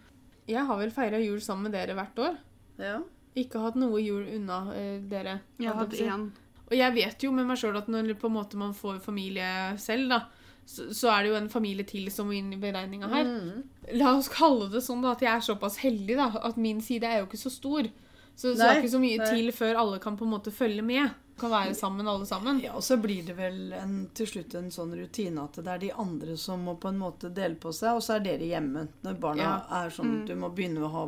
Jeg 0.47 0.65
har 0.65 0.77
vel 0.77 0.91
feira 0.91 1.19
jul 1.23 1.39
sammen 1.39 1.63
med 1.63 1.71
dere 1.73 1.95
hvert 1.95 2.15
år. 2.19 2.37
ja. 2.79 2.99
Ikke 3.33 3.61
hatt 3.61 3.75
noe 3.75 3.97
jul 4.03 4.25
unna 4.27 4.73
eh, 4.75 4.99
dere. 4.99 5.39
Jeg 5.57 5.71
har 5.71 5.87
si. 5.89 6.03
én. 6.03 6.31
Og 6.69 6.75
jeg 6.77 6.93
vet 6.93 7.17
jo 7.23 7.31
med 7.31 7.45
meg 7.47 7.57
sjøl 7.57 7.77
at 7.77 7.87
når 7.87 8.13
på 8.19 8.25
en 8.27 8.33
måte 8.35 8.55
man 8.55 8.73
får 8.73 8.99
familie 8.99 9.77
selv, 9.79 10.09
da, 10.09 10.25
så, 10.65 10.89
så 10.91 11.09
er 11.17 11.23
det 11.23 11.29
jo 11.31 11.35
en 11.35 11.47
familie 11.49 11.85
til 11.85 12.11
som 12.11 12.27
må 12.27 12.33
inn 12.37 12.51
i 12.51 12.57
beregninga 12.57 13.07
her. 13.09 13.23
Mm. 13.23 13.63
La 13.93 14.17
oss 14.17 14.27
kalle 14.27 14.69
det 14.69 14.81
sånn 14.83 15.01
da, 15.01 15.11
at 15.13 15.21
jeg 15.21 15.31
er 15.31 15.39
såpass 15.55 15.77
heldig 15.77 16.15
da, 16.17 16.27
at 16.43 16.57
min 16.57 16.81
side 16.81 17.03
er 17.07 17.19
jo 17.21 17.25
ikke 17.27 17.39
så 17.39 17.49
stor. 17.51 17.87
Så, 18.36 18.54
det 18.54 18.58
skal 18.60 18.82
ikke 18.82 18.94
så 18.94 19.02
mye 19.02 19.20
nei. 19.22 19.28
til 19.30 19.52
før 19.56 19.82
alle 19.84 20.00
kan 20.02 20.17
på 20.17 20.26
en 20.26 20.34
måte 20.34 20.54
følge 20.54 20.86
med. 20.86 21.12
Kan 21.41 21.49
være 21.51 21.73
sammen 21.75 22.08
alle 22.08 22.25
sammen. 22.30 22.60
Ja, 22.62 22.75
og 22.77 22.84
så 22.86 22.97
blir 23.01 23.25
det 23.25 23.36
vel 23.38 23.73
en, 23.73 23.95
til 24.13 24.27
slutt 24.30 24.54
en 24.60 24.69
sånn 24.73 24.91
rutine 24.97 25.41
at 25.43 25.58
det 25.58 25.71
er 25.73 25.80
de 25.82 25.91
andre 26.04 26.38
som 26.38 26.62
må 26.67 26.75
på 26.80 26.91
en 26.91 26.99
måte 27.01 27.32
dele 27.34 27.56
på 27.58 27.71
seg, 27.73 27.95
og 27.97 28.04
så 28.06 28.15
er 28.19 28.25
dere 28.27 28.45
hjemme. 28.51 28.88
Når 29.04 29.19
barna 29.19 29.41
Ja. 29.41 29.54
er 29.86 29.89
sånn 29.89 30.25
Du 30.27 30.36
må 30.36 30.51
begynne 30.54 30.84
å 30.86 30.89
ha, 30.93 31.04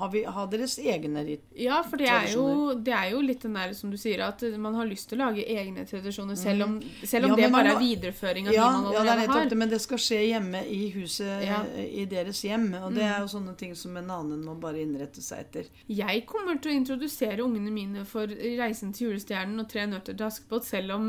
ha, 0.00 0.08
vi, 0.10 0.24
ha 0.24 0.46
deres 0.50 0.78
egne 0.78 1.22
tradisjoner. 1.22 1.60
Ja, 1.62 1.82
for 1.86 1.96
det 2.00 2.08
er, 2.10 2.26
jo, 2.34 2.74
det 2.74 2.92
er 2.96 3.10
jo 3.12 3.20
litt 3.22 3.42
den 3.46 3.54
der 3.54 3.72
som 3.78 3.90
du 3.92 3.96
sier, 4.00 4.20
at 4.26 4.42
man 4.58 4.74
har 4.74 4.86
lyst 4.90 5.08
til 5.10 5.20
å 5.20 5.28
lage 5.28 5.44
egne 5.46 5.84
tradisjoner, 5.86 6.34
selv 6.40 6.64
om, 6.66 6.80
selv 7.04 7.28
om 7.28 7.30
Ja, 7.30 7.36
det 7.36 7.52
bare 7.52 7.64
man- 7.64 7.76
er 7.76 7.78
videreføring 7.84 8.48
av 8.48 8.54
Ja, 8.54 8.66
de 8.72 8.82
man 8.82 8.92
ja, 8.92 9.02
det 9.02 9.06
er 9.08 9.12
allerede 9.14 9.32
har. 9.38 9.48
det, 9.52 9.58
men 9.58 9.68
det 9.68 9.80
skal 9.80 9.98
skje 9.98 10.20
hjemme 10.32 10.64
i 10.66 10.90
huset, 10.96 11.44
Ja. 11.46 11.62
i 11.76 12.04
deres 12.06 12.42
hjem. 12.42 12.74
Og 12.82 12.94
det 12.94 13.02
er 13.04 13.20
jo 13.20 13.26
sånne 13.38 13.56
ting 13.56 13.74
som 13.76 13.96
en 13.96 14.10
annen 14.10 14.42
må 14.44 14.58
bare 14.58 14.80
innrette 14.82 15.22
seg 15.22 15.38
etter. 15.46 15.64
Jeg 15.88 16.26
kommer 16.26 16.58
til 16.60 16.72
å 16.72 16.74
introdusere 16.80 17.38
ungene 17.44 17.70
mine 17.70 18.04
for 18.04 18.26
Reisen 18.26 18.92
til 18.92 19.10
julestjernen 19.12 19.43
og 19.60 19.68
Tre 19.70 19.86
nøtter 19.90 20.16
til 20.16 20.26
Askepott, 20.26 20.66
selv 20.68 20.94
om 20.96 21.08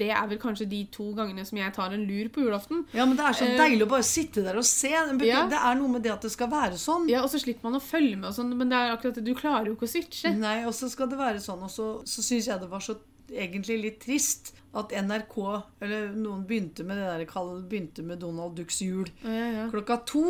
det 0.00 0.08
er 0.16 0.28
vel 0.30 0.38
kanskje 0.40 0.66
de 0.70 0.80
to 0.92 1.10
gangene 1.16 1.44
som 1.44 1.58
jeg 1.60 1.72
tar 1.76 1.92
en 1.92 2.04
lur 2.08 2.30
på 2.32 2.44
julaften. 2.46 2.84
Ja, 2.96 3.04
men 3.08 3.18
det 3.18 3.26
er 3.26 3.36
så 3.36 3.48
uh, 3.48 3.56
deilig 3.58 3.84
å 3.84 3.90
bare 3.90 4.06
sitte 4.06 4.44
der 4.46 4.56
og 4.60 4.64
se. 4.64 4.92
Det 5.20 5.28
Ja. 5.28 5.42
er 5.48 5.76
noe 5.80 5.92
med 5.92 6.04
det 6.06 6.12
at 6.14 6.24
det 6.24 6.32
skal 6.32 6.48
være 6.52 6.78
sånn. 6.80 7.08
Ja, 7.10 7.22
Og 7.26 7.30
så 7.32 7.40
slipper 7.42 7.68
man 7.68 7.80
å 7.80 7.84
følge 7.84 8.16
med, 8.16 8.30
og 8.30 8.36
sånn, 8.38 8.54
men 8.56 8.72
det 8.72 8.78
er 8.78 8.94
akkurat 8.94 9.18
det, 9.20 9.24
du 9.26 9.34
klarer 9.34 9.68
jo 9.68 9.76
ikke 9.76 9.88
å 9.88 9.94
switche. 9.94 10.32
Nei, 10.36 10.64
og 10.64 10.72
så 10.76 10.88
skal 10.92 11.10
det 11.10 11.20
være 11.20 11.42
sånn. 11.44 11.62
Og 11.66 11.70
så, 11.72 11.90
så 12.08 12.24
syns 12.24 12.48
jeg 12.48 12.60
det 12.62 12.70
var 12.70 12.84
så 12.84 12.96
egentlig 13.30 13.76
litt 13.82 14.00
trist 14.02 14.54
at 14.74 14.92
NRK, 14.94 15.36
eller 15.82 16.12
noen 16.14 16.44
begynte 16.46 16.84
med 16.86 16.98
det 16.98 17.06
der 17.10 17.60
begynte 17.68 18.04
med 18.06 18.20
Donald 18.22 18.56
Ducks 18.58 18.80
jul 18.82 19.08
ja, 19.24 19.46
ja. 19.60 19.66
klokka 19.70 20.00
to. 20.06 20.24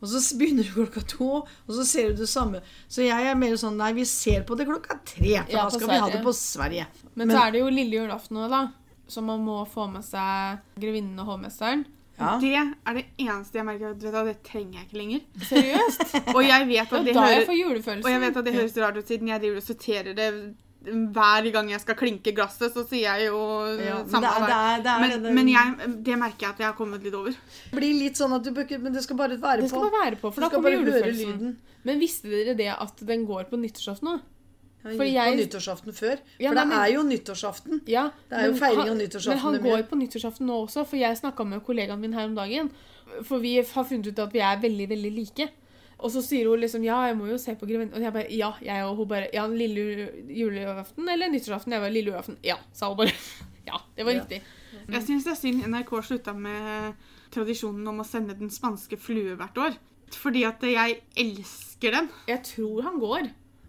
Og 0.00 0.08
så 0.08 0.20
begynner 0.40 0.64
du 0.64 0.72
klokka 0.72 1.02
to, 1.04 1.30
og 1.44 1.72
så 1.76 1.84
ser 1.84 2.10
du 2.10 2.22
det 2.22 2.28
samme. 2.30 2.62
Så 2.88 3.04
jeg 3.04 3.30
er 3.30 3.38
mer 3.38 3.56
sånn 3.60 3.76
Nei, 3.80 3.92
vi 3.96 4.06
ser 4.08 4.44
på 4.48 4.56
det 4.56 4.66
klokka 4.68 4.96
tre, 5.04 5.20
for 5.20 5.28
Ja, 5.28 5.44
da 5.46 5.68
skal 5.68 5.84
skal 5.84 5.92
vi 5.92 6.02
ha 6.02 6.10
det 6.14 6.20
på 6.24 6.34
Sverige. 6.36 6.86
Men, 7.14 7.32
så 7.32 7.46
er 7.46 7.54
det 7.54 7.62
jo 7.62 7.70
lille 7.72 8.02
julaften 8.02 8.40
nå, 8.40 8.48
da. 8.52 8.66
Så 9.10 9.22
man 9.26 9.42
må 9.44 9.62
få 9.68 9.88
med 9.90 10.06
seg 10.06 10.60
grevinnen 10.80 11.18
og 11.20 11.34
hovmesteren. 11.34 11.84
Ja. 12.20 12.34
Det 12.40 12.52
er 12.52 12.96
det 12.98 13.04
eneste 13.16 13.58
jeg 13.58 13.64
merker 13.64 13.94
at 13.94 14.02
vet 14.04 14.12
du, 14.12 14.26
det 14.28 14.34
trenger 14.44 14.80
jeg 14.80 14.88
ikke 14.88 14.98
lenger. 15.00 15.22
Seriøst? 15.48 16.02
Og 16.36 16.42
jeg 16.44 16.66
vet 16.68 16.92
at 16.98 17.06
det, 17.06 17.14
hører, 17.16 17.46
jeg 17.48 18.02
og 18.04 18.10
jeg 18.10 18.20
vet 18.20 18.36
at 18.36 18.44
det 18.44 18.52
høres 18.58 18.76
rart 18.82 18.98
ut 19.00 19.08
siden 19.08 19.30
jeg 19.32 19.40
driver 19.40 19.62
og 19.62 19.64
sorterer 19.64 20.18
det 20.18 20.26
hver 20.84 21.50
gang 21.52 21.68
jeg 21.70 21.80
skal 21.82 21.94
klinke 21.94 22.32
glasset, 22.34 22.72
så 22.72 22.86
sier 22.88 23.04
jeg 23.18 23.26
jo 23.28 23.40
Ja, 23.76 23.98
samme 24.08 24.22
det 24.24 24.30
er- 24.30 24.46
det 24.46 24.56
er- 24.56 24.82
det 24.82 24.92
er 24.92 25.00
men, 25.28 25.34
men 25.34 25.48
jeg, 25.48 26.02
det 26.04 26.18
merker 26.18 26.40
jeg 26.40 26.50
at 26.50 26.58
jeg 26.58 26.66
har 26.66 26.72
kommet 26.78 27.02
litt 27.02 27.14
over. 27.14 27.30
Det 27.70 27.76
blir 27.78 27.94
litt 28.00 28.14
sånn 28.16 28.32
at 28.34 28.42
du 28.42 28.50
bør 28.52 28.80
Men 28.80 28.92
det 28.92 29.02
skal 29.02 29.16
bare 29.16 29.36
være 29.40 29.60
Det 29.60 29.68
skal 29.68 29.80
på. 29.80 29.90
bare 29.90 30.04
være 30.10 30.16
på, 30.16 30.32
for 30.32 30.40
Du 30.40 30.40
da 30.40 30.48
kommer 30.48 30.70
julefølelsen. 30.70 31.56
Men 31.84 31.98
visste 32.00 32.28
dere 32.30 32.54
det 32.56 32.68
at 32.78 32.96
den 33.06 33.26
går 33.26 33.44
på 33.50 33.56
nyttårsaften 33.60 34.02
nå? 34.04 34.20
Jeg 34.82 34.96
Fordi 34.96 35.12
gikk 35.12 35.28
på 35.28 35.40
nyttårsaften 35.44 35.92
før. 35.92 36.18
Ja, 36.40 36.48
For 36.48 36.54
nei, 36.54 36.64
det 36.64 36.72
er 36.72 36.94
jo 36.96 37.02
nyttårsaften. 37.04 37.80
Ja, 37.86 38.10
Det 38.30 38.38
er 38.38 38.46
jo 38.46 38.52
men 38.52 38.60
feiring 38.60 38.78
han- 38.80 38.88
av 38.88 38.96
nyttårsaften 38.96 39.28
Men 39.28 39.38
han 39.38 39.52
det 39.52 39.62
går 39.62 39.82
på 39.90 39.98
nyttårsaften 40.00 40.46
nå 40.46 40.54
også, 40.66 40.86
for 40.86 40.96
jeg 40.96 41.16
snakka 41.20 41.46
med 41.46 41.62
kollegaen 41.66 42.00
min 42.00 42.12
her 42.14 42.24
om 42.24 42.34
dagen. 42.34 42.70
For 43.24 43.38
vi 43.38 43.56
har 43.56 43.84
funnet 43.84 44.06
ut 44.06 44.18
at 44.18 44.32
vi 44.32 44.38
er 44.40 44.56
veldig, 44.56 44.88
veldig 44.88 45.12
like. 45.14 45.50
Og 46.00 46.10
så 46.14 46.22
sier 46.24 46.48
hun 46.48 46.60
liksom 46.62 46.84
ja, 46.86 46.96
jeg 47.10 47.16
må 47.18 47.26
jo 47.30 47.36
se 47.40 47.54
på 47.60 47.66
Grevinnen. 47.68 47.92
Og 47.94 48.00
jeg 48.04 48.12
bare 48.14 48.30
ja, 48.32 48.52
jeg 48.64 48.84
og 48.88 48.96
hun 49.02 49.08
bare 49.10 49.28
ja, 49.34 49.46
lille 49.46 50.08
julaften 50.32 51.08
eller 51.08 51.30
nyttårsaften? 51.32 51.72
Jeg 51.76 51.82
bare 51.84 51.92
lille 51.94 52.12
julaften. 52.12 52.38
Ja, 52.46 52.56
sa 52.72 52.88
hun 52.92 52.98
bare. 53.02 53.14
Ja, 53.70 53.76
det 53.94 54.04
var 54.06 54.12
Ja. 54.16 54.22
riktig. 54.24 54.40
Jeg 54.90 55.02
syns 55.06 55.24
det 55.26 55.30
er 55.34 55.38
synd 55.38 55.60
NRK 55.68 55.90
slutta 56.02 56.32
med 56.34 56.94
tradisjonen 57.30 57.86
om 57.86 58.00
å 58.02 58.06
sende 58.08 58.34
Den 58.38 58.50
spanske 58.50 58.96
flue 58.98 59.36
hvert 59.38 59.58
år. 59.60 59.76
Fordi 60.16 60.42
at 60.48 60.64
jeg 60.66 60.96
elsker 61.20 61.92
den. 61.94 62.08
Jeg 62.26 62.42
tror 62.48 62.82
han 62.88 62.96
går. 62.98 63.28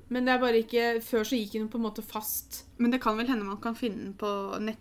Men 0.10 0.26
det 0.26 0.34
er 0.34 0.39
bare 0.41 0.63
ikke 0.63 0.86
Før 1.06 1.28
så 1.28 1.38
gikk 1.38 1.54
han 1.60 1.67
på 1.70 1.78
en 1.78 1.86
måte 1.86 2.02
fast. 2.02 2.63
Men 2.82 2.91
det 2.96 3.02
kan 3.04 3.20
vel 3.20 3.30
hende 3.30 3.46
man 3.46 3.62
kan 3.62 3.76
finne 3.78 4.08
den 4.08 4.15
på 4.17 4.32
nett 4.63 4.80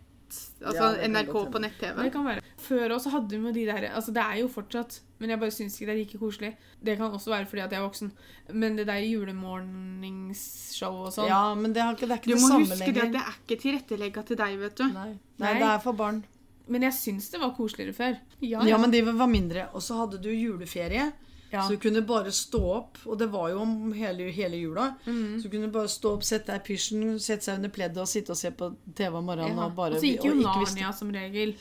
Altså 0.60 0.88
Ja, 0.96 1.08
NRK 1.08 1.32
på 1.52 1.60
nett-TV. 1.62 2.02
Det 2.04 2.12
kan 2.14 2.24
være. 2.26 2.42
Før 2.60 2.92
også 2.96 3.10
hadde 3.14 3.30
vi 3.34 3.38
med 3.42 3.54
de 3.56 3.64
der 3.66 3.86
Altså, 3.94 4.12
det 4.12 4.22
er 4.22 4.36
jo 4.42 4.48
fortsatt 4.52 5.00
Men 5.20 5.30
jeg 5.30 5.40
bare 5.40 5.50
syns 5.54 5.78
ikke 5.80 5.86
det 5.90 5.94
er 5.94 6.00
like 6.04 6.18
koselig. 6.20 6.50
Det 6.84 6.96
kan 7.00 7.10
også 7.12 7.30
være 7.32 7.46
fordi 7.46 7.62
at 7.64 7.72
jeg 7.72 7.80
er 7.80 7.86
voksen. 7.86 8.12
Men 8.52 8.76
det 8.78 8.86
der 8.88 9.00
julemorningsshow 9.04 11.00
og 11.06 11.12
sånn 11.14 11.28
Ja, 11.30 11.42
men 11.54 11.72
det, 11.76 11.82
er 11.82 11.96
ikke, 11.96 12.06
det 12.08 12.14
er 12.16 12.20
ikke 12.22 12.30
Du 12.30 12.34
det 12.36 12.42
må 12.42 12.48
samme 12.52 12.66
huske 12.66 12.78
det 12.78 12.86
lenger. 12.94 13.06
at 13.06 13.16
det 13.16 13.22
er 13.24 13.40
ikke 13.40 13.60
tilrettelegga 13.64 14.22
til 14.30 14.36
deg, 14.40 14.58
vet 14.60 14.76
du. 14.80 14.84
Nei. 14.92 15.08
Nei, 15.10 15.46
Nei. 15.46 15.54
det 15.62 15.68
er 15.70 15.82
for 15.84 15.92
barn. 15.98 16.22
Men 16.70 16.84
jeg 16.86 16.94
syns 16.94 17.30
det 17.32 17.40
var 17.42 17.50
koseligere 17.56 17.96
før. 17.96 18.18
Ja, 18.40 18.62
Ja, 18.68 18.76
men 18.78 18.90
de 18.94 19.00
var 19.08 19.26
mindre. 19.30 19.66
Og 19.74 19.82
så 19.82 19.96
hadde 19.98 20.20
du 20.22 20.28
juleferie. 20.30 21.08
Ja. 21.52 21.62
Så 21.66 21.74
du 21.74 21.78
kunne 21.82 22.02
bare 22.06 22.30
stå 22.30 22.60
opp, 22.76 22.98
og 23.06 23.18
det 23.18 23.26
var 23.32 23.48
jo 23.50 23.58
om 23.64 23.92
hele, 23.92 24.28
hele 24.30 24.56
jula. 24.60 24.94
Mm. 25.06 25.40
Så 25.40 25.48
du 25.48 25.50
kunne 25.56 25.70
bare 25.74 25.88
stå 25.90 26.12
opp, 26.14 26.22
sette 26.22 26.46
deg 26.52 26.60
i 26.60 26.66
pysjen, 26.72 27.18
sette 27.18 27.42
seg 27.48 27.56
under 27.58 27.72
pleddet 27.74 27.98
og 27.98 28.06
sitte 28.08 28.30
og 28.30 28.38
se 28.38 28.50
på 28.54 28.68
TV 28.94 29.16
om 29.18 29.24
morgenen. 29.26 29.56
Ja. 29.58 29.66
Og 29.66 29.74
bare, 29.74 29.96
og 29.98 30.00
så 30.04 30.06
gikk 30.12 30.24
jo 30.28 30.34
Narnia 30.38 30.92
som 30.94 31.10
regel. 31.14 31.56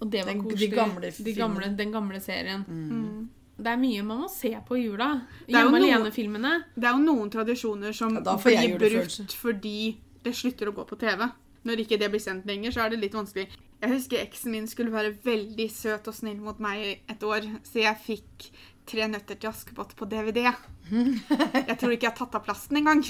Og 0.00 0.10
det 0.12 0.24
var 0.24 0.32
Den- 0.32 0.42
de 0.42 0.48
koselig. 0.50 0.74
gamle 0.74 1.10
de 1.24 1.32
gamle, 1.34 1.76
den 1.76 1.92
gamle 1.92 2.20
serien. 2.20 2.64
Mm. 2.68 3.28
Det 3.58 3.66
er 3.72 3.76
mye 3.80 4.02
man 4.04 4.18
må 4.20 4.28
se 4.30 4.50
på 4.68 4.76
i 4.76 4.82
jula. 4.84 5.22
Hjemme 5.48 5.78
alene-filmene. 5.80 6.64
Det 6.76 6.84
er 6.84 6.92
jo 6.92 7.04
noen 7.04 7.30
tradisjoner 7.30 7.94
som 7.94 8.14
Ja, 8.14 8.36
blir 8.36 8.78
brutt 8.78 9.32
fordi 9.32 9.96
det 10.22 10.34
slutter 10.34 10.68
å 10.68 10.74
gå 10.74 10.84
på 10.86 10.98
TV. 10.98 11.30
Når 11.64 11.76
ikke 11.84 11.98
det 11.98 12.10
blir 12.10 12.20
sendt 12.20 12.44
lenger, 12.46 12.70
så 12.72 12.84
er 12.84 12.90
det 12.90 13.00
litt 13.00 13.12
vanskelig. 13.14 13.48
Jeg 13.82 13.90
husker 13.90 14.18
eksen 14.18 14.50
min 14.52 14.66
skulle 14.66 14.90
være 14.92 15.14
veldig 15.24 15.70
søt 15.70 16.06
og 16.08 16.14
snill 16.14 16.36
mot 16.40 16.58
meg 16.60 17.00
et 17.08 17.20
år, 17.20 17.42
så 17.64 17.80
jeg 17.82 17.96
fikk 18.06 18.50
Tre 18.86 19.06
nøtter 19.10 19.38
til 19.40 19.50
Askepott 19.50 19.96
på 19.98 20.06
DVD. 20.10 20.44
Jeg 20.46 21.78
tror 21.80 21.94
ikke 21.96 22.06
jeg 22.06 22.12
har 22.12 22.18
tatt 22.20 22.36
av 22.38 22.44
plasten 22.46 22.78
engang. 22.78 23.02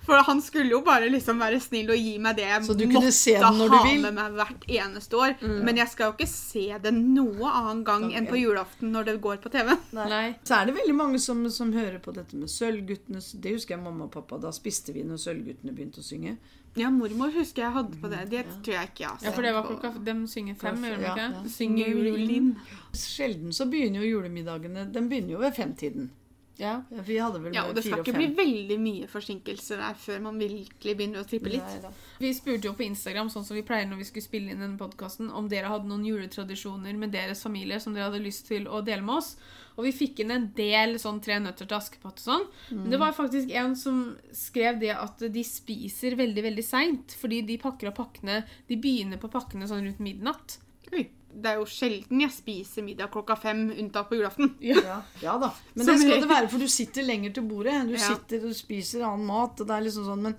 For 0.00 0.16
han 0.26 0.38
skulle 0.42 0.72
jo 0.72 0.78
bare 0.82 1.10
liksom 1.12 1.38
være 1.38 1.58
snill 1.60 1.90
og 1.92 1.98
gi 2.00 2.14
meg 2.24 2.38
det 2.38 2.46
jeg 2.46 2.62
Så 2.66 2.74
du 2.74 2.86
kunne 2.88 3.10
se 3.14 3.34
den 3.36 3.58
når 3.60 3.68
ha 3.74 3.80
du 3.84 3.88
vil? 3.90 4.00
med 4.06 4.14
meg 4.16 4.38
hvert 4.38 4.64
eneste 4.80 5.18
år. 5.20 5.34
Men 5.66 5.76
jeg 5.78 5.92
skal 5.92 6.08
jo 6.08 6.14
ikke 6.16 6.26
se 6.30 6.64
det 6.82 6.92
noe 6.96 7.50
annen 7.52 7.82
gang 7.86 8.06
enn 8.16 8.26
på 8.26 8.40
julaften 8.40 8.90
når 8.94 9.10
det 9.10 9.14
går 9.22 9.38
på 9.44 9.52
TV. 9.54 9.70
Nei. 9.94 10.22
Så 10.42 10.56
er 10.56 10.70
det 10.70 10.74
veldig 10.80 10.96
mange 10.98 11.20
som, 11.22 11.44
som 11.52 11.70
hører 11.76 12.00
på 12.02 12.16
dette 12.16 12.34
med 12.40 12.50
Sølvguttene. 12.50 13.20
Det 13.44 13.52
husker 13.58 13.76
jeg 13.76 13.84
mamma 13.84 14.08
og 14.08 14.14
pappa. 14.16 14.40
Da 14.42 14.50
spiste 14.56 14.96
vi 14.96 15.04
når 15.06 15.20
Sølvguttene 15.28 15.76
begynte 15.76 16.02
å 16.02 16.08
synge. 16.08 16.38
Ja, 16.78 16.90
mormor 16.94 17.32
husker 17.34 17.64
jeg 17.64 17.72
hadde 17.74 17.98
på 17.98 18.08
det. 18.12 18.20
Det 18.30 18.44
tror 18.62 18.74
jeg 18.76 18.90
ikke 18.92 19.02
jeg 19.02 19.08
har 19.08 19.16
sett. 19.18 19.26
Ja, 19.26 19.30
for 19.34 19.42
det 19.42 19.52
var 19.56 19.66
klokka 19.66 19.90
De 20.06 20.14
synger 20.30 20.54
fem, 20.60 20.76
gjør 20.86 21.00
de 21.00 21.08
ikke? 21.08 21.26
ja. 21.34 21.42
Synger 21.50 21.88
julin. 21.96 22.50
Sjelden 22.94 23.52
så 23.56 23.66
begynner 23.70 24.04
jo 24.04 24.16
julemiddagene 24.18 24.86
De 24.92 25.02
begynner 25.08 25.34
jo 25.34 25.42
ved 25.42 25.52
femtiden. 25.56 26.10
Ja. 26.60 26.74
Ja, 26.92 26.98
for 27.00 27.08
vi 27.08 27.18
hadde 27.18 27.40
vel 27.40 27.54
Ja, 27.56 27.62
og 27.68 27.76
det 27.78 27.84
skal 27.86 28.02
ikke 28.02 28.18
bli 28.18 28.28
veldig 28.36 28.76
mye 28.82 29.06
forsinkelser 29.10 29.80
der 29.80 29.96
før 29.98 30.20
man 30.26 30.40
virkelig 30.40 30.96
begynner 30.98 31.22
å 31.22 31.28
trippe 31.28 31.52
litt. 31.54 31.64
Neida. 31.64 31.92
Vi 32.20 32.32
spurte 32.36 32.68
jo 32.68 32.74
på 32.76 32.84
Instagram, 32.84 33.30
sånn 33.32 33.46
som 33.48 33.56
vi 33.56 33.64
pleier 33.66 33.88
når 33.88 34.02
vi 34.02 34.08
skulle 34.10 34.26
spille 34.26 34.52
inn 34.52 34.60
denne 34.60 34.80
podkasten, 34.80 35.30
om 35.32 35.48
dere 35.48 35.72
hadde 35.72 35.88
noen 35.88 36.04
juletradisjoner 36.04 36.98
med 37.00 37.14
deres 37.16 37.40
familie 37.46 37.80
som 37.80 37.96
dere 37.96 38.10
hadde 38.10 38.22
lyst 38.22 38.46
til 38.50 38.68
å 38.68 38.82
dele 38.84 39.02
med 39.06 39.22
oss. 39.22 39.34
Og 39.78 39.86
vi 39.86 39.92
fikk 39.96 40.20
inn 40.20 40.34
en 40.34 40.48
del 40.56 40.98
sånn 41.00 41.22
Tre 41.24 41.38
nøtter 41.40 41.68
til 41.68 41.78
Askepott 41.78 42.18
og 42.20 42.24
sånn. 42.26 42.44
Men 42.74 42.90
det 42.92 42.98
var 43.00 43.16
faktisk 43.16 43.52
en 43.56 43.76
som 43.78 44.02
skrev 44.36 44.80
det 44.82 44.92
at 44.92 45.22
de 45.32 45.44
spiser 45.46 46.18
veldig, 46.20 46.44
veldig 46.50 46.64
seint. 46.66 47.14
Fordi 47.20 47.40
de 47.48 47.56
pakker 47.62 47.88
opp 47.88 48.00
pakkene 48.02 48.42
De 48.68 48.76
begynner 48.76 49.20
på 49.22 49.30
pakkene 49.32 49.68
sånn 49.70 49.86
rundt 49.86 50.02
midnatt. 50.04 50.58
Oi. 50.92 51.06
Det 51.32 51.46
er 51.52 51.60
jo 51.60 51.66
sjelden 51.70 52.20
jeg 52.24 52.32
spiser 52.34 52.82
middag 52.82 53.10
klokka 53.14 53.36
fem, 53.38 53.68
unntatt 53.70 54.08
på 54.10 54.18
julaften. 54.18 54.54
Ja, 54.60 55.02
ja 55.22 55.36
da. 55.38 55.52
Men 55.74 55.86
det 55.86 55.98
skal 56.02 56.20
det 56.24 56.28
være, 56.28 56.48
for 56.50 56.58
du 56.58 56.66
sitter 56.68 57.06
lenger 57.06 57.32
til 57.36 57.46
bordet. 57.46 57.76
Du 57.86 57.94
Ja. 57.94 58.02
sitter 58.10 58.48
og 58.48 58.54
spiser 58.58 59.06
annen 59.06 59.26
mat. 59.26 59.60
og 59.60 59.66
det 59.68 59.76
er 59.76 59.86
liksom 59.86 60.04
sånn, 60.10 60.22
Men, 60.26 60.34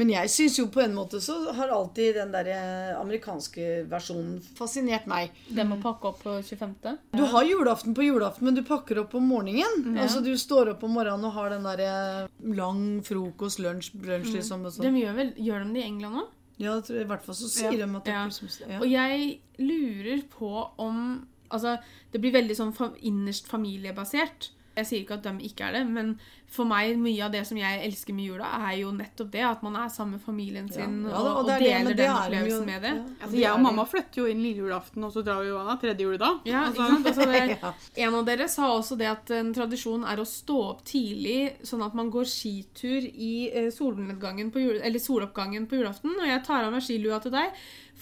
men 0.00 0.08
jeg 0.08 0.30
syns 0.32 0.56
jo 0.58 0.66
på 0.72 0.80
en 0.82 0.94
måte 0.96 1.20
så 1.20 1.52
har 1.52 1.68
alltid 1.68 2.14
den 2.16 2.32
der 2.32 2.48
eh, 2.48 2.94
amerikanske 2.98 3.84
versjonen 3.90 4.40
fascinert 4.56 5.06
meg. 5.06 5.30
Det 5.48 5.66
med 5.68 5.78
å 5.78 5.82
pakke 5.82 6.08
opp 6.08 6.22
på 6.24 6.38
25. 6.42 6.98
Du 7.12 7.24
har 7.28 7.44
julaften 7.44 7.94
på 7.94 8.02
julaften, 8.08 8.44
men 8.48 8.54
du 8.56 8.62
pakker 8.64 8.98
opp 9.04 9.14
om 9.14 9.28
morgenen. 9.28 9.84
Mm. 9.84 9.98
Altså 10.00 10.22
Du 10.24 10.32
står 10.40 10.72
opp 10.72 10.82
om 10.88 10.94
morgenen 10.96 11.24
og 11.28 11.32
har 11.36 11.50
den 11.50 11.62
der 11.68 11.80
eh, 11.86 12.28
lang 12.56 13.02
frokost, 13.04 13.60
lunsj, 13.60 13.92
brunsj 13.94 14.32
liksom. 14.38 14.64
Og 14.64 14.72
De 14.72 14.80
sånn. 14.80 14.96
gjør, 15.02 15.14
vel, 15.20 15.34
gjør 15.36 15.64
de 15.66 15.74
det 15.76 15.82
i 15.84 15.90
England 15.92 16.22
òg? 16.24 16.38
Ja, 16.62 16.78
tror, 16.80 17.02
I 17.02 17.08
hvert 17.10 17.26
fall 17.26 17.36
så 17.36 17.50
sier 17.50 17.74
de 17.74 17.84
at 17.84 18.06
det 18.06 18.14
er 18.14 18.30
liksom, 18.30 18.50
ja. 18.70 18.80
Og 18.80 18.88
jeg 18.90 19.28
lurer 19.58 20.24
på 20.32 20.54
om 20.82 21.04
Altså, 21.52 21.74
det 22.08 22.16
blir 22.22 22.32
veldig 22.32 22.54
sånn 22.56 22.70
innerst 23.04 23.44
familiebasert. 23.50 24.46
Jeg 24.76 24.86
sier 24.88 25.02
ikke 25.04 25.18
at 25.18 25.26
de 25.26 25.32
ikke 25.44 25.66
er 25.68 25.72
det, 25.76 25.82
men 25.92 26.14
for 26.52 26.68
meg, 26.68 26.98
mye 27.00 27.22
av 27.24 27.32
det 27.32 27.46
som 27.48 27.56
jeg 27.56 27.78
elsker 27.86 28.12
med 28.12 28.26
jula, 28.28 28.44
er 28.68 28.74
jo 28.82 28.90
nettopp 28.92 29.30
det. 29.32 29.40
At 29.48 29.62
man 29.64 29.76
er 29.80 29.88
sammen 29.92 30.18
med 30.18 30.20
familien 30.24 30.66
sin 30.68 30.98
Ja, 31.08 31.16
og, 31.16 31.24
da, 31.24 31.32
og, 31.40 31.46
det 31.48 31.54
er 31.54 31.60
det, 31.62 31.68
deler 31.72 31.90
det 31.90 31.96
den 31.96 32.06
jo- 32.10 32.16
opplevelsen 32.18 32.66
med 32.68 32.82
det. 32.84 32.90
ja, 32.92 33.24
Altså, 33.24 33.36
jeg 33.40 33.52
og 33.52 33.62
mamma 33.64 33.84
flytter 33.88 34.20
jo 34.20 34.26
inn 34.32 34.42
lille 34.44 34.62
julaften, 34.66 35.04
og 35.04 35.12
så 35.14 35.22
drar 35.24 35.40
vi 35.40 35.48
jo 35.48 35.58
av 35.62 35.80
tredje 35.80 36.04
juledag. 36.06 36.40
Ja, 36.48 36.64
Altså. 36.66 36.88
Altså, 37.04 37.28
det, 37.32 37.72
en 38.04 38.14
av 38.20 38.24
dere 38.28 38.48
sa 38.48 38.68
også 38.76 38.98
det 39.00 39.08
at 39.12 39.30
en 39.30 39.52
tradisjon 39.56 40.04
er 40.04 40.20
å 40.20 40.28
stå 40.28 40.58
opp 40.70 40.84
tidlig, 40.88 41.38
sånn 41.64 41.84
at 41.84 41.94
man 41.96 42.10
går 42.12 42.28
skitur 42.28 43.08
i 43.12 43.32
eh, 43.52 43.70
solnedgangen 43.72 44.50
på 44.52 44.60
jul, 44.60 44.80
eller 44.82 45.00
soloppgangen 45.00 45.66
på 45.68 45.80
julaften. 45.80 46.16
Og 46.20 46.28
jeg 46.28 46.44
tar 46.44 46.64
av 46.68 46.72
meg 46.76 46.84
skilua 46.84 47.20
til 47.24 47.32
deg, 47.32 47.52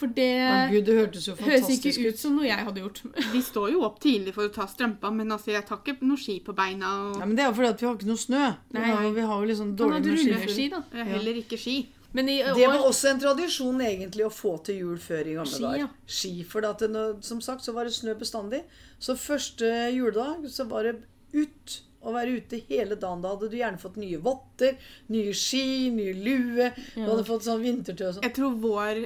for 0.01 0.13
det 0.17 0.27
oh, 0.41 0.65
Gud, 0.73 0.85
det 0.89 0.97
hørtes 0.97 1.29
jo 1.29 1.37
høres 1.39 1.69
ikke 1.75 1.93
ut 2.09 2.19
som 2.21 2.35
noe 2.39 2.49
jeg 2.49 2.67
hadde 2.67 2.83
gjort. 2.83 3.03
Vi 3.35 3.43
står 3.45 3.71
jo 3.75 3.85
opp 3.87 4.01
tidlig 4.03 4.35
for 4.37 4.49
å 4.49 4.53
ta 4.55 4.67
strømpa, 4.71 5.13
men 5.15 5.31
altså, 5.37 5.53
jeg 5.55 5.67
tar 5.69 5.81
ikke 5.85 6.01
noe 6.09 6.21
ski 6.21 6.39
på 6.45 6.57
beina. 6.57 6.91
Og 7.11 7.21
Ja, 7.21 7.29
men 7.29 7.37
Det 7.39 7.45
er 7.45 7.51
jo 7.53 7.57
fordi 7.61 7.71
at 7.75 7.83
vi 7.85 7.89
har 7.91 7.97
ikke 7.99 8.11
noe 8.11 8.25
snø. 8.25 8.45
Vi 8.75 8.85
har, 8.89 9.09
vi 9.21 9.27
har 9.31 9.41
jo 9.45 9.51
liksom 9.53 9.73
Kan 9.77 9.81
dårlig 9.85 10.19
med 10.33 10.51
ski. 10.51 10.69
da. 10.73 10.83
har 10.97 11.11
heller 11.15 11.41
ikke 11.45 11.59
ski. 11.61 11.79
Men 12.13 12.29
i 12.29 12.41
Det 12.43 12.67
var 12.67 12.83
også 12.89 13.13
en 13.13 13.21
tradisjon 13.23 13.85
egentlig 13.87 14.25
å 14.27 14.33
få 14.35 14.57
til 14.67 14.81
jul 14.83 14.97
før 14.99 15.29
i 15.31 15.37
gamle 15.37 15.53
Ski, 15.53 15.63
dager. 15.63 15.85
ja. 15.85 15.89
Ski, 16.07 16.33
for 16.43 16.67
at 16.67 16.83
det, 16.83 17.05
som 17.23 17.41
sagt 17.45 17.63
så 17.63 17.75
var 17.77 17.87
det 17.87 17.95
snø 17.95 18.17
bestandig. 18.19 18.65
Så 18.99 19.15
første 19.15 19.69
juledag 19.95 20.49
så 20.51 20.67
var 20.71 20.89
det 20.89 20.97
ut. 21.37 21.77
Å 22.01 22.15
være 22.15 22.39
ute 22.41 22.63
hele 22.71 22.97
dagen. 22.97 23.21
Da 23.21 23.35
hadde 23.35 23.51
du 23.53 23.59
gjerne 23.59 23.79
fått 23.79 23.99
nye 24.01 24.17
votter, 24.25 24.79
nye 25.13 25.35
ski, 25.37 25.91
nye 25.93 26.15
lue. 26.17 26.71
Du 26.95 27.05
hadde 27.05 27.27
fått 27.29 27.45
sånn 27.45 27.61
vintertøy 27.61 28.07
og 28.07 28.15
sånn. 28.17 28.25
Jeg 28.25 28.35
tror 28.39 28.55
vår, 28.63 29.03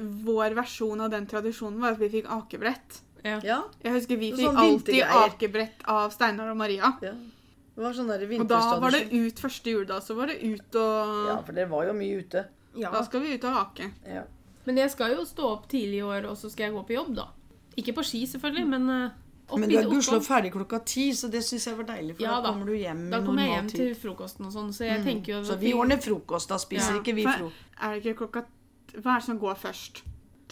vår 0.00 0.54
versjon 0.58 1.00
av 1.00 1.10
den 1.10 1.26
tradisjonen 1.26 1.80
var 1.80 1.92
at 1.92 1.98
vi 2.02 2.08
fikk 2.08 2.26
akebrett. 2.30 3.00
ja. 3.24 3.40
Ja, 3.42 3.62
Jeg 3.82 3.92
husker 3.92 4.16
vi 4.20 4.32
Sånn 4.32 4.38
fikk 4.38 4.58
alltid 4.64 5.02
akebrett 5.04 5.84
av 5.84 6.10
Steinar 6.10 6.50
og 6.50 6.56
Maria. 6.56 6.92
ja. 7.02 7.14
Det 7.74 7.82
var 7.82 7.90
sånn 7.92 8.10
Og 8.40 8.46
da 8.46 8.78
var 8.78 8.90
det 8.94 9.10
ut 9.10 9.34
første 9.40 9.66
juledag, 9.70 10.00
så 10.02 10.14
var 10.14 10.26
det 10.30 10.36
ut 10.42 10.76
og 10.76 11.26
Ja, 11.26 11.42
for 11.42 11.52
det 11.52 11.68
var 11.68 11.84
jo 11.86 11.92
mye 11.92 12.20
ute. 12.22 12.44
Da 12.78 13.02
skal 13.02 13.20
vi 13.20 13.34
ut 13.34 13.44
og 13.44 13.56
ake. 13.58 13.90
Ja. 14.06 14.22
Men 14.64 14.76
jeg 14.76 14.90
skal 14.90 15.10
jo 15.16 15.24
stå 15.24 15.42
opp 15.42 15.66
tidlig 15.68 15.98
i 15.98 16.02
år, 16.06 16.24
og 16.30 16.36
så 16.36 16.50
skal 16.50 16.68
jeg 16.68 16.72
gå 16.76 16.84
på 16.86 16.94
jobb, 16.94 17.14
da. 17.16 17.26
Ikke 17.76 17.92
på 17.96 18.04
ski, 18.06 18.22
selvfølgelig, 18.30 18.66
men 18.68 18.88
uh, 18.88 19.10
opp 19.50 19.58
Men 19.60 19.68
du 19.68 19.76
er 19.76 19.88
gudskjelov 19.90 20.24
ferdig 20.24 20.52
klokka 20.54 20.78
ti, 20.86 21.10
så 21.12 21.28
det 21.30 21.42
syns 21.44 21.66
jeg 21.66 21.76
var 21.76 21.88
deilig. 21.90 22.14
For 22.16 22.22
Ja 22.22 22.36
da 22.38 22.40
da. 22.46 22.52
kommer 22.52 22.66
du 22.70 22.76
hjem 22.78 23.10
Da 23.10 23.20
kommer 23.26 23.42
jeg 23.42 23.50
hjem 23.56 23.68
til 23.74 23.94
frokosten 23.98 24.46
og 24.46 24.52
sånn, 24.54 24.70
så 24.72 24.86
jeg 24.88 25.02
tenker 25.04 25.32
jo 25.34 25.42
Så 25.44 25.58
vi 25.58 25.74
ordner 25.74 25.98
frokost. 26.00 26.48
Da 26.48 26.56
spiser 26.62 26.94
Ja. 26.94 27.00
ikke 27.02 27.14
vi 27.18 27.26
frokost. 27.26 27.56
Er 27.82 27.94
det 27.98 28.04
ikke 28.04 28.16
klokka 28.22 28.44
Hva 29.00 29.14
er 29.16 29.20
det 29.20 29.26
som 29.26 29.38
går 29.42 29.54
først? 29.58 30.02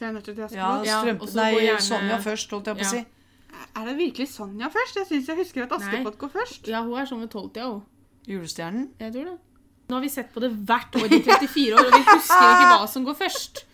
Ja, 0.02 0.09
Askepott? 0.11 0.87
Ja, 0.87 0.98
strømpe... 1.02 1.28
Nei, 1.37 1.76
Sonja 1.78 2.16
først, 2.24 2.50
holdt 2.50 2.66
jeg 2.66 2.76
på 2.76 2.83
å 2.83 2.85
Ja. 2.85 2.90
si. 2.90 3.05
Er 3.76 3.85
det 3.87 3.96
virkelig 3.98 4.28
Sonja 4.33 4.68
først? 4.72 4.96
Jeg 4.96 5.07
syns 5.07 5.28
jeg 5.28 5.37
husker 5.38 5.62
at 5.68 5.72
Askepott 5.78 6.18
går 6.18 6.31
først. 6.33 6.66
Ja, 6.68 6.81
hun 6.83 6.98
er 6.98 7.07
sånn 7.07 7.20
ved 7.20 7.31
tolvtida, 7.31 7.68
hun. 7.70 7.83
Julestjernen. 8.26 8.88
Jeg 8.98 9.12
tror 9.12 9.24
det. 9.31 9.38
Nå 9.88 9.96
har 9.98 10.02
vi 10.02 10.09
sett 10.09 10.33
på 10.33 10.40
det 10.40 10.50
hvert 10.66 10.94
år 10.96 11.12
i 11.12 11.20
34 11.22 11.74
år, 11.76 11.87
og 11.87 11.92
vi 11.92 12.02
husker 12.09 12.48
ikke 12.48 12.68
hva 12.72 12.88
som 12.88 13.05
går 13.05 13.14
først. 13.18 13.64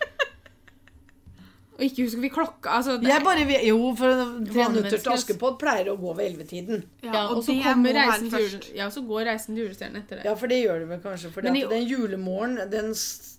Og 1.78 1.84
ikke 1.86 2.08
husker 2.08 2.22
vi 2.24 2.28
klokka. 2.34 2.72
Altså, 2.74 2.96
det, 2.98 3.06
Jeg 3.06 3.22
bare 3.22 3.44
jo, 3.62 3.76
for 3.94 4.22
Tre 4.48 4.64
minutter 4.72 4.98
til 4.98 5.12
Askepott 5.14 5.60
pleier 5.60 5.92
å 5.92 5.94
gå 6.00 6.14
ved 6.18 6.32
ellevetiden. 6.32 6.80
ja, 7.04 7.20
og, 7.28 7.44
så 7.46 7.54
kommer 7.62 7.94
reisen 7.94 8.32
til 8.32 8.46
jule, 8.48 8.72
ja, 8.74 8.88
så 8.90 9.02
går 9.06 9.28
reisen 9.30 9.54
til 9.54 9.62
julestjernen 9.62 10.02
etter 10.02 10.18
det. 10.18 10.24
Ja, 10.26 10.32
for 10.40 10.50
det 10.50 10.58
gjør 10.58 10.82
det 10.82 10.88
vel 10.90 11.00
kanskje. 11.04 11.30
For 11.36 11.46
Men 11.46 11.60
den 11.70 11.86
julemorgenen, 11.86 12.72
den, 12.72 12.90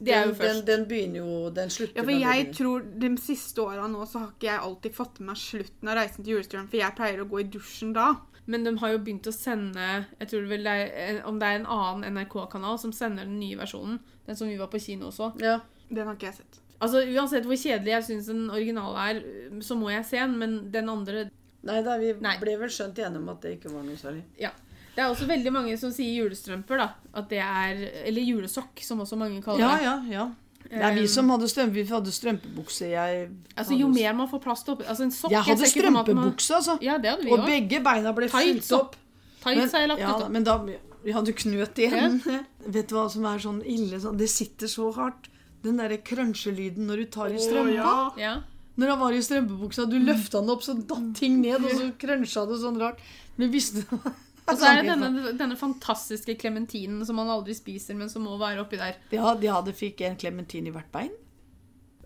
den, 0.08 0.32
den, 0.40 0.62
den 0.70 0.86
begynner 0.88 1.20
jo 1.20 1.50
Den 1.56 1.74
slutter 1.74 2.00
Ja, 2.00 2.06
for 2.08 2.16
jeg 2.16 2.46
tror 2.56 2.86
De 3.04 3.10
siste 3.20 3.66
åra 3.66 3.90
nå 3.92 4.08
så 4.08 4.24
har 4.24 4.32
ikke 4.32 4.48
jeg 4.48 4.64
alltid 4.70 4.96
fått 4.96 5.20
med 5.20 5.34
meg 5.34 5.42
slutten 5.44 5.92
av 5.92 6.00
Reisen 6.00 6.24
til 6.24 6.38
julestjernen, 6.38 6.72
for 6.72 6.80
jeg 6.80 6.98
pleier 7.02 7.24
å 7.26 7.28
gå 7.28 7.44
i 7.44 7.48
dusjen 7.58 7.92
da. 7.98 8.08
Men 8.50 8.64
de 8.64 8.74
har 8.82 8.96
jo 8.96 9.04
begynt 9.04 9.28
å 9.30 9.36
sende 9.36 9.90
Jeg 10.16 10.32
tror 10.32 10.48
vel 10.50 10.64
det 10.66 10.78
er, 10.88 11.20
Om 11.28 11.44
det 11.44 11.52
er 11.52 11.60
en 11.60 11.68
annen 11.76 12.16
NRK-kanal 12.16 12.80
som 12.82 12.96
sender 12.96 13.28
den 13.28 13.38
nye 13.44 13.60
versjonen. 13.60 14.00
Den 14.26 14.40
som 14.40 14.48
vi 14.48 14.58
var 14.62 14.72
på 14.72 14.80
kino 14.80 15.12
også. 15.12 15.34
Ja. 15.44 15.60
Den 15.90 16.08
har 16.08 16.16
ikke 16.16 16.32
jeg 16.32 16.40
sett. 16.40 16.64
Altså, 16.82 17.02
Uansett 17.12 17.44
hvor 17.46 17.58
kjedelig 17.60 17.92
jeg 17.92 18.04
syns 18.08 18.26
den 18.32 18.50
originale 18.50 18.98
er, 19.12 19.22
så 19.66 19.76
må 19.76 19.90
jeg 19.92 20.06
se 20.08 20.18
den. 20.22 20.38
Men 20.40 20.58
den 20.72 20.90
andre 20.90 21.30
Nei 21.68 21.82
da, 21.84 21.98
vi 22.00 22.14
Nei. 22.24 22.38
ble 22.40 22.54
vel 22.62 22.70
skjønt 22.72 23.00
enige 23.04 23.20
om 23.20 23.30
at 23.34 23.42
det 23.44 23.58
ikke 23.58 23.72
var 23.74 23.84
noe 23.84 23.98
særlig. 24.00 24.22
Ja. 24.40 24.52
Det 24.96 25.04
er 25.04 25.10
også 25.12 25.28
veldig 25.28 25.52
mange 25.52 25.74
som 25.80 25.92
sier 25.92 26.24
julestrømper, 26.24 26.78
da. 26.80 26.86
At 27.20 27.28
det 27.30 27.40
er 27.44 27.82
Eller 28.08 28.22
julesokk, 28.24 28.80
som 28.84 29.00
også 29.04 29.18
mange 29.20 29.42
kaller 29.44 29.60
Ja, 29.60 29.74
det. 29.76 29.84
ja, 29.84 29.96
ja. 30.08 30.24
ja. 30.24 30.30
Det 30.70 30.84
er 30.86 30.94
vi 30.96 31.06
som 31.08 31.30
hadde 31.32 31.48
strømpe, 31.50 31.74
vi 31.74 31.84
hadde 31.88 32.12
strømpebukse. 32.12 32.90
Jeg 32.92 33.30
Altså, 33.58 33.76
jo 33.80 33.88
mer 33.92 34.14
man 34.14 34.28
får 34.32 34.42
plass 34.44 34.64
til 34.64 34.74
oppi 34.76 34.86
Altså, 34.88 35.04
en 35.04 35.12
sokk 35.12 35.32
Jeg 35.32 35.44
hadde 35.44 35.60
man- 35.60 36.06
strømpebukse, 36.06 36.56
altså. 36.56 36.78
Ja, 36.82 36.98
det 36.98 37.10
hadde 37.12 37.24
vi 37.26 37.32
Og 37.32 37.40
også. 37.40 37.48
begge 37.48 37.84
beina 37.84 38.12
ble 38.14 38.28
Tights 38.30 38.68
fylt 38.70 38.80
opp. 38.80 38.96
Tights 39.44 39.72
har 39.72 39.80
jeg 39.80 39.90
lagt 39.90 40.00
ja, 40.00 40.16
ut. 40.18 40.32
men 40.32 40.44
da 40.44 40.58
Ja, 41.06 41.22
du 41.22 41.32
knøt 41.32 41.76
igjen. 41.80 42.22
Vet 42.68 42.88
du 42.90 42.96
hva 42.96 43.10
som 43.10 43.24
er 43.26 43.40
sånn 43.40 43.62
ille? 43.66 44.00
Sånn, 44.00 44.18
det 44.20 44.30
sitter 44.30 44.68
så 44.68 44.94
hardt. 44.96 45.30
Den 45.64 45.82
derre 45.82 45.98
krønsjelyden 46.06 46.88
når 46.88 47.04
du 47.04 47.06
tar 47.18 47.34
i 47.36 47.42
strømpa. 47.42 47.92
Oh, 48.14 48.20
Ja. 48.20 48.38
Når 48.80 48.94
han 48.94 49.00
var 49.02 49.12
i 49.12 49.20
strømpebuksa, 49.20 49.84
du 49.92 49.98
løfta 50.00 50.40
den 50.40 50.54
opp, 50.54 50.62
så 50.64 50.72
datt 50.88 51.10
ting 51.20 51.42
ned, 51.42 51.66
og 51.68 51.74
så 51.76 51.90
krønsja 52.00 52.46
det 52.48 52.60
sånn 52.62 52.78
rart. 52.80 53.02
Men 53.36 53.52
visste 53.52 53.84
du 53.84 53.98
Og 54.00 54.56
så 54.58 54.70
er 54.70 54.80
det 54.80 54.94
denne, 54.94 55.34
denne 55.38 55.58
fantastiske 55.60 56.34
klementinen 56.40 57.04
som 57.06 57.20
man 57.20 57.28
aldri 57.30 57.54
spiser, 57.54 57.98
men 58.00 58.10
som 58.10 58.24
må 58.26 58.38
være 58.40 58.64
oppi 58.64 58.80
der. 58.80 58.96
Ja, 59.12 59.34
de 59.36 59.52
hadde 59.52 59.76
fikk 59.76 60.02
en 60.08 60.16
klementin 60.18 60.66
i 60.72 60.74
hvert 60.74 60.88
bein. 60.96 61.12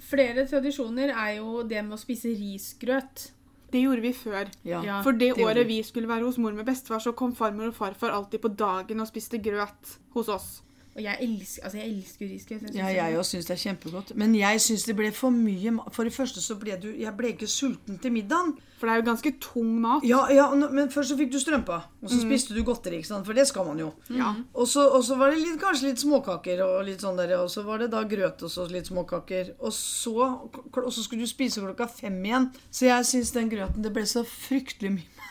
Flere 0.04 0.44
tradisjoner 0.50 1.14
er 1.14 1.38
jo 1.38 1.62
det 1.64 1.80
med 1.86 1.96
å 1.96 2.02
spise 2.02 2.34
risgrøt. 2.36 3.30
Det 3.74 3.82
gjorde 3.82 4.04
vi 4.04 4.12
før. 4.18 4.50
Ja. 4.68 4.82
Ja. 4.86 4.98
For 5.06 5.16
det, 5.16 5.36
det 5.38 5.46
året 5.46 5.66
vi. 5.70 5.78
vi 5.80 5.88
skulle 5.88 6.10
være 6.10 6.28
hos 6.28 6.38
mor 6.42 6.54
med 6.58 6.68
bestefar, 6.68 7.00
så 7.02 7.14
kom 7.18 7.32
farmor 7.38 7.72
og 7.72 7.78
farfar 7.78 8.12
alltid 8.14 8.44
på 8.44 8.52
dagen 8.60 9.02
og 9.02 9.10
spiste 9.10 9.40
grøt 9.42 9.96
hos 10.18 10.30
oss. 10.30 10.50
Og 10.94 11.02
jeg 11.02 11.18
elsker, 11.26 11.64
altså 11.64 11.78
jeg 11.80 11.90
elsker 11.90 12.28
risgrøt. 12.30 12.62
Jeg 12.70 12.76
Ja, 12.78 12.88
jeg 12.94 13.18
òg 13.18 13.26
syns 13.26 13.48
det 13.50 13.56
er 13.56 13.62
kjempegodt. 13.64 14.12
Men 14.16 14.36
jeg 14.38 14.62
syns 14.62 14.84
det 14.86 14.94
ble 14.96 15.10
for 15.12 15.34
mye 15.34 15.72
For 15.92 16.06
det 16.06 16.14
første 16.14 16.42
så 16.42 16.54
ble 16.62 16.78
du 16.78 16.92
Jeg 16.94 17.14
ble 17.18 17.32
ikke 17.34 17.50
sulten 17.50 17.98
til 17.98 18.14
middagen. 18.14 18.54
For 18.78 18.90
det 18.90 18.94
er 18.94 19.00
jo 19.02 19.06
ganske 19.08 19.32
tung 19.42 19.72
mat. 19.82 20.04
Ja, 20.06 20.28
ja, 20.30 20.50
Men 20.54 20.92
først 20.92 21.10
så 21.10 21.18
fikk 21.18 21.32
du 21.32 21.40
strømpa, 21.40 21.78
og 22.04 22.10
så 22.12 22.20
spiste 22.20 22.54
du 22.54 22.66
godteri, 22.68 23.00
ikke 23.00 23.08
sant? 23.08 23.26
for 23.26 23.34
det 23.34 23.46
skal 23.48 23.66
man 23.66 23.80
jo. 23.80 23.94
Ja. 24.12 24.34
Og 24.54 24.68
så, 24.68 24.84
og 24.90 25.06
så 25.08 25.16
var 25.16 25.32
det 25.32 25.40
litt, 25.40 25.56
kanskje 25.62 25.88
litt 25.88 26.04
småkaker, 26.04 26.60
og 26.66 26.84
litt 26.90 27.00
sånn 27.00 27.16
der, 27.16 27.32
og 27.40 27.48
så 27.50 27.64
var 27.64 27.80
det 27.80 27.88
da 27.94 28.04
grøt 28.04 28.44
og 28.44 28.52
så 28.52 28.68
litt 28.68 28.92
småkaker. 28.92 29.54
Og 29.64 29.72
så, 29.72 30.28
og 30.52 30.92
så 30.92 31.06
skulle 31.06 31.24
du 31.24 31.32
spise 31.32 31.64
klokka 31.64 31.88
fem 31.88 32.20
igjen. 32.28 32.50
Så 32.70 32.90
jeg 32.90 33.08
syns 33.08 33.32
den 33.32 33.48
grøten 33.54 33.88
Det 33.88 33.94
ble 33.96 34.04
så 34.10 34.26
fryktelig 34.28 34.98
mye, 34.98 35.30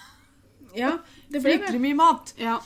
Ja, 0.73 0.97
det 1.33 1.43
ble 1.45 1.59
fryktelig 1.59 1.85
mye 1.85 2.01
mat. 2.01 2.33
Ja. 2.41 2.57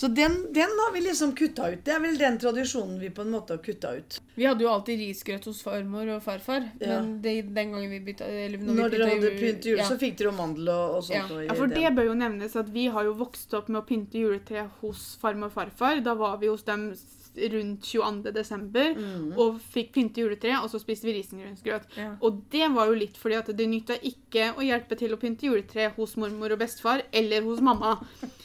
Så 0.00 0.08
den, 0.08 0.52
den 0.52 0.70
har 0.80 0.92
vi 0.92 1.00
liksom 1.00 1.34
kutta 1.36 1.66
ut. 1.70 1.80
Det 1.84 1.92
er 1.92 1.98
vel 2.00 2.14
den 2.16 2.38
tradisjonen 2.40 2.94
vi 3.02 3.10
på 3.12 3.20
en 3.20 3.34
måte 3.34 3.52
har 3.52 3.58
kutta 3.60 3.90
ut. 3.98 4.16
Vi 4.32 4.46
hadde 4.48 4.64
jo 4.64 4.70
alltid 4.72 4.96
risgrøt 4.96 5.44
hos 5.50 5.60
farmor 5.60 6.08
og 6.14 6.22
farfar. 6.24 6.70
Ja. 6.80 6.94
Men 6.94 7.18
det, 7.20 7.34
den 7.52 7.74
gangen 7.74 7.92
vi 7.92 7.98
bytta 8.06 8.24
eller 8.24 8.62
når, 8.62 8.78
Når 8.78 8.94
vi 8.94 8.96
dere 8.96 9.08
hadde 9.10 9.32
pynt 9.42 9.68
jul, 9.68 9.76
ja. 9.76 9.88
så 9.90 9.98
fikk 10.00 10.16
dere 10.16 10.30
jo 10.30 10.32
mandel 10.38 10.70
og, 10.72 10.94
og 10.96 11.04
sånt. 11.04 11.18
Ja. 11.18 11.26
og 11.36 11.44
ja, 11.44 11.58
for 11.58 11.74
det 11.74 11.92
bør 11.98 12.08
jo 12.08 12.14
nevnes 12.22 12.56
at 12.56 12.72
vi 12.72 12.86
har 12.94 13.10
jo 13.10 13.12
vokst 13.20 13.52
opp 13.60 13.68
med 13.68 13.82
å 13.82 13.84
pynte 13.90 14.24
juletre 14.24 14.64
hos 14.80 15.04
farmor 15.20 15.52
og 15.52 15.58
farfar. 15.58 16.00
Da 16.06 16.16
var 16.16 16.40
vi 16.40 16.48
hos 16.48 16.64
dem 16.64 16.94
rundt 17.36 17.84
22. 17.86 18.32
desember 18.34 18.94
Mm. 18.96 19.32
og 19.38 19.60
fikk 19.60 19.92
pynte 19.94 20.20
juletreet, 20.20 20.62
og 20.62 20.70
så 20.70 20.80
spiste 20.80 21.06
vi 21.06 21.14
risengrynsgrøt. 21.20 21.86
Ja. 21.96 22.16
Og 22.22 22.42
det 22.50 22.68
var 22.74 22.86
jo 22.90 22.94
litt 22.98 23.16
fordi 23.16 23.36
at 23.38 23.46
det 23.56 23.68
nytta 23.68 23.94
ikke 24.02 24.50
å 24.56 24.64
hjelpe 24.66 24.96
til 24.98 25.12
å 25.14 25.18
pynte 25.20 25.46
juletre 25.46 25.92
hos 25.96 26.16
mormor 26.16 26.52
og 26.52 26.58
bestefar 26.58 27.02
eller 27.12 27.42
hos 27.42 27.60
mamma. 27.60 27.98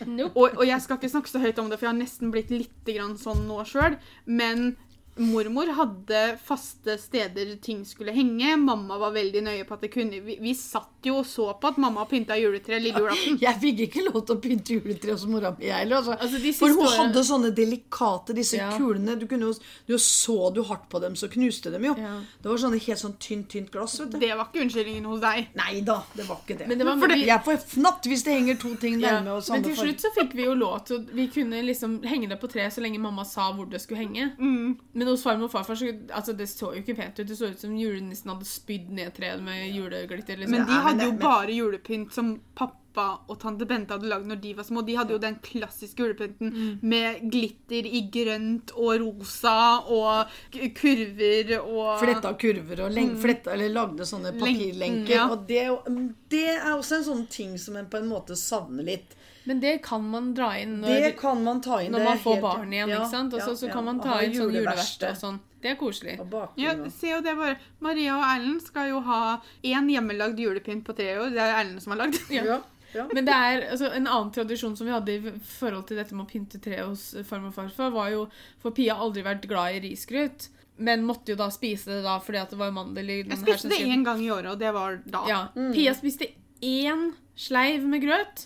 Nope. 0.06 0.36
Og, 0.36 0.58
og 0.58 0.66
jeg 0.68 0.82
skal 0.82 0.98
ikke 0.98 1.10
snakke 1.10 1.30
så 1.32 1.40
høyt 1.42 1.60
om 1.60 1.70
det, 1.70 1.80
for 1.80 1.88
jeg 1.88 1.94
har 1.96 2.02
nesten 2.04 2.32
blitt 2.32 2.50
litt 2.54 2.86
grann 2.86 3.18
sånn 3.18 3.48
nå 3.48 3.64
sjøl. 3.66 3.98
Men 4.26 4.76
mormor 5.18 5.70
hadde 5.78 6.38
faste 6.44 6.98
steder 7.00 7.56
ting 7.64 7.86
skulle 7.88 8.12
henge. 8.16 8.58
Mamma 8.60 8.98
var 9.00 9.12
veldig 9.16 9.42
nøye 9.46 9.64
på 9.68 9.74
at 9.78 9.82
det 9.86 9.92
kunne 9.94 10.20
Vi, 10.26 10.38
vi 10.42 10.54
satt 10.54 10.92
jo 11.06 11.20
og 11.22 11.26
så 11.30 11.46
på 11.62 11.70
at 11.70 11.78
mamma 11.78 12.04
pynta 12.10 12.36
juletre 12.40 12.80
lille 12.82 12.98
julaften. 13.04 13.38
Jeg 13.40 13.60
fikk 13.62 13.80
ikke 13.86 14.04
lov 14.10 14.26
til 14.26 14.36
å 14.36 14.42
pynte 14.42 14.74
juletre 14.80 15.14
hos 15.14 15.26
mora 15.30 15.52
mi, 15.56 15.68
jeg 15.70 15.78
heller. 15.86 16.02
Altså. 16.02 16.18
Altså, 16.20 16.54
For 16.60 16.74
hun 16.74 16.90
hadde 16.98 17.24
sånne 17.28 17.52
delikate, 17.56 18.34
disse 18.36 18.58
Ja. 18.58 18.72
kulene. 18.78 19.16
Du, 19.20 19.28
kunne 19.28 19.52
du 19.88 19.98
så 20.02 20.50
du 20.56 20.64
hardt 20.68 20.90
på 20.92 21.00
dem, 21.04 21.16
så 21.16 21.30
knuste 21.32 21.72
dem 21.72 21.86
jo. 21.86 21.94
Ja. 22.00 22.16
Det 22.42 22.50
var 22.52 22.58
sånne 22.66 22.82
helt 22.82 23.00
sånn 23.02 23.16
tynt, 23.22 23.48
tynt 23.54 23.72
glass, 23.72 24.00
vet 24.02 24.12
du. 24.16 24.20
Det 24.20 24.32
var 24.36 24.50
ikke 24.50 24.64
unnskyldningen 24.66 25.06
hos 25.06 25.22
deg. 25.24 25.48
Nei 25.56 25.80
da, 25.86 26.00
det 26.18 26.26
var 26.28 26.42
ikke 26.44 26.58
det. 26.60 26.68
Men 26.68 26.78
det 26.82 26.86
var- 26.90 26.98
vi- 27.08 27.26
Jeg 27.26 27.42
får 27.46 27.58
fnatt 27.76 28.04
hvis 28.10 28.24
det 28.26 28.34
henger 28.34 28.60
to 28.60 28.76
ting 28.76 29.00
nærme 29.00 29.26
Ja. 29.38 29.42
men 29.54 29.64
til 29.64 29.76
slutt 29.76 30.02
så 30.02 30.12
fikk 30.18 30.34
vi 30.34 30.44
jo 30.46 30.54
lov 30.56 30.84
til 30.86 31.06
Vi 31.14 31.28
kunne 31.28 31.62
liksom 31.64 32.02
henge 32.04 32.28
det 32.30 32.40
på 32.42 32.48
treet 32.52 32.74
så 32.74 32.82
lenge 32.82 33.00
mamma 33.00 33.24
sa 33.24 33.52
hvor 33.54 33.70
det 33.70 33.80
skulle 33.82 34.02
henge. 34.04 34.36
Mm. 34.40 34.78
Men 34.94 35.05
hos 35.14 35.24
farmor 35.24 35.46
og 35.50 35.52
farfar 35.52 35.76
så 35.80 35.92
altså, 36.14 36.34
det 36.38 36.48
så 36.50 36.72
jo 36.74 36.82
ikke 36.82 36.96
pent 36.98 37.20
ut. 37.20 37.28
Det 37.28 37.38
så 37.38 37.52
ut 37.52 37.60
som 37.60 37.76
julenissen 37.78 38.32
hadde 38.34 38.46
spydd 38.50 38.90
ned 38.90 39.14
treet 39.18 39.44
med 39.44 39.68
juleglitter. 39.76 40.38
liksom. 40.42 40.52
Men 40.58 40.66
de 40.68 40.82
hadde 40.88 41.04
jo 41.10 41.12
bare 41.22 41.52
julepynt 41.54 42.14
som 42.14 42.40
pappa 42.56 42.82
og 43.28 43.36
tante 43.42 43.66
Bente 43.68 43.92
hadde 43.92 44.08
lagd 44.08 44.24
når 44.30 44.38
de 44.40 44.54
var 44.56 44.64
små. 44.64 44.80
De 44.88 44.94
hadde 44.96 45.12
jo 45.12 45.18
den 45.20 45.36
klassiske 45.44 46.00
julepynten 46.00 46.54
Mm. 46.54 46.80
med 46.82 47.26
glitter 47.30 47.86
i 47.86 48.02
grønt 48.14 48.72
og 48.78 49.02
rosa 49.02 49.82
og 49.92 50.32
kurver 50.80 51.52
og 51.60 52.00
Fletta 52.00 52.32
kurver 52.40 52.86
og 52.86 52.94
leng, 52.96 53.16
fletta, 53.20 53.52
eller 53.56 53.70
lagde 53.76 54.08
sånne 54.08 54.32
papirlenker. 54.38 54.80
Lenken, 54.80 55.10
papirlenker. 55.10 55.14
ja. 55.14 55.28
Og 55.30 55.46
det, 55.48 56.16
det 56.32 56.46
er 56.56 56.72
også 56.76 57.02
en 57.02 57.08
sånn 57.10 57.26
ting 57.32 57.58
som 57.60 57.76
en 57.80 57.90
på 57.92 58.00
en 58.00 58.08
måte 58.10 58.38
savner 58.40 58.88
litt. 58.88 59.16
Men 59.46 59.60
det 59.62 59.82
kan 59.84 60.02
man 60.10 60.34
dra 60.34 60.52
inn 60.58 60.80
når, 60.82 60.88
Det 61.02 61.18
kan 61.20 61.44
man 61.44 61.62
ta 61.62 61.80
inn. 61.84 61.92
når 61.92 62.00
det 62.00 62.06
man 62.06 62.18
får 62.20 62.34
helt- 62.34 62.42
barn 62.42 62.72
igjen. 62.74 62.90
ja, 62.90 63.00
ikke 63.02 63.10
sant? 63.12 63.34
Og 63.34 63.42
så, 63.42 63.50
ja, 63.50 63.56
så 63.56 63.68
ja. 63.68 63.74
kan 63.74 63.86
man 63.86 64.00
ta 64.02 64.20
inn 64.22 64.34
sånn 64.34 64.54
juleverksted 64.54 65.10
og 65.10 65.18
sånn. 65.18 65.40
Det 65.62 65.72
er 65.72 65.76
koselig. 65.76 66.20
Og 66.20 66.50
Ja, 66.58 66.74
se 66.90 67.10
jo 67.10 67.22
det 67.22 67.36
bare. 67.38 67.58
Maria 67.82 68.16
og 68.18 68.24
Erlend 68.24 68.62
skal 68.62 68.90
jo 68.90 69.00
ha 69.02 69.42
én 69.64 69.90
hjemmelagd 69.90 70.38
julepynt 70.38 70.84
på 70.84 70.96
tre 70.96 71.16
år. 71.18 71.30
Det 71.34 71.42
er 71.42 71.54
Erlend 71.64 71.82
som 71.82 71.92
har 71.94 72.08
lagd. 72.08 72.20
Ja. 72.30 72.62
Ja. 72.96 73.04
Men 73.14 73.26
det 73.26 73.34
er 73.34 73.72
altså, 73.72 73.90
en 73.94 74.08
annen 74.08 74.32
tradisjon 74.32 74.76
som 74.78 74.88
vi 74.88 74.94
hadde 74.94 75.10
i 75.10 75.32
forhold 75.60 75.86
til 75.88 75.98
dette 75.98 76.14
med 76.16 76.26
å 76.26 76.30
pynte 76.32 76.62
tre 76.64 76.78
hos 76.86 77.14
farmor 77.28 77.48
og 77.50 77.54
farfar, 77.58 77.92
var 77.92 78.10
jo 78.10 78.30
For 78.62 78.72
Pia 78.72 78.94
har 78.96 79.04
aldri 79.04 79.22
vært 79.26 79.46
glad 79.50 79.76
i 79.76 79.82
risgrøt, 79.90 80.48
men 80.78 81.04
måtte 81.06 81.34
jo 81.34 81.36
da 81.36 81.50
spise 81.52 81.86
det 81.92 82.04
da 82.06 82.20
fordi 82.20 82.40
at 82.40 82.50
det 82.52 82.58
var 82.58 82.72
mandel 82.72 83.04
i 83.10 83.22
den 83.24 83.32
Jeg 83.32 83.40
her 83.40 83.46
spiste 83.58 83.68
det 83.70 83.78
sesongen. 83.82 84.00
én 84.00 84.06
gang 84.06 84.22
i 84.24 84.30
året, 84.32 84.48
og 84.54 84.60
det 84.60 84.72
var 84.74 85.02
da. 85.06 85.26
Ja. 85.28 85.48
Pia 85.74 85.92
spiste 85.94 86.30
én 86.64 87.12
sleiv 87.36 87.84
med 87.84 88.02
grøt, 88.02 88.46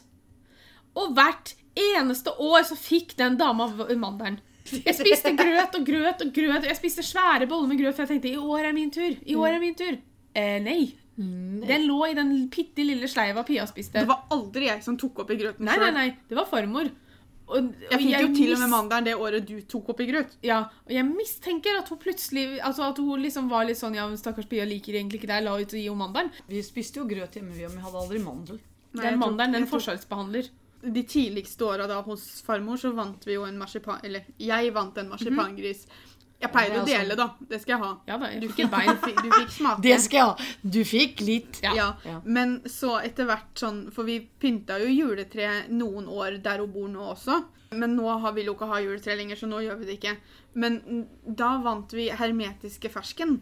og 0.97 1.13
hvert 1.17 1.53
eneste 1.79 2.33
år 2.41 2.63
så 2.67 2.77
fikk 2.79 3.15
den 3.19 3.37
dama 3.39 3.69
mandelen. 3.95 4.39
Jeg 4.69 4.95
spiste 4.97 5.33
grøt 5.37 5.75
og 5.79 5.85
grøt 5.85 6.23
og 6.25 6.31
grøt. 6.33 6.65
Jeg 6.67 6.77
spiste 6.77 7.05
svære 7.05 7.47
boller 7.49 7.71
med 7.71 7.79
grøt, 7.81 7.95
for 7.95 8.05
jeg 8.05 8.15
tenkte 8.15 8.31
i 8.33 8.37
år 8.37 8.69
er 8.69 8.75
min 8.75 8.91
tur. 8.93 9.15
I 9.25 9.35
år 9.35 9.55
er 9.55 9.61
min 9.63 9.77
tur. 9.77 9.97
Eh, 10.37 10.57
nei. 10.61 10.81
Den 11.19 11.83
lå 11.83 11.99
i 12.07 12.15
den 12.15 12.31
bitte 12.53 12.85
lille 12.85 13.07
sleiva 13.11 13.43
Pia 13.43 13.65
spiste. 13.67 13.99
Det 13.99 14.07
var 14.07 14.29
aldri 14.31 14.69
jeg 14.69 14.83
som 14.85 14.95
tok 14.99 15.25
opp 15.25 15.33
i 15.33 15.39
grøten 15.41 15.67
Nei, 15.67 15.75
nei, 15.81 15.89
nei. 15.95 16.09
Det 16.29 16.37
var 16.37 16.47
farmor. 16.47 16.87
Og, 17.49 17.57
og 17.65 17.89
Jeg 17.89 17.99
fikk 18.03 18.21
jo 18.21 18.29
til 18.37 18.53
og 18.53 18.61
med 18.61 18.69
mandelen 18.71 19.07
det 19.09 19.15
året 19.17 19.47
du 19.49 19.55
tok 19.67 19.89
opp 19.91 20.03
i 20.05 20.07
grøt. 20.07 20.37
Ja, 20.45 20.61
og 20.85 20.93
jeg 20.93 21.03
mistenker 21.09 21.79
at 21.79 21.89
hun 21.89 21.97
plutselig 21.99 22.45
Altså 22.61 22.85
at 22.85 23.01
hun 23.01 23.23
liksom 23.25 23.49
var 23.49 23.65
litt 23.65 23.79
sånn 23.79 23.97
Ja, 23.97 24.05
stakkars 24.21 24.47
Pia 24.51 24.67
liker 24.69 24.95
egentlig 24.99 25.23
ikke 25.23 25.31
deg, 25.33 25.47
la 25.47 25.57
ut 25.57 25.73
og 25.73 25.79
gi 25.79 25.87
henne 25.87 26.03
mandelen. 26.03 26.31
Vi 26.47 26.61
spiste 26.63 27.01
jo 27.01 27.07
grøt 27.09 27.35
hjemme, 27.35 27.55
vi, 27.57 27.65
men 27.65 27.81
vi 27.81 27.85
hadde 27.87 28.03
aldri 28.05 28.21
mandel. 28.23 28.61
Nei, 28.93 29.03
Den 29.03 29.19
mandelen, 29.21 29.57
den 29.57 29.65
jeg 29.65 29.71
forskjellsbehandler. 29.73 30.51
De 30.81 31.03
tidligste 31.03 31.65
åra 31.67 31.87
da 31.87 32.01
hos 32.05 32.41
farmor, 32.45 32.77
så 32.79 32.93
vant 32.95 33.25
vi 33.27 33.33
jo 33.35 33.43
en 33.47 33.57
marsipan... 33.59 33.99
Eller 34.03 34.23
jeg 34.39 34.71
vant 34.73 34.97
en 34.97 35.09
marsipangris. 35.11 35.85
Jeg 36.39 36.51
pleier 36.53 36.77
å 36.79 36.85
dele, 36.87 37.15
da. 37.19 37.25
Det 37.49 37.57
skal 37.59 37.73
jeg 37.73 37.81
ha. 37.83 37.89
Ja 38.07 38.17
da, 38.21 38.29
jeg 38.31 38.41
Du 38.41 38.47
fikk 38.47 38.61
et 38.63 38.71
bein. 38.71 38.89
du 38.95 39.01
fikk, 39.03 39.17
du 39.25 39.31
fikk 39.33 39.49
smake. 39.57 39.81
Det 39.89 39.97
skal 39.99 40.17
jeg 40.21 40.27
ha. 40.29 40.51
Du 40.77 40.79
fikk 40.87 41.23
litt. 41.27 41.59
Ja. 41.65 41.73
Ja. 42.07 42.19
Men 42.23 42.61
så 42.63 42.93
etter 43.03 43.27
hvert 43.27 43.59
sånn 43.59 43.81
For 43.91 44.07
vi 44.07 44.21
pynta 44.39 44.77
jo 44.79 44.87
juletre 44.87 45.65
noen 45.67 46.07
år 46.07 46.37
der 46.45 46.63
hun 46.63 46.71
bor 46.71 46.87
nå 46.87 47.09
også. 47.11 47.41
Men 47.75 47.97
nå 47.99 48.07
har 48.23 48.31
vi 48.33 48.47
ikke 48.47 48.65
ha 48.71 48.79
juletre 48.81 49.13
lenger, 49.19 49.37
så 49.37 49.45
nå 49.51 49.59
gjør 49.61 49.75
vi 49.81 49.85
det 49.91 49.97
ikke. 49.99 50.15
Men 50.57 50.79
da 51.27 51.49
vant 51.61 51.91
vi 51.93 52.07
hermetiske 52.09 52.89
fersken. 52.89 53.35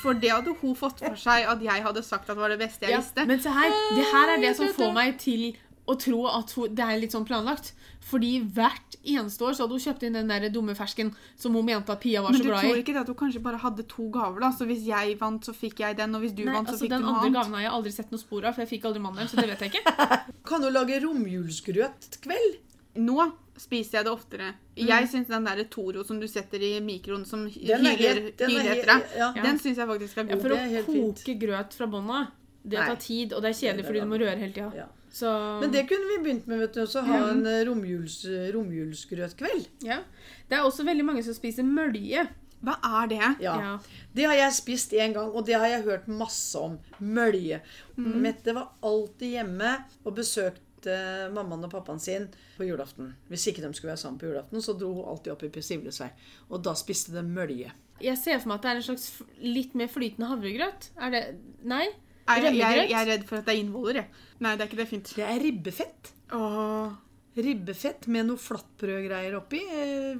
For 0.00 0.16
det 0.18 0.32
hadde 0.32 0.56
hun 0.62 0.72
fått 0.74 1.04
for 1.04 1.14
seg 1.20 1.44
at 1.46 1.60
jeg 1.62 1.84
hadde 1.84 2.02
sagt 2.02 2.32
at 2.32 2.40
var 2.40 2.50
det 2.50 2.58
beste 2.64 2.88
jeg 2.88 2.96
Ja, 2.96 3.02
visste. 3.04 3.26
men 3.28 3.38
se 3.44 3.52
her, 3.54 3.76
det 3.94 4.08
her 4.08 4.32
er 4.34 4.42
det 4.42 4.56
som 4.58 4.72
får 4.74 4.90
meg 4.96 5.20
til 5.22 5.52
å 5.86 5.96
tro 5.98 6.26
at 6.30 6.52
hun, 6.54 6.74
det 6.76 6.84
er 6.84 7.00
litt 7.02 7.14
sånn 7.14 7.26
planlagt. 7.26 7.72
Fordi 8.02 8.32
hvert 8.54 8.96
eneste 9.02 9.44
år 9.46 9.54
så 9.54 9.64
hadde 9.64 9.76
hun 9.78 9.82
kjøpt 9.84 10.04
inn 10.06 10.16
den 10.18 10.30
der 10.30 10.48
dumme 10.54 10.74
fersken 10.78 11.12
som 11.38 11.54
hun 11.54 11.66
mente 11.66 11.94
at 11.94 12.02
Pia 12.02 12.22
var 12.22 12.34
så 12.34 12.42
glad 12.42 12.46
i. 12.46 12.50
Men 12.50 12.62
du 12.62 12.68
tror 12.68 12.80
ikke 12.82 12.94
det 12.96 13.02
at 13.02 13.10
hun 13.12 13.18
kanskje 13.20 13.42
bare 13.44 13.60
hadde 13.62 13.86
to 13.90 14.08
gaver, 14.14 14.40
da? 14.42 14.50
Så 14.54 14.66
hvis 14.68 14.82
jeg 14.86 15.16
vant, 15.20 15.46
så 15.46 15.54
fikk 15.54 15.82
jeg 15.84 15.98
den, 15.98 16.14
og 16.18 16.24
hvis 16.24 16.34
du 16.34 16.44
Nei, 16.44 16.54
vant, 16.54 16.70
så 16.70 16.74
altså 16.76 16.86
fikk 16.86 16.94
Den 16.94 17.04
du 17.04 17.08
noe 17.08 17.20
andre 17.20 17.34
gaven 17.38 17.56
har 17.58 17.64
jeg 17.66 17.74
aldri 17.78 17.94
sett 17.94 18.14
noe 18.14 18.22
spor 18.22 18.46
av, 18.46 18.56
for 18.56 18.64
jeg 18.64 18.72
fikk 18.76 18.90
aldri 18.90 19.02
mandelen. 19.06 19.30
Så 19.30 19.38
det 19.38 19.48
vet 19.50 19.64
jeg 19.66 19.74
ikke. 19.74 20.16
Kan 20.50 20.66
hun 20.66 20.74
lage 20.74 20.98
romjulsgrøt 21.06 22.18
kveld? 22.26 22.58
Nå 23.02 23.28
spiser 23.62 24.00
jeg 24.00 24.06
det 24.08 24.12
oftere. 24.12 24.48
Mm. 24.76 24.86
Jeg 24.88 25.08
syns 25.12 25.30
den 25.30 25.46
der 25.46 25.62
Toro 25.70 26.02
som 26.04 26.18
du 26.20 26.26
setter 26.28 26.62
i 26.66 26.72
mikroen 26.84 27.24
som 27.28 27.44
er 27.46 27.54
hyler, 27.54 28.24
den 28.38 28.56
er 28.58 28.72
etter 28.74 28.90
deg, 28.90 29.38
den 29.44 29.60
syns 29.62 29.78
jeg 29.78 29.88
faktisk 29.88 30.18
er 30.18 30.26
Ja, 30.26 30.34
god. 30.34 30.42
for 30.42 30.56
å 30.56 30.58
koke 30.58 30.82
fint. 30.88 31.22
grøt 31.44 31.76
fra 31.78 31.88
bånn 31.92 32.10
av, 32.10 32.32
det 32.64 32.82
tar 32.82 32.98
tid, 33.00 33.32
og 33.36 33.44
det 33.44 33.52
er 33.52 33.58
kjedelig 33.60 33.86
fordi 33.86 34.02
du 34.02 34.10
må 34.10 34.20
røre 34.20 34.36
hele 34.40 34.52
tida. 34.56 34.72
Ja. 34.76 34.88
Så 35.12 35.28
Men 35.60 35.72
det 35.74 35.84
kunne 35.90 36.08
vi 36.08 36.18
begynt 36.24 36.46
med, 36.48 36.62
vet 36.62 36.74
du. 36.74 36.82
Også 36.86 37.02
ha 37.04 37.18
en 37.30 37.44
eh, 37.46 37.62
romjuls, 37.68 38.22
romjulsgrøtkveld. 38.54 39.66
ja. 39.84 40.02
Det 40.48 40.58
er 40.58 40.64
også 40.68 40.84
veldig 40.84 41.04
mange 41.04 41.22
som 41.24 41.32
spiser 41.36 41.64
mølje. 41.64 42.26
Hva 42.62 42.74
er 42.84 43.06
det? 43.10 43.20
Ja. 43.42 43.54
Ja. 43.58 43.70
Det 44.14 44.26
har 44.28 44.36
jeg 44.36 44.52
spist 44.54 44.92
en 44.94 45.14
gang, 45.16 45.30
og 45.32 45.46
det 45.48 45.56
har 45.58 45.66
jeg 45.70 45.82
hørt 45.86 46.08
masse 46.08 46.58
om. 46.60 46.76
Mølje. 47.00 47.62
Mm. 47.96 48.10
Mette 48.22 48.54
var 48.54 48.74
alltid 48.84 49.32
hjemme 49.38 49.72
og 50.04 50.14
besøkte 50.18 50.98
mammaen 51.32 51.64
og 51.66 51.72
pappaen 51.72 52.00
sin 52.02 52.28
på 52.58 52.68
julaften. 52.68 53.14
Hvis 53.32 53.48
ikke 53.50 53.64
de 53.64 53.72
skulle 53.74 53.94
være 53.94 54.02
sammen 54.04 54.20
på 54.20 54.28
julaften, 54.28 54.62
så 54.62 54.76
dro 54.78 54.92
hun 54.94 55.08
alltid 55.10 55.32
opp 55.34 55.42
i 55.48 55.64
Sivlesvei. 55.64 56.10
Og 56.50 56.62
da 56.62 56.76
spiste 56.78 57.14
de 57.16 57.24
mølje. 57.26 57.72
Jeg 58.02 58.18
ser 58.18 58.38
for 58.42 58.50
meg 58.52 58.60
at 58.60 58.64
det 58.66 58.70
er 58.70 58.80
en 58.80 58.86
slags 58.90 59.08
litt 59.40 59.74
mer 59.78 59.90
flytende 59.90 60.30
havregrøt. 60.30 60.90
Er 61.00 61.14
det 61.14 61.24
Nei? 61.64 61.86
Jeg, 62.28 62.54
jeg, 62.56 62.88
jeg 62.90 62.98
er 63.00 63.08
redd 63.12 63.24
for 63.28 63.38
at 63.40 63.46
det 63.48 63.54
er 63.54 63.60
innvoller, 63.64 63.94
jeg. 64.02 64.08
Nei, 64.42 64.52
det 64.56 64.60
er 64.64 64.68
ikke 64.70 64.80
det 64.82 64.88
fint. 64.90 65.12
Det 65.16 65.24
er 65.26 65.40
ribbefett. 65.42 66.12
Åh. 66.32 66.92
Ribbefett 67.36 68.06
med 68.12 68.26
noe 68.28 68.36
flatbrødgreier 68.38 69.34
oppi. 69.38 69.60
eh, 69.72 70.16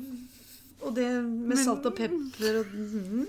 Og 0.83 0.95
det 0.97 1.07
med 1.23 1.57
salt 1.61 1.85
og 1.87 1.95
pepper 1.95 2.59
og 2.63 2.67
mhm. 2.75 3.29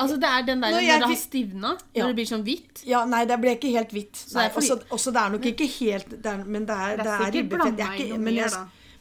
Altså 0.00 0.16
det 0.18 0.26
er 0.26 0.42
den 0.42 0.58
der 0.62 0.72
Når 0.72 0.80
når, 0.80 0.80
jeg 0.82 1.00
det 1.00 1.06
har 1.08 1.14
stivna, 1.20 1.68
Ja. 1.94 2.02
når 2.02 2.08
det 2.08 2.14
blir 2.18 2.26
sånn 2.26 2.42
hvitt. 2.42 2.80
Ja, 2.88 3.04
nei, 3.06 3.20
det 3.30 3.36
ble 3.40 3.52
ikke 3.54 3.70
helt 3.70 3.92
hvitt. 3.94 4.24
Nei, 4.34 4.48
også, 4.58 4.80
også 4.90 5.12
det 5.14 5.20
er 5.22 5.30
nok 5.36 5.46
ikke 5.52 5.68
helt 5.78 6.10
det 6.10 6.26
er, 6.32 6.44
Men 6.44 6.66
det 6.66 6.74
er, 6.76 6.96
Det 6.96 7.04
det 7.06 7.12
er 7.14 7.32
ribbefett. 7.36 7.76
Det 7.76 7.86
er 7.86 7.92
ikke, 7.94 8.18
men, 8.18 8.34
jeg, 8.34 8.50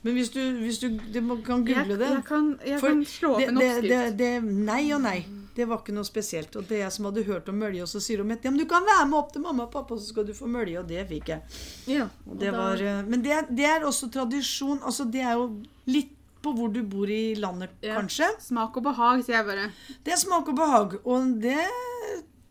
men 0.04 0.14
hvis 0.14 0.30
du, 0.30 0.40
hvis 0.62 0.78
du, 0.84 0.88
du 1.14 1.20
må, 1.22 1.40
kan 1.42 1.66
Jeg, 1.68 1.76
google 1.82 1.98
det 2.04 2.12
jeg 2.12 2.24
kan, 2.28 2.60
jeg 2.68 2.80
kan 2.80 3.06
slå 3.06 3.34
opp 3.40 3.42
en 3.48 3.58
oppskrift. 3.58 3.90
det, 3.90 4.18
det, 4.20 4.44
nei 4.44 4.92
og 4.94 5.02
nei. 5.02 5.26
Det 5.60 5.66
var 5.68 5.82
ikke 5.84 5.96
noe 5.98 6.08
spesielt. 6.08 6.56
Og 6.60 6.68
det 6.70 6.80
jeg 6.80 6.92
som 6.96 7.10
hadde 7.10 7.26
hørt 7.28 7.50
om 7.52 7.58
mølje, 7.60 7.84
og 7.84 7.90
så 7.92 8.00
sier 8.04 8.22
hun 8.24 8.32
ja, 8.32 8.38
men 8.48 8.60
du 8.62 8.66
kan 8.70 8.86
være 8.88 9.08
med 9.12 9.18
opp 9.20 9.34
til 9.36 9.44
mamma 9.44 9.66
og 9.68 9.74
pappa, 9.74 9.98
så 10.00 10.14
skal 10.14 10.28
du 10.30 10.32
få 10.38 10.48
mølje. 10.52 10.80
Og 10.80 10.88
det 10.88 11.04
fikk 11.10 11.34
jeg. 11.34 11.58
Ja. 11.92 12.06
Og 12.30 12.38
det 12.40 12.54
var, 12.56 12.80
eh, 12.80 13.02
men 13.10 13.26
det, 13.26 13.42
det 13.52 13.68
er 13.68 13.84
også 13.90 14.08
tradisjon. 14.14 14.80
Altså, 14.88 15.06
det 15.12 15.26
er 15.26 15.36
jo 15.40 15.50
litt 15.92 16.16
på 16.40 16.54
hvor 16.56 16.72
du 16.72 16.80
bor 16.88 17.10
i 17.12 17.34
landet, 17.36 17.74
Ja. 17.84 17.98
kanskje. 18.00 18.30
Smak 18.40 18.78
og 18.80 18.84
behag, 18.86 19.26
sier 19.28 19.42
jeg 19.42 19.46
bare. 19.50 19.66
Det 20.08 20.14
er 20.16 20.22
smak 20.22 20.48
og 20.48 20.56
behag. 20.56 20.94
Og 21.04 21.34
det, 21.44 21.58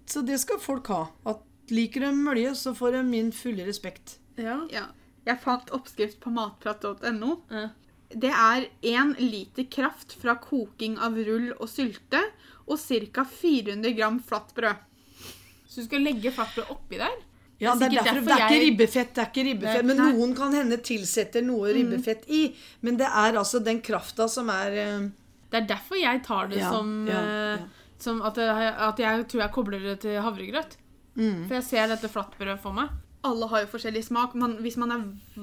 så 0.07 0.21
det 0.29 0.37
skal 0.43 0.61
folk 0.61 0.91
ha. 0.93 1.07
At 1.33 1.41
liker 1.73 2.05
de 2.05 2.13
mølje, 2.17 2.53
så 2.57 2.75
får 2.77 2.99
de 2.99 3.03
min 3.09 3.33
fulle 3.33 3.65
respekt. 3.69 4.19
ja. 4.37 4.61
Ja. 4.73 4.87
Jeg 5.29 5.43
fant 5.43 5.69
oppskrift 5.77 6.21
på 6.25 6.31
matprat.no. 6.33 7.35
Ja. 7.53 7.67
Det 8.09 8.31
er 8.33 8.69
én 8.89 9.11
liter 9.21 9.67
kraft 9.69 10.15
fra 10.17 10.39
koking 10.41 10.95
av 11.05 11.19
rull 11.27 11.51
og 11.59 11.69
sylte 11.69 12.23
og 12.69 12.79
ca. 12.81 13.25
400 13.25 13.97
gram 13.97 14.21
flatt 14.25 14.55
brød. 14.55 14.85
Så 15.69 15.83
du 15.83 15.89
skal 15.89 16.05
legge 16.07 16.33
flatbrød 16.33 16.71
oppi 16.73 17.01
der? 17.01 17.17
Ja, 17.59 17.75
det 17.75 17.89
er, 17.89 17.95
derfor, 17.97 18.05
derfor 18.05 18.29
det 18.29 18.35
er 18.35 18.45
ikke 18.47 18.65
ribbefett, 18.65 19.09
det 19.15 19.23
er 19.23 19.31
ikke 19.33 19.45
ribbefett, 19.49 19.87
men 19.89 19.99
noen 19.99 20.35
kan 20.39 20.53
hende 20.55 20.79
tilsetter 20.87 21.43
noe 21.43 21.73
ribbefett 21.75 22.29
i. 22.31 22.45
Men 22.87 23.01
det 23.01 23.09
er 23.09 23.39
altså 23.41 23.59
den 23.65 23.81
krafta 23.83 24.29
som 24.31 24.53
er 24.55 24.77
uh... 24.79 25.09
Det 25.49 25.63
er 25.63 25.67
derfor 25.67 25.99
jeg 25.99 26.23
tar 26.27 26.51
det 26.53 26.61
Ja, 26.61 26.71
som, 26.71 26.93
ja, 27.09 27.19
eh, 27.19 27.57
ja. 27.57 27.93
som 27.99 28.21
at, 28.23 28.39
jeg, 28.39 28.73
at 28.87 29.03
jeg 29.03 29.27
tror 29.33 29.43
jeg 29.43 29.55
kobler 29.57 29.87
det 29.91 29.97
til 30.05 30.21
havregrøt. 30.23 30.77
Mm. 31.19 31.49
For 31.49 31.57
jeg 31.59 31.67
ser 31.67 31.91
dette 31.91 32.11
flatbrødet 32.13 32.61
for 32.63 32.77
meg. 32.77 32.93
Alle 33.27 33.47
har 33.51 33.61
jo 33.65 33.67
forskjellig 33.73 34.05
smak. 34.07 34.35
Man, 34.39 34.57
hvis 34.63 34.77
man 34.79 34.93
er 34.95 35.03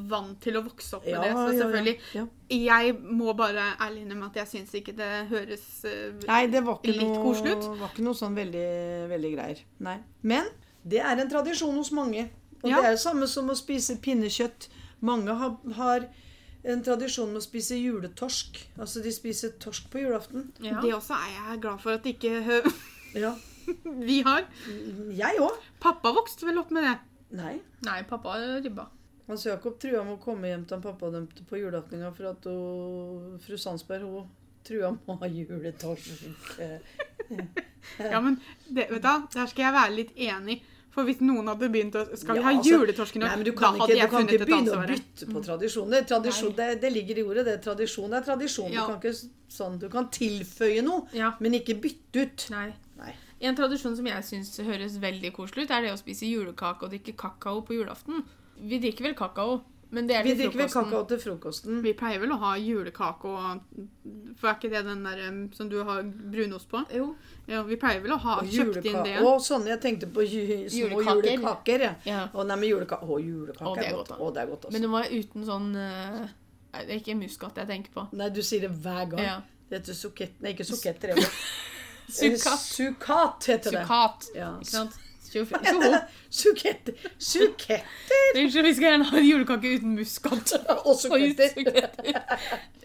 vant 0.09 0.37
til 0.41 0.55
å 0.57 0.61
vokse 0.63 0.95
opp 0.97 1.05
med 1.05 1.11
Ja, 1.13 1.21
det, 1.21 1.31
så 1.33 1.41
ja, 1.41 1.45
ja. 1.51 1.59
selvfølgelig. 1.61 1.95
Ja. 2.15 2.25
Jeg 2.55 2.93
må 3.19 3.33
bare 3.35 3.65
ærlig 3.83 4.05
innrømme 4.05 4.29
at 4.31 4.35
jeg 4.39 4.47
syns 4.47 4.73
ikke 4.79 4.93
det 4.95 5.09
høres 5.29 5.65
eh, 5.85 6.13
Nei, 6.27 6.41
det 6.53 6.61
var 6.65 6.77
ikke 6.79 6.93
Litt 6.95 7.03
noe, 7.09 7.23
koselig 7.23 7.55
ut. 7.57 7.67
var 7.81 7.91
ikke 7.91 8.05
noe 8.07 8.17
sånn 8.19 8.35
veldig, 8.37 8.67
veldig 9.11 9.31
greier. 9.35 9.63
Nei. 9.87 9.97
Men 10.23 10.47
det 10.85 11.01
er 11.01 11.19
en 11.23 11.29
tradisjon 11.31 11.75
hos 11.75 11.91
mange. 11.91 12.29
Og 12.63 12.69
Ja. 12.69 12.79
det 12.81 12.85
er 12.85 12.95
det 12.95 13.01
samme 13.03 13.27
som 13.27 13.49
å 13.51 13.55
spise 13.59 13.97
pinnekjøtt. 14.01 14.69
Mange 15.05 15.33
har, 15.37 15.57
har 15.77 16.07
en 16.65 16.81
tradisjon 16.85 17.27
med 17.33 17.41
å 17.41 17.45
spise 17.45 17.75
juletorsk. 17.77 18.61
Altså 18.79 19.03
de 19.03 19.11
spiser 19.13 19.51
torsk 19.61 19.89
på 19.93 19.99
julaften. 20.01 20.47
Ja. 20.63 20.79
Det 20.81 20.93
også 20.95 21.13
er 21.19 21.33
jeg 21.35 21.61
glad 21.61 21.83
for 21.83 21.91
at 21.99 22.07
ikke 22.09 22.39
Ja. 23.15 23.35
vi 24.07 24.21
har. 24.25 24.45
Jeg 25.17 25.39
òg. 25.41 25.59
Pappa 25.81 26.11
vokste 26.15 26.45
vel 26.47 26.57
opp 26.61 26.71
med 26.71 26.83
det. 26.87 26.95
Nei. 27.31 27.59
Nei, 27.85 28.03
pappa 28.09 28.35
ribba. 28.63 28.87
Hans 29.27 29.45
Jakob 29.45 29.79
trua 29.81 30.03
med 30.05 30.19
å 30.19 30.21
komme 30.21 30.47
hjem 30.51 30.65
til 30.69 30.75
han 30.77 30.83
pappa 30.85 31.09
dømte 31.09 31.45
på 31.49 31.57
julaften 31.57 32.03
for 32.13 32.29
at 32.29 32.45
hun, 32.45 33.39
fru 33.41 33.57
Sandsberg 33.57 34.05
hun 34.05 34.27
trua 34.65 34.91
med 34.93 35.09
å 35.15 35.17
ha 35.23 35.27
juletorsk. 35.27 36.27
Ja, 37.99 38.17
men 38.21 38.39
det, 38.67 38.87
vet 38.89 39.03
du, 39.03 39.09
der 39.35 39.45
skal 39.49 39.63
jeg 39.67 39.73
være 39.75 39.93
litt 39.93 40.15
enig. 40.17 40.55
For 40.95 41.03
hvis 41.03 41.19
noen 41.21 41.49
hadde 41.51 41.67
begynt 41.69 41.95
å 41.99 42.05
Skal 42.15 42.37
vi 42.37 42.39
Ja, 42.39 42.45
ha 42.47 42.51
altså, 42.55 42.71
juletorsken 42.71 43.19
nå? 43.21 43.27
Nei, 43.27 43.35
men 43.41 43.45
du 43.45 43.51
Da 43.51 43.57
kan 43.59 43.79
hadde 43.81 43.91
ikke, 43.91 43.99
jeg 43.99 44.07
du 44.07 44.13
kan 44.13 44.29
ikke 44.29 44.45
begynne 44.47 44.75
å 44.77 44.85
bytte 44.89 45.27
på 45.27 45.41
tradisjoner. 45.43 46.05
Tradisjon, 46.07 46.53
det, 46.55 46.67
det 46.81 46.91
ligger 46.95 47.19
i 47.19 47.25
ordet. 47.27 47.43
det. 47.49 47.55
Tradisjon 47.65 48.15
er 48.15 48.23
tradisjon. 48.23 48.69
Ja. 48.71 48.85
Du 48.85 48.93
kan 48.93 49.01
ikke 49.01 49.55
sånn, 49.57 49.75
du 49.81 49.89
kan 49.91 50.07
tilføye 50.17 50.85
noe, 50.87 51.03
Ja. 51.13 51.33
men 51.43 51.57
ikke 51.59 51.75
bytte 51.83 52.23
ut. 52.23 52.45
Nei. 52.55 52.69
En 53.41 53.55
tradisjon 53.57 53.95
som 53.97 54.05
jeg 54.07 54.23
syns 54.23 54.53
høres 54.63 54.99
veldig 55.01 55.33
koselig 55.35 55.65
ut, 55.67 55.71
er 55.75 55.81
det 55.87 55.93
å 55.93 55.99
spise 55.99 56.27
julekake 56.29 56.85
og 56.87 56.91
drikke 56.93 57.15
kakao 57.19 57.61
på 57.67 57.75
julaften. 57.75 58.23
Vi 58.55 58.77
drikker 58.79 59.09
vel 59.09 59.15
kakao, 59.19 59.57
men 59.91 60.07
det 60.07 60.15
er 60.15 60.23
Vi 60.23 60.31
til 60.33 60.45
drikker 60.45 60.61
vel 60.63 60.69
kakao 60.71 61.01
til 61.09 61.19
frokosten. 61.19 61.81
Vi 61.83 61.91
pleier 61.99 62.19
vel 62.23 62.31
å 62.31 62.37
ha 62.41 62.53
julekake 62.57 63.27
og 63.27 63.65
For 64.39 64.49
er 64.49 64.55
ikke 64.55 64.71
det 64.71 64.81
den 64.87 65.03
der 65.03 65.19
som 65.55 65.69
du 65.69 65.77
har 65.83 66.01
brunost 66.03 66.69
på? 66.71 66.81
Jo. 66.95 67.09
Ja, 67.47 67.61
vi 67.67 67.75
pleier 67.79 68.01
vel 68.03 68.15
å 68.15 68.17
ha 68.23 68.37
Og 68.41 68.47
kjøpt 68.51 68.87
inn 68.87 69.01
det. 69.05 69.17
Å, 69.21 69.35
sånne 69.43 69.73
jeg 69.73 69.81
tenkte 69.83 70.07
på 70.15 70.23
ju, 70.25 70.41
små 70.69 70.79
Julekaker. 70.95 71.29
julekaker. 71.29 71.85
ja. 71.89 71.93
Ja. 72.07 72.23
Og 72.33 72.47
nei, 72.47 72.57
men 72.63 72.69
juleka 72.69 72.99
Å, 73.03 73.19
julekake 73.19 73.67
Å, 73.69 73.75
det 73.75 73.85
er 73.85 73.91
er 73.91 73.95
godt. 73.99 74.09
godt. 74.15 74.19
Å, 74.21 74.31
det 74.35 74.41
er 74.41 74.47
godt, 74.53 74.65
også. 74.65 74.73
Men 74.77 74.87
det 74.87 74.91
var 74.95 75.11
uten 75.11 75.45
sånn 75.51 75.69
eh, 75.75 76.25
det 76.75 76.87
er 76.91 76.97
ikke 76.99 77.15
muskat 77.19 77.55
jeg 77.61 77.67
tenker 77.69 77.91
på. 77.95 78.07
Nei, 78.19 78.29
du 78.35 78.41
sier 78.43 78.65
det 78.67 78.71
hver 78.83 79.05
gang. 79.11 79.21
Ja. 79.23 79.37
Det 79.69 79.79
heter 79.79 79.95
sukett 79.97 80.41
Nei, 80.43 80.51
ikke 80.55 80.65
suketter. 80.67 81.15
Sukkat. 82.09 82.59
Sukat 82.59 83.49
heter 83.51 83.71
det. 83.71 83.83
Sukat. 83.85 84.29
Ja. 84.35 84.53
Ikke 84.59 84.71
sant? 84.71 85.01
Tjoho. 85.35 85.95
Suketter. 86.29 86.93
Suketter 87.17 87.81
Unnskyld, 88.35 88.63
vi 88.63 88.73
skal 88.73 88.85
gjerne 88.89 89.07
ha 89.09 89.17
en 89.19 89.25
julekake 89.25 89.71
uten 89.75 89.95
muskat. 89.97 90.53
og 90.87 90.95
suketter. 90.99 91.89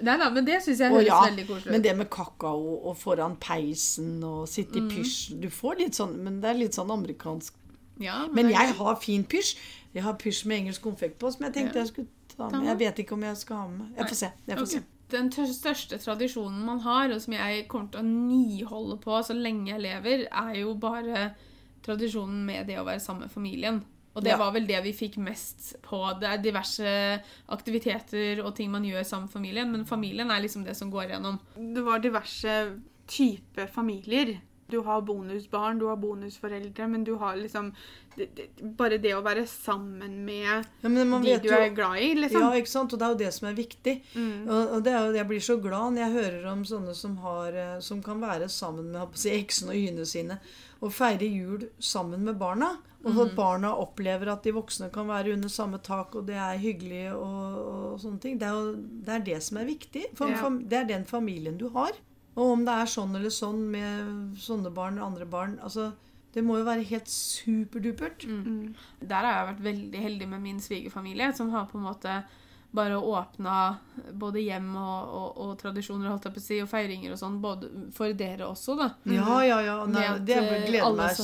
Nei 0.02 0.16
da, 0.18 0.28
men 0.34 0.46
det 0.46 0.60
syns 0.64 0.82
jeg 0.82 0.90
høres 0.90 1.08
ja, 1.08 1.20
veldig 1.28 1.46
koselig 1.48 1.74
men 1.74 1.84
det 1.84 1.94
med 1.98 2.10
kakao 2.10 2.78
og 2.90 2.96
foran 2.98 3.36
peisen 3.42 4.18
og 4.26 4.48
sitte 4.50 4.80
i 4.80 4.86
pysj 4.90 5.36
Du 5.42 5.50
får 5.52 5.82
litt 5.82 5.98
sånn, 5.98 6.16
men 6.24 6.40
det 6.42 6.52
er 6.52 6.60
litt 6.64 6.78
sånn 6.78 6.90
amerikansk. 6.94 7.54
Ja, 8.00 8.24
Men 8.32 8.48
er 8.48 8.56
jeg 8.56 8.78
har 8.78 8.96
fin 9.02 9.26
pysj. 9.28 9.58
Jeg 9.94 10.06
har 10.06 10.16
pysj 10.18 10.46
med 10.48 10.62
engelsk 10.62 10.86
konfekt 10.86 11.18
på, 11.20 11.30
som 11.34 11.44
jeg 11.46 11.56
tenkte 11.58 11.82
jeg 11.82 11.90
skulle 11.90 12.08
ta 12.32 12.48
med. 12.48 12.64
Jeg 12.70 12.80
vet 12.80 13.02
ikke 13.04 13.18
om 13.18 13.26
jeg 13.28 13.36
skal 13.42 13.60
ha 13.60 13.68
med. 13.68 13.92
Jeg 13.98 14.08
får 14.08 14.20
se. 14.22 14.30
Jeg 14.48 14.58
får 14.62 14.70
se. 14.72 14.82
Den 15.10 15.30
største 15.32 15.98
tradisjonen 15.98 16.64
man 16.64 16.80
har, 16.80 17.10
og 17.14 17.20
som 17.20 17.34
jeg 17.34 17.66
kommer 17.68 17.90
til 17.90 18.00
å 18.00 18.06
niholde 18.06 18.98
på 19.02 19.20
så 19.26 19.34
lenge 19.34 19.72
jeg 19.72 19.80
lever, 19.80 20.26
er 20.30 20.54
jo 20.60 20.74
bare 20.74 21.32
tradisjonen 21.82 22.44
med 22.46 22.66
det 22.68 22.76
å 22.78 22.84
være 22.86 23.00
sammen 23.00 23.22
med 23.26 23.30
familien. 23.32 23.82
Og 24.14 24.24
det 24.24 24.32
Ja. 24.32 24.36
var 24.38 24.50
vel 24.52 24.66
det 24.66 24.82
vi 24.82 24.92
fikk 24.92 25.16
mest 25.18 25.76
på. 25.82 26.18
Det 26.20 26.28
er 26.28 26.42
diverse 26.42 27.22
aktiviteter 27.48 28.42
og 28.44 28.54
ting 28.56 28.70
man 28.70 28.84
gjør 28.84 29.04
sammen 29.06 29.28
med 29.28 29.32
familien, 29.34 29.70
men 29.72 29.84
familien 29.86 30.30
er 30.30 30.40
liksom 30.42 30.64
det 30.64 30.76
som 30.76 30.90
går 30.90 31.08
igjennom. 31.10 31.38
Det 31.56 31.84
var 31.84 31.98
diverse 32.02 32.56
typer 33.10 33.66
familier. 33.68 34.36
Du 34.70 34.80
har 34.86 35.00
bonusbarn, 35.02 35.78
du 35.80 35.86
har 35.90 35.96
bonusforeldre, 36.00 36.88
men 36.88 37.04
du 37.04 37.16
har 37.20 37.36
liksom 37.36 37.72
det, 38.16 38.26
det, 38.36 38.46
Bare 38.76 38.98
det 38.98 39.12
å 39.14 39.22
være 39.22 39.44
sammen 39.46 40.24
med 40.26 40.64
Ja, 40.82 40.88
de 41.38 41.48
du 41.48 41.48
jo 41.54 41.60
er 41.60 41.74
glad 41.74 41.98
i, 42.02 42.08
liksom. 42.18 42.40
Ja, 42.42 42.50
ikke 42.58 42.72
sant? 42.72 42.92
Og 42.92 42.98
det 42.98 43.06
er 43.06 43.14
jo 43.14 43.20
det 43.24 43.32
som 43.36 43.48
er 43.50 43.54
viktig. 43.58 43.96
Mm. 44.14 44.48
Og, 44.48 44.74
og 44.76 44.82
det 44.86 44.92
er 44.96 45.18
jeg 45.20 45.28
blir 45.30 45.40
så 45.46 45.56
glad 45.62 45.94
når 45.94 46.02
jeg 46.06 46.16
hører 46.18 46.50
om 46.52 46.64
sånne 46.64 46.94
som, 46.98 47.16
har, 47.24 47.52
eh, 47.54 47.78
som 47.80 48.02
kan 48.02 48.20
være 48.22 48.48
sammen 48.50 48.90
med 48.94 49.14
si, 49.18 49.30
eksene 49.36 49.74
og 49.74 49.78
hyene 49.78 50.06
sine 50.06 50.40
og 50.80 50.94
feire 50.96 51.26
jul 51.28 51.66
sammen 51.78 52.22
med 52.24 52.38
barna. 52.40 52.76
Og 53.00 53.14
Mm. 53.14 53.18
at 53.22 53.30
barna 53.36 53.68
opplever 53.80 54.28
at 54.28 54.42
de 54.44 54.52
voksne 54.52 54.90
kan 54.92 55.06
være 55.08 55.32
under 55.32 55.48
samme 55.48 55.78
tak, 55.80 56.14
og 56.14 56.26
det 56.26 56.34
er 56.36 56.58
hyggelig 56.60 57.14
og, 57.14 57.54
og 57.94 58.00
sånne 58.02 58.20
ting. 58.20 58.34
Det 58.38 58.44
er 58.48 58.58
jo 58.58 58.74
det, 58.76 59.14
er 59.14 59.24
det 59.24 59.38
som 59.42 59.56
er 59.56 59.64
viktig. 59.64 60.02
For, 60.18 60.28
Ja. 60.28 60.50
det 60.50 60.78
er 60.78 60.84
den 60.84 61.04
familien 61.08 61.56
du 61.56 61.70
har. 61.72 61.92
Og 62.36 62.52
om 62.54 62.62
det 62.66 62.76
er 62.82 62.90
sånn 62.90 63.16
eller 63.18 63.32
sånn 63.34 63.64
med 63.72 64.36
sånne 64.38 64.70
barn 64.74 65.00
og 65.00 65.08
andre 65.10 65.26
barn 65.26 65.56
altså, 65.66 65.90
Det 66.30 66.44
må 66.46 66.60
jo 66.60 66.66
være 66.68 66.86
helt 66.86 67.08
superdupert. 67.10 68.22
Mm. 68.22 68.76
Der 69.00 69.26
har 69.26 69.32
jeg 69.32 69.48
vært 69.48 69.64
veldig 69.64 70.04
heldig 70.04 70.28
med 70.30 70.44
min 70.44 70.60
svigerfamilie, 70.62 71.32
som 71.34 71.50
har 71.50 71.66
på 71.66 71.80
en 71.80 71.88
måte 71.88 72.20
bare 72.70 72.96
åpna 72.96 73.76
både 74.12 74.44
hjem 74.44 74.68
og, 74.78 75.08
og, 75.10 75.38
og 75.42 75.54
tradisjoner 75.58 76.06
holdt 76.06 76.28
jeg 76.28 76.34
på 76.36 76.38
å 76.38 76.44
si, 76.44 76.58
og 76.62 76.68
feiringer 76.70 77.16
og 77.16 77.18
sånn, 77.18 77.40
både 77.42 77.70
for 77.96 78.14
dere 78.14 78.46
også, 78.46 78.76
da. 78.78 78.86
Ja, 79.10 79.40
ja, 79.42 79.58
ja. 79.66 79.74
Nei, 79.90 80.04
at, 80.12 80.22
det 80.26 80.36
jeg, 80.38 80.62
gleder 80.68 80.94
meg. 81.00 81.18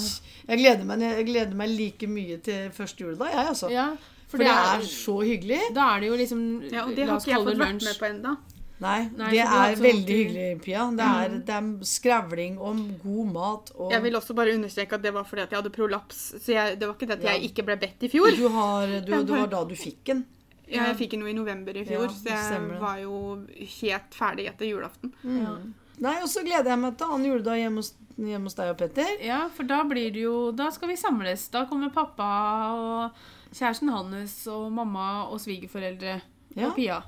Jeg 0.49 0.61
gleder 0.65 0.91
meg, 0.91 1.07
jeg 1.07 1.29
gleder 1.31 1.61
meg 1.63 1.71
like 1.71 2.11
mye 2.11 2.41
til 2.43 2.75
første 2.75 3.07
juledag, 3.07 3.31
jeg, 3.31 3.47
altså. 3.55 3.71
Ja, 3.71 3.87
For 4.27 4.43
det 4.43 4.51
er 4.51 4.83
så 4.91 5.21
hyggelig. 5.23 5.63
Da 5.77 5.93
er 5.95 6.03
det 6.03 6.11
jo 6.11 6.19
liksom 6.19 6.45
Ja, 6.67 6.83
og 6.83 6.97
det 6.99 7.07
La 7.07 7.13
har 7.13 7.21
oss 7.21 7.29
ikke 7.29 7.37
jeg 7.37 7.39
kalle 7.39 7.53
fått 7.53 7.55
det 7.55 7.63
vært 7.63 7.77
lunsj. 7.77 7.87
med 7.93 8.03
på 8.03 8.11
ennå. 8.11 8.37
Nei, 8.79 9.09
Nei, 9.17 9.31
det 9.33 9.41
er 9.41 9.77
veldig 9.81 10.17
hyggelig, 10.19 10.47
Pia. 10.61 10.83
Det 10.93 11.05
er, 11.09 11.37
det 11.49 11.55
er 11.57 11.69
skravling 11.89 12.59
om 12.61 12.83
god 13.01 13.31
mat 13.33 13.71
og 13.75 13.91
Jeg 13.95 14.03
vil 14.05 14.19
også 14.19 14.35
bare 14.37 14.53
understreke 14.59 14.99
at 14.99 15.03
det 15.07 15.13
var 15.17 15.25
fordi 15.25 15.47
at 15.47 15.55
jeg 15.55 15.63
hadde 15.63 15.73
prolaps. 15.73 16.19
Så 16.45 16.53
jeg, 16.53 16.77
det 16.81 16.89
var 16.89 16.95
ikke 16.99 17.09
det 17.09 17.17
at 17.17 17.25
jeg 17.31 17.49
ikke 17.51 17.65
ble 17.71 17.77
bedt 17.87 18.05
i 18.05 18.11
fjor. 18.13 18.29
du 18.37 18.49
har, 18.53 18.87
du, 19.01 19.15
det 19.17 19.31
var 19.33 19.49
da 19.55 19.63
du 19.65 19.75
fikk 19.81 20.03
den. 20.13 20.27
Ja, 20.67 20.89
jeg 20.91 20.97
fikk 20.99 21.17
noe 21.17 21.31
i 21.31 21.37
november 21.39 21.77
i 21.79 21.85
fjor, 21.87 22.09
Ja, 22.11 22.37
så 22.43 22.59
jeg 22.59 22.79
var 22.83 22.99
jo 23.01 23.19
helt 23.81 24.17
ferdig 24.19 24.49
etter 24.51 24.67
julaften. 24.69 25.13
Ja. 25.25 25.57
Nei, 26.03 26.17
og 26.21 26.29
så 26.29 26.43
gleder 26.45 26.69
jeg 26.75 26.81
meg 26.83 26.97
til 27.01 27.07
annen 27.15 27.29
juledag 27.31 27.57
hjemme 27.63 27.81
hos, 27.81 27.93
hjemme 28.21 28.51
hos 28.51 28.59
deg 28.59 28.75
og 28.75 28.81
Petter. 28.83 29.13
ja, 29.25 29.39
for 29.57 29.65
da 29.65 29.79
blir 29.89 30.11
det 30.13 30.27
jo 30.27 30.51
Da 30.53 30.67
skal 30.75 30.91
vi 30.93 30.97
samles. 31.01 31.47
Da 31.55 31.65
kommer 31.71 31.89
pappa 31.95 32.27
og 32.77 33.55
kjæresten 33.57 33.89
hans 33.95 34.35
og 34.53 34.67
mamma 34.77 35.07
og 35.31 35.41
svigerforeldre 35.41 36.19
Ja. 36.57 36.67
og 36.69 36.75
Pia. 36.77 36.99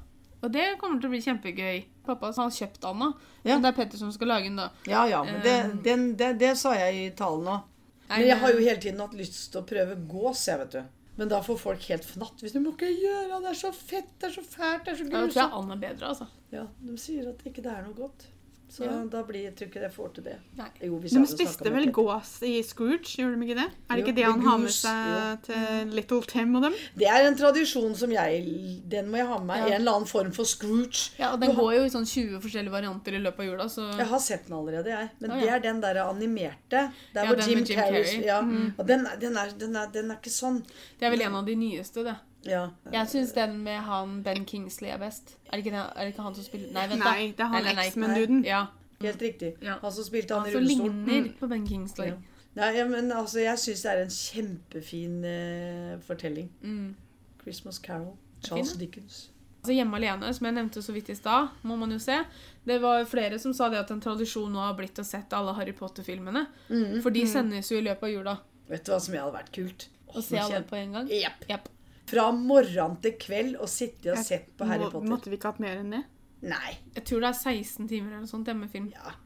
Og 0.42 0.52
det 0.54 0.66
kommer 0.78 1.00
til 1.00 1.08
å 1.10 1.14
bli 1.14 1.20
kjempegøy. 1.24 1.80
Pappa 2.06 2.30
har 2.36 2.50
kjøpt 2.54 2.84
Anna, 2.88 3.12
Ja. 3.44 3.56
og 3.56 3.62
det 3.64 3.72
er 3.72 3.76
Petter 3.76 3.98
som 3.98 4.12
skal 4.14 4.28
lage 4.28 4.44
den, 4.44 4.56
da. 4.56 4.68
Ja, 4.86 5.06
ja, 5.10 5.22
men 5.24 5.40
det, 5.42 5.56
den, 5.84 6.04
det, 6.16 6.38
det 6.38 6.52
sa 6.56 6.72
jeg 6.78 6.94
i 7.06 7.10
talen 7.18 7.46
òg. 7.46 7.66
Men 8.08 8.22
jeg 8.24 8.38
har 8.40 8.52
jo 8.54 8.58
hele 8.62 8.80
tiden 8.80 9.00
hatt 9.02 9.12
lyst 9.18 9.50
til 9.52 9.60
å 9.60 9.66
prøve 9.68 9.98
gås, 10.08 10.46
jeg, 10.48 10.58
vet 10.62 10.76
du. 10.78 10.82
Men 11.18 11.28
da 11.28 11.40
får 11.42 11.58
folk 11.58 11.82
helt 11.90 12.06
fnatt. 12.06 12.38
Hvis 12.40 12.54
du 12.54 12.60
må 12.62 12.70
ikke 12.76 12.88
gjøre 12.94 13.40
det, 13.42 13.50
er 13.50 13.58
så 13.58 13.72
fett, 13.74 14.12
det 14.22 14.28
er 14.30 14.34
så 14.38 14.44
fælt, 14.46 14.84
det 14.86 14.92
er 14.94 14.98
så 15.00 15.04
Ja, 15.04 15.10
Da 15.10 15.26
tror 15.26 15.42
jeg. 15.42 15.52
Anna 15.58 15.74
er 15.74 15.82
bedre, 15.82 16.12
altså. 16.14 16.28
Ja, 16.54 16.66
de 16.86 16.96
sier 17.02 17.28
at 17.28 17.42
ikke 17.50 17.64
det 17.66 17.72
er 17.74 17.82
noe 17.82 17.96
godt. 17.98 18.28
Så 18.70 18.84
Ja. 18.84 19.02
da 19.08 19.22
blir 19.24 19.44
jeg 19.44 19.54
tror 19.56 19.66
ikke 19.68 19.80
jeg 19.80 19.92
får 19.94 20.08
til 20.14 20.24
det. 20.24 20.34
Nei. 20.58 20.66
Jo, 20.82 20.98
hvis 21.00 21.12
De 21.12 21.18
jeg 21.20 21.28
spiste 21.28 21.70
vel 21.72 21.86
gås 21.90 22.42
i 22.42 22.62
Scrooge, 22.62 23.16
gjorde 23.16 23.38
de 23.40 23.46
ikke 23.46 23.56
det? 23.56 23.64
Er 23.88 23.96
det 23.96 23.98
Jo, 23.98 24.04
ikke 24.06 24.14
det 24.16 24.24
han 24.24 24.40
har 24.44 24.58
med 24.58 24.68
seg 24.68 24.98
seg 25.08 25.42
til 25.48 25.88
Little 25.96 26.22
Tim 26.22 26.54
og 26.56 26.62
dem? 26.62 26.74
Det 26.98 27.06
er 27.08 27.26
en 27.26 27.34
tradisjon 27.36 27.94
som 27.96 28.10
jeg 28.12 28.82
Den 28.88 29.08
må 29.10 29.16
jeg 29.16 29.26
ha 29.26 29.38
med 29.38 29.46
meg. 29.46 29.58
Ja. 29.58 29.74
En 29.76 29.80
eller 29.80 29.92
annen 29.96 30.06
form 30.06 30.32
for 30.32 30.44
Scrooge. 30.44 31.10
Ja, 31.18 31.32
og 31.32 31.40
Du 31.40 31.46
Den 31.46 31.56
har- 31.56 31.62
går 31.64 31.74
jo 31.78 31.82
i 31.84 31.88
sånn 31.88 32.06
20 32.06 32.40
forskjellige 32.40 32.70
varianter 32.70 33.12
i 33.14 33.18
løpet 33.24 33.40
av 33.40 33.46
jula, 33.46 33.64
så 33.68 33.96
Jeg 33.96 34.06
har 34.06 34.18
sett 34.18 34.46
den 34.46 34.56
allerede, 34.58 34.86
jeg. 34.86 35.10
Men 35.20 35.30
Å, 35.30 35.34
ja. 35.34 35.40
det 35.40 35.48
er 35.50 35.58
den 35.72 35.80
der 35.80 35.94
animerte. 36.04 36.70
Der 36.70 36.92
Ja, 37.14 37.24
hvor 37.26 37.36
den 37.36 37.48
Jim, 37.48 37.58
med 37.60 37.68
Jim 37.70 37.78
Carrey 37.78 38.04
Carrey. 38.04 38.42
Mm. 38.42 38.86
den, 38.86 39.06
den, 39.18 39.36
er, 39.36 39.48
den, 39.58 39.76
er, 39.76 39.86
den 39.92 40.10
er 40.10 40.16
ikke 40.16 40.30
sånn. 40.30 40.62
det 41.00 41.06
er 41.06 41.10
vel 41.10 41.22
en 41.22 41.34
av 41.34 41.46
de 41.46 41.54
nyeste, 41.56 42.04
det. 42.04 42.16
Ja. 42.46 42.68
Jeg 42.92 43.10
syns 43.10 43.32
den 43.36 43.58
med 43.64 43.80
han 43.84 44.22
Ben 44.22 44.44
Kingsley 44.46 44.90
er 44.90 44.98
best. 45.02 45.36
Er 45.48 45.58
det 45.58 45.66
ikke, 45.66 45.74
den, 45.76 45.80
er 45.80 46.06
det 46.06 46.12
ikke 46.14 46.22
han 46.22 46.36
som 46.36 46.44
spiller 46.46 46.72
Nei, 46.72 46.84
vent, 46.88 47.02
da. 47.02 47.12
Nei, 47.12 47.30
det 47.36 47.44
er 47.44 47.54
han 47.54 47.70
eksmennuden. 47.74 48.44
Ja. 48.46 48.64
Helt 49.02 49.22
riktig. 49.22 49.52
Ja. 49.62 49.78
Han 49.82 49.92
som 49.92 50.06
spilte 50.06 50.34
Han 50.34 50.46
han 50.46 50.50
i 50.50 50.56
som 50.56 50.68
ligner 50.68 51.32
på 51.38 51.50
Ben 51.50 51.66
Kingsley. 51.66 52.12
Ja. 52.14 52.38
Nei, 52.58 52.70
ja, 52.74 52.86
men 52.88 53.12
altså, 53.12 53.40
jeg 53.42 53.58
syns 53.62 53.82
det 53.84 53.90
er 53.90 54.00
en 54.02 54.14
kjempefin 54.14 55.18
uh, 55.24 55.98
fortelling. 56.06 56.48
Mm. 56.62 56.94
'Christmas 57.42 57.78
Carol'. 57.78 58.16
Charles 58.42 58.72
ja. 58.74 58.80
Dickens. 58.80 59.30
Altså 59.58 59.74
Hjemme 59.74 59.96
alene, 59.98 60.34
som 60.34 60.46
jeg 60.46 60.54
nevnte 60.54 60.82
så 60.82 60.92
vidt 60.94 61.08
i 61.10 61.14
stad, 61.18 61.48
må 61.66 61.76
man 61.76 61.90
jo 61.92 61.98
se. 61.98 62.16
Det 62.64 62.78
var 62.82 63.04
flere 63.10 63.38
som 63.42 63.54
sa 63.54 63.68
det 63.68 63.80
at 63.80 63.90
en 63.90 64.00
tradisjon 64.00 64.52
nå 64.52 64.60
har 64.62 64.76
blitt 64.78 64.98
å 65.02 65.04
sette 65.06 65.36
alle 65.36 65.54
Harry 65.58 65.74
Potter-filmene. 65.76 66.46
Mm. 66.70 67.00
For 67.02 67.14
de 67.14 67.26
sendes 67.28 67.70
jo 67.72 67.80
i 67.80 67.84
løpet 67.84 68.06
av 68.08 68.12
jula. 68.14 68.36
Vet 68.68 68.86
du 68.86 68.92
hva 68.94 69.00
som 69.02 69.16
hadde 69.18 69.34
vært 69.34 69.50
kult? 69.54 69.88
Å 70.14 70.22
se 70.24 70.38
alle 70.40 70.62
på 70.66 70.78
en 70.78 70.94
gang. 70.96 71.10
Yep. 71.12 71.48
Japp. 71.50 71.68
Fra 72.08 72.28
morgen 72.32 72.96
til 73.04 73.16
kveld 73.20 73.56
og 73.60 73.68
sitte 73.68 74.14
og 74.14 74.20
sett 74.24 74.50
på 74.56 74.68
Harry 74.68 74.86
Må, 74.86 74.92
Potter. 74.94 75.10
måtte 75.10 75.32
vi 75.32 75.38
ikke 75.38 75.52
hatt 75.52 75.62
mer 75.62 75.80
enn 75.82 75.92
det? 75.92 76.04
Nei. 76.48 76.76
Jeg 76.94 77.04
tror 77.08 77.24
det 77.24 77.32
er 77.32 77.40
16 77.40 77.88
timer 77.90 78.12
eller 78.12 78.24
noe 78.24 78.30
sånt 78.30 78.48
hjemmefilm. 78.48 78.88
Ja. 78.94 79.16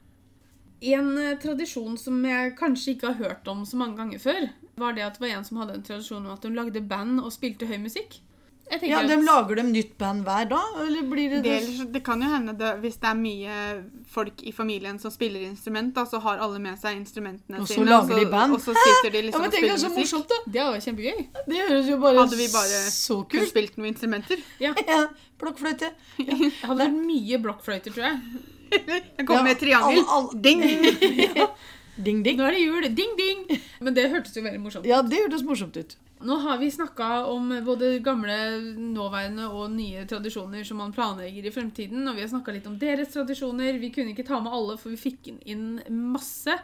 En 0.96 1.12
eh, 1.20 1.36
tradisjon 1.38 1.94
som 2.00 2.18
jeg 2.26 2.56
kanskje 2.58 2.96
ikke 2.96 3.12
har 3.12 3.20
hørt 3.20 3.48
om 3.52 3.62
så 3.68 3.78
mange 3.78 4.00
ganger 4.00 4.22
før, 4.22 4.48
var 4.80 4.96
det 4.96 5.04
at 5.06 5.18
det 5.18 5.22
var 5.26 5.36
en 5.36 5.46
som 5.46 5.60
hadde 5.60 5.76
en 5.78 5.84
tradisjon 5.86 6.26
om 6.26 6.34
at 6.34 6.46
hun 6.48 6.56
lagde 6.58 6.82
band 6.90 7.20
og 7.22 7.30
spilte 7.34 7.68
høy 7.70 7.76
musikk. 7.84 8.18
Ja, 8.82 9.02
de 9.04 9.16
Lager 9.22 9.56
de 9.58 9.62
nytt 9.68 9.96
band 10.00 10.22
hver 10.24 10.46
dag, 10.48 10.76
eller 10.80 11.02
blir 11.10 11.28
det 11.30 11.40
Det, 11.44 11.56
det? 11.66 11.86
det 11.92 12.00
kan 12.04 12.22
jo 12.22 12.28
hende 12.30 12.54
det, 12.56 12.70
hvis 12.80 12.96
det 13.02 13.08
er 13.10 13.18
mye 13.18 13.56
folk 14.08 14.40
i 14.48 14.52
familien 14.52 14.98
som 15.02 15.10
spiller 15.12 15.42
instrument, 15.44 15.92
da, 15.94 16.04
så 16.08 16.20
har 16.24 16.38
alle 16.40 16.58
med 16.62 16.78
seg 16.80 16.96
instrumentene 16.96 17.60
Og 17.60 17.68
så 17.68 17.74
sine. 17.74 17.90
lager 17.90 18.16
de 18.22 18.26
band. 18.32 18.54
Og 18.56 18.60
så 18.64 18.72
sitter 18.72 19.10
de 19.10 19.18
Ja, 19.18 19.24
liksom 19.26 19.42
men 19.42 19.50
og 19.50 19.52
tenk 19.52 19.64
spiller 19.66 19.74
deg 19.76 19.82
så 19.82 19.90
musikk. 19.90 19.98
morsomt, 20.06 20.28
da! 20.28 20.38
Det 20.56 20.62
var 20.64 20.78
jo 20.78 20.84
kjempegøy. 20.86 21.26
Det 21.50 21.60
høres 21.68 21.90
jo 21.92 21.98
bare 22.06 22.18
Hadde 22.22 22.36
vi 22.40 22.48
bare 22.54 22.80
så 22.94 23.18
kult 23.28 23.48
spilt 23.50 23.76
noen 23.76 23.90
instrumenter. 23.92 24.46
Ja. 24.60 24.72
Ja, 24.92 25.02
blokkfløyte. 25.42 25.92
Det 26.16 26.52
hadde 26.62 26.78
vært 26.80 26.96
mye 27.02 27.38
blokkfløyter, 27.44 27.92
tror 27.92 28.04
jeg. 28.08 28.20
Jeg 29.18 29.26
kommer 29.26 29.42
Ja, 29.42 29.48
med 29.50 29.60
triangel. 29.60 30.00
All, 30.08 30.30
all, 30.30 30.30
Ding! 30.40 30.62
Ding, 32.02 32.22
ding. 32.24 32.38
Nå 32.40 32.46
er 32.48 32.56
det 32.56 32.62
jul! 32.64 32.86
Ding, 32.96 33.12
ding! 33.18 33.42
Men 33.84 33.92
det 33.94 34.08
hørtes 34.10 34.32
jo 34.36 34.42
veldig 34.46 34.60
morsomt 34.64 34.86
ut. 34.86 34.88
Ja, 34.88 35.02
det 35.04 35.18
hørtes 35.26 35.42
morsomt 35.44 35.76
ut. 35.76 35.92
Nå 36.22 36.36
har 36.44 36.58
vi 36.58 36.70
snakka 36.70 37.24
om 37.26 37.48
både 37.66 37.96
gamle, 38.04 38.36
nåværende 38.78 39.48
og 39.50 39.72
nye 39.74 40.04
tradisjoner 40.06 40.62
som 40.64 40.78
man 40.78 40.92
planlegger 40.94 41.48
i 41.48 41.54
fremtiden. 41.54 42.04
Og 42.06 42.14
vi 42.16 42.22
har 42.22 42.30
snakka 42.30 42.54
litt 42.54 42.68
om 42.70 42.78
deres 42.78 43.10
tradisjoner. 43.14 43.80
Vi 43.82 43.90
kunne 43.94 44.14
ikke 44.14 44.26
ta 44.28 44.38
med 44.42 44.54
alle, 44.54 44.76
for 44.78 44.94
vi 44.94 45.00
fikk 45.00 45.32
inn 45.42 45.80
masse. 46.12 46.54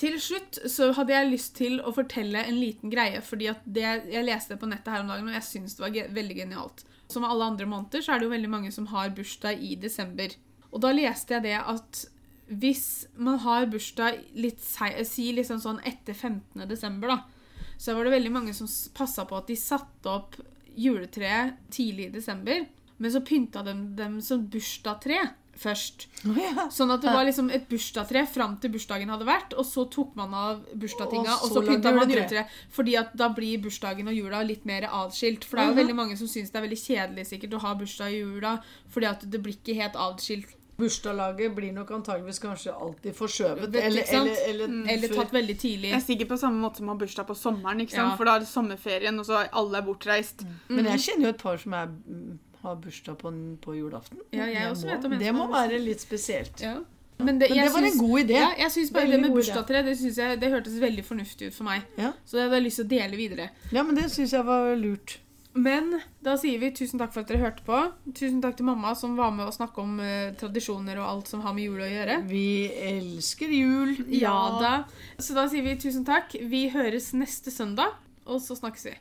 Til 0.00 0.16
slutt 0.22 0.62
så 0.70 0.88
hadde 0.96 1.12
jeg 1.12 1.28
lyst 1.28 1.52
til 1.58 1.76
å 1.84 1.92
fortelle 1.92 2.44
en 2.48 2.56
liten 2.56 2.92
greie, 2.92 3.20
fordi 3.24 3.50
at 3.52 3.60
det, 3.68 3.84
jeg 4.12 4.24
leste 4.24 4.56
på 4.56 4.70
nettet 4.70 4.94
her 4.94 5.04
om 5.04 5.12
dagen, 5.12 5.28
og 5.28 5.36
jeg 5.36 5.48
syns 5.48 5.76
det 5.76 5.84
var 5.84 5.92
ge 5.96 6.06
veldig 6.16 6.38
genialt. 6.38 6.84
Som 7.12 7.26
alle 7.28 7.50
andre 7.52 7.68
måneder 7.68 8.04
så 8.04 8.14
er 8.14 8.22
det 8.22 8.28
jo 8.28 8.32
veldig 8.32 8.52
mange 8.54 8.72
som 8.72 8.88
har 8.94 9.12
bursdag 9.12 9.60
i 9.60 9.74
desember. 9.76 10.32
Og 10.72 10.80
da 10.80 10.94
leste 10.96 11.36
jeg 11.36 11.44
det 11.50 11.58
at 11.60 12.06
hvis 12.52 13.06
man 13.16 13.38
har 13.44 13.68
bursdag 13.70 14.22
litt 14.36 14.60
si 14.64 15.28
liksom 15.36 15.60
sånn 15.60 15.80
etter 15.88 16.16
15. 16.16 16.64
desember, 16.68 17.12
da, 17.12 17.41
så 17.82 17.96
var 17.98 18.06
det 18.06 18.14
veldig 18.14 18.30
mange 18.30 18.54
som 18.54 18.68
passa 18.94 19.24
på 19.26 19.34
at 19.40 19.50
de 19.50 19.58
satte 19.58 20.10
opp 20.10 20.38
juletreet 20.78 21.58
tidlig 21.74 22.10
i 22.10 22.14
desember, 22.14 22.66
men 23.02 23.12
så 23.12 23.20
pynta 23.26 23.64
de 23.66 23.74
dem 23.98 24.20
som 24.22 24.44
bursdagstre 24.50 25.18
først. 25.62 26.06
Ja. 26.24 26.68
Sånn 26.72 26.90
at 26.94 27.02
det 27.04 27.12
var 27.12 27.26
liksom 27.26 27.50
et 27.52 27.66
bursdagstre 27.68 28.22
fram 28.30 28.54
til 28.62 28.72
bursdagen 28.72 29.10
hadde 29.12 29.26
vært, 29.28 29.52
og 29.58 29.66
så 29.68 29.84
tok 29.92 30.14
man 30.16 30.32
av 30.34 30.62
bursdagstinga, 30.72 31.34
Og 31.34 31.50
og 31.50 31.56
så 31.58 31.62
pynta 31.66 31.92
man 31.92 32.08
juletre. 32.08 32.22
juletre. 32.46 32.46
Fordi 32.72 32.96
at 33.02 33.12
da 33.18 33.28
blir 33.34 33.60
bursdagen 33.66 34.08
og 34.08 34.16
jula 34.16 34.40
litt 34.46 34.64
mer 34.68 34.86
atskilt. 34.88 35.44
For 35.44 35.58
det 35.58 35.66
er 35.66 35.74
jo 35.74 35.80
veldig 35.82 35.98
mange 35.98 36.16
som 36.16 36.30
syns 36.30 36.54
det 36.54 36.62
er 36.62 36.66
veldig 36.68 36.80
kjedelig 36.86 37.26
sikkert 37.34 37.58
å 37.58 37.62
ha 37.66 37.74
bursdag 37.82 38.14
i 38.14 38.22
jula, 38.22 38.54
fordi 38.94 39.10
at 39.10 39.26
det 39.28 39.42
blir 39.44 39.58
ikke 39.58 39.76
helt 39.82 39.98
atskilt. 40.06 40.54
Bursdagslaget 40.76 41.54
blir 41.54 41.72
nok 41.76 41.90
antageligvis 41.94 42.38
kanskje 42.42 42.72
alltid 42.72 43.16
forskjøvet. 43.16 43.66
Vet, 43.74 43.84
Eller, 43.84 44.06
eller, 44.08 44.38
eller, 44.48 44.70
mm. 44.72 44.86
Eller 44.94 45.12
tatt 45.14 45.34
veldig 45.34 45.56
tidlig. 45.58 45.90
Jeg 45.90 45.98
er 45.98 46.06
sikker 46.06 46.30
på 46.30 46.38
samme 46.40 46.62
måte 46.62 46.80
som 46.80 46.88
å 46.88 46.94
ha 46.94 47.00
bursdag 47.02 47.28
på 47.28 47.36
sommeren, 47.38 47.82
ikke 47.84 47.96
sant? 47.96 48.14
Ja. 48.14 48.16
for 48.16 48.30
da 48.30 48.38
er 48.38 48.46
det 48.46 48.48
sommerferien, 48.50 49.20
og 49.20 49.28
så 49.28 49.42
er 49.42 49.52
alle 49.62 49.82
bortreist. 49.86 50.46
Men 50.72 50.88
jeg 50.94 51.04
kjenner 51.08 51.28
jo 51.28 51.34
et 51.34 51.42
par 51.44 51.60
som 51.60 51.76
er, 51.76 51.92
mm, 51.92 52.38
har 52.62 52.80
bursdag 52.86 53.18
på, 53.20 53.34
på 53.66 53.76
julaften. 53.76 54.24
Ja, 54.32 54.48
jeg 54.48 54.62
det 54.62 54.70
også 54.70 54.88
må, 54.88 54.94
vet 54.94 55.06
om 55.10 55.16
en 55.18 55.22
det 55.26 55.34
må 55.36 55.48
være 55.52 55.82
litt 55.82 56.04
spesielt. 56.04 56.64
Ja. 56.64 56.78
Men 57.22 57.38
det, 57.38 57.50
Men 57.50 57.66
det 57.66 57.72
var 57.72 57.84
en 57.86 57.98
god 57.98 58.20
idé. 58.20 58.38
Ja, 58.38 58.48
jeg 58.58 58.72
synes 58.72 58.90
bare 58.90 59.10
det 59.10 59.20
med 59.20 59.34
bursdagstre 59.36 59.82
det, 59.86 59.98
jeg, 60.16 60.38
det 60.40 60.50
hørtes 60.50 60.78
veldig 60.80 61.04
fornuftig 61.04 61.52
ut 61.52 61.54
for 61.54 61.68
meg. 61.68 61.84
Ja. 62.00 62.14
Så 62.24 62.38
det 62.38 62.46
hadde 62.46 62.58
jeg 62.58 62.66
lyst 62.66 62.80
til 62.80 62.88
å 62.88 62.90
dele 62.94 63.20
videre. 63.20 63.50
Ja, 63.70 63.84
men 63.86 63.98
det 63.98 64.08
syns 64.14 64.32
jeg 64.34 64.46
var 64.48 64.72
lurt. 64.80 65.18
Men 65.52 66.00
da 66.24 66.38
sier 66.40 66.60
vi 66.62 66.70
tusen 66.72 67.00
takk 67.00 67.12
for 67.12 67.22
at 67.22 67.28
dere 67.28 67.42
hørte 67.42 67.64
på. 67.66 67.78
Tusen 68.16 68.40
takk 68.40 68.56
til 68.56 68.66
mamma 68.66 68.94
som 68.96 69.18
var 69.18 69.34
med 69.36 69.50
å 69.50 69.52
snakke 69.52 69.82
om 69.82 69.98
eh, 70.00 70.32
tradisjoner 70.40 70.96
og 71.00 71.08
alt 71.08 71.32
som 71.32 71.42
har 71.44 71.52
med 71.56 71.66
jul 71.66 71.82
å 71.84 71.90
gjøre. 71.90 72.18
Vi 72.30 72.46
elsker 72.88 73.52
jul. 73.52 73.92
Ja 74.16 74.36
da. 74.62 74.72
Så 75.20 75.36
da 75.36 75.44
sier 75.52 75.66
vi 75.66 75.76
tusen 75.80 76.06
takk. 76.08 76.32
Vi 76.48 76.64
høres 76.72 77.10
neste 77.16 77.52
søndag, 77.52 77.98
og 78.24 78.40
så 78.44 78.56
snakkes 78.56 78.88
vi. 78.88 78.94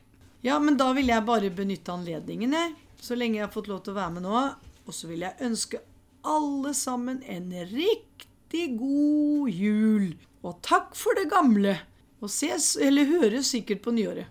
Ja, 0.43 0.58
men 0.60 0.76
da 0.80 0.89
vil 0.97 1.12
jeg 1.12 1.24
bare 1.28 1.54
benytte 1.54 1.93
anledningen, 1.93 2.58
jeg. 2.58 2.76
Så 3.02 3.16
lenge 3.18 3.39
jeg 3.39 3.47
har 3.47 3.54
fått 3.54 3.72
lov 3.72 3.86
til 3.86 3.95
å 3.95 4.02
være 4.02 4.18
med 4.18 4.28
nå. 4.28 4.43
Og 4.89 4.97
så 4.97 5.08
vil 5.08 5.24
jeg 5.24 5.39
ønske 5.47 5.80
alle 6.28 6.74
sammen 6.78 7.22
en 7.32 7.47
riktig 7.72 8.68
god 8.78 9.56
jul. 9.56 10.12
Og 10.43 10.60
takk 10.66 10.91
for 10.97 11.16
det 11.18 11.30
gamle. 11.32 11.78
Og 12.22 12.30
ses, 12.30 12.76
eller 12.82 13.10
høres 13.10 13.54
sikkert 13.56 13.86
på 13.86 13.95
nyåret. 13.95 14.28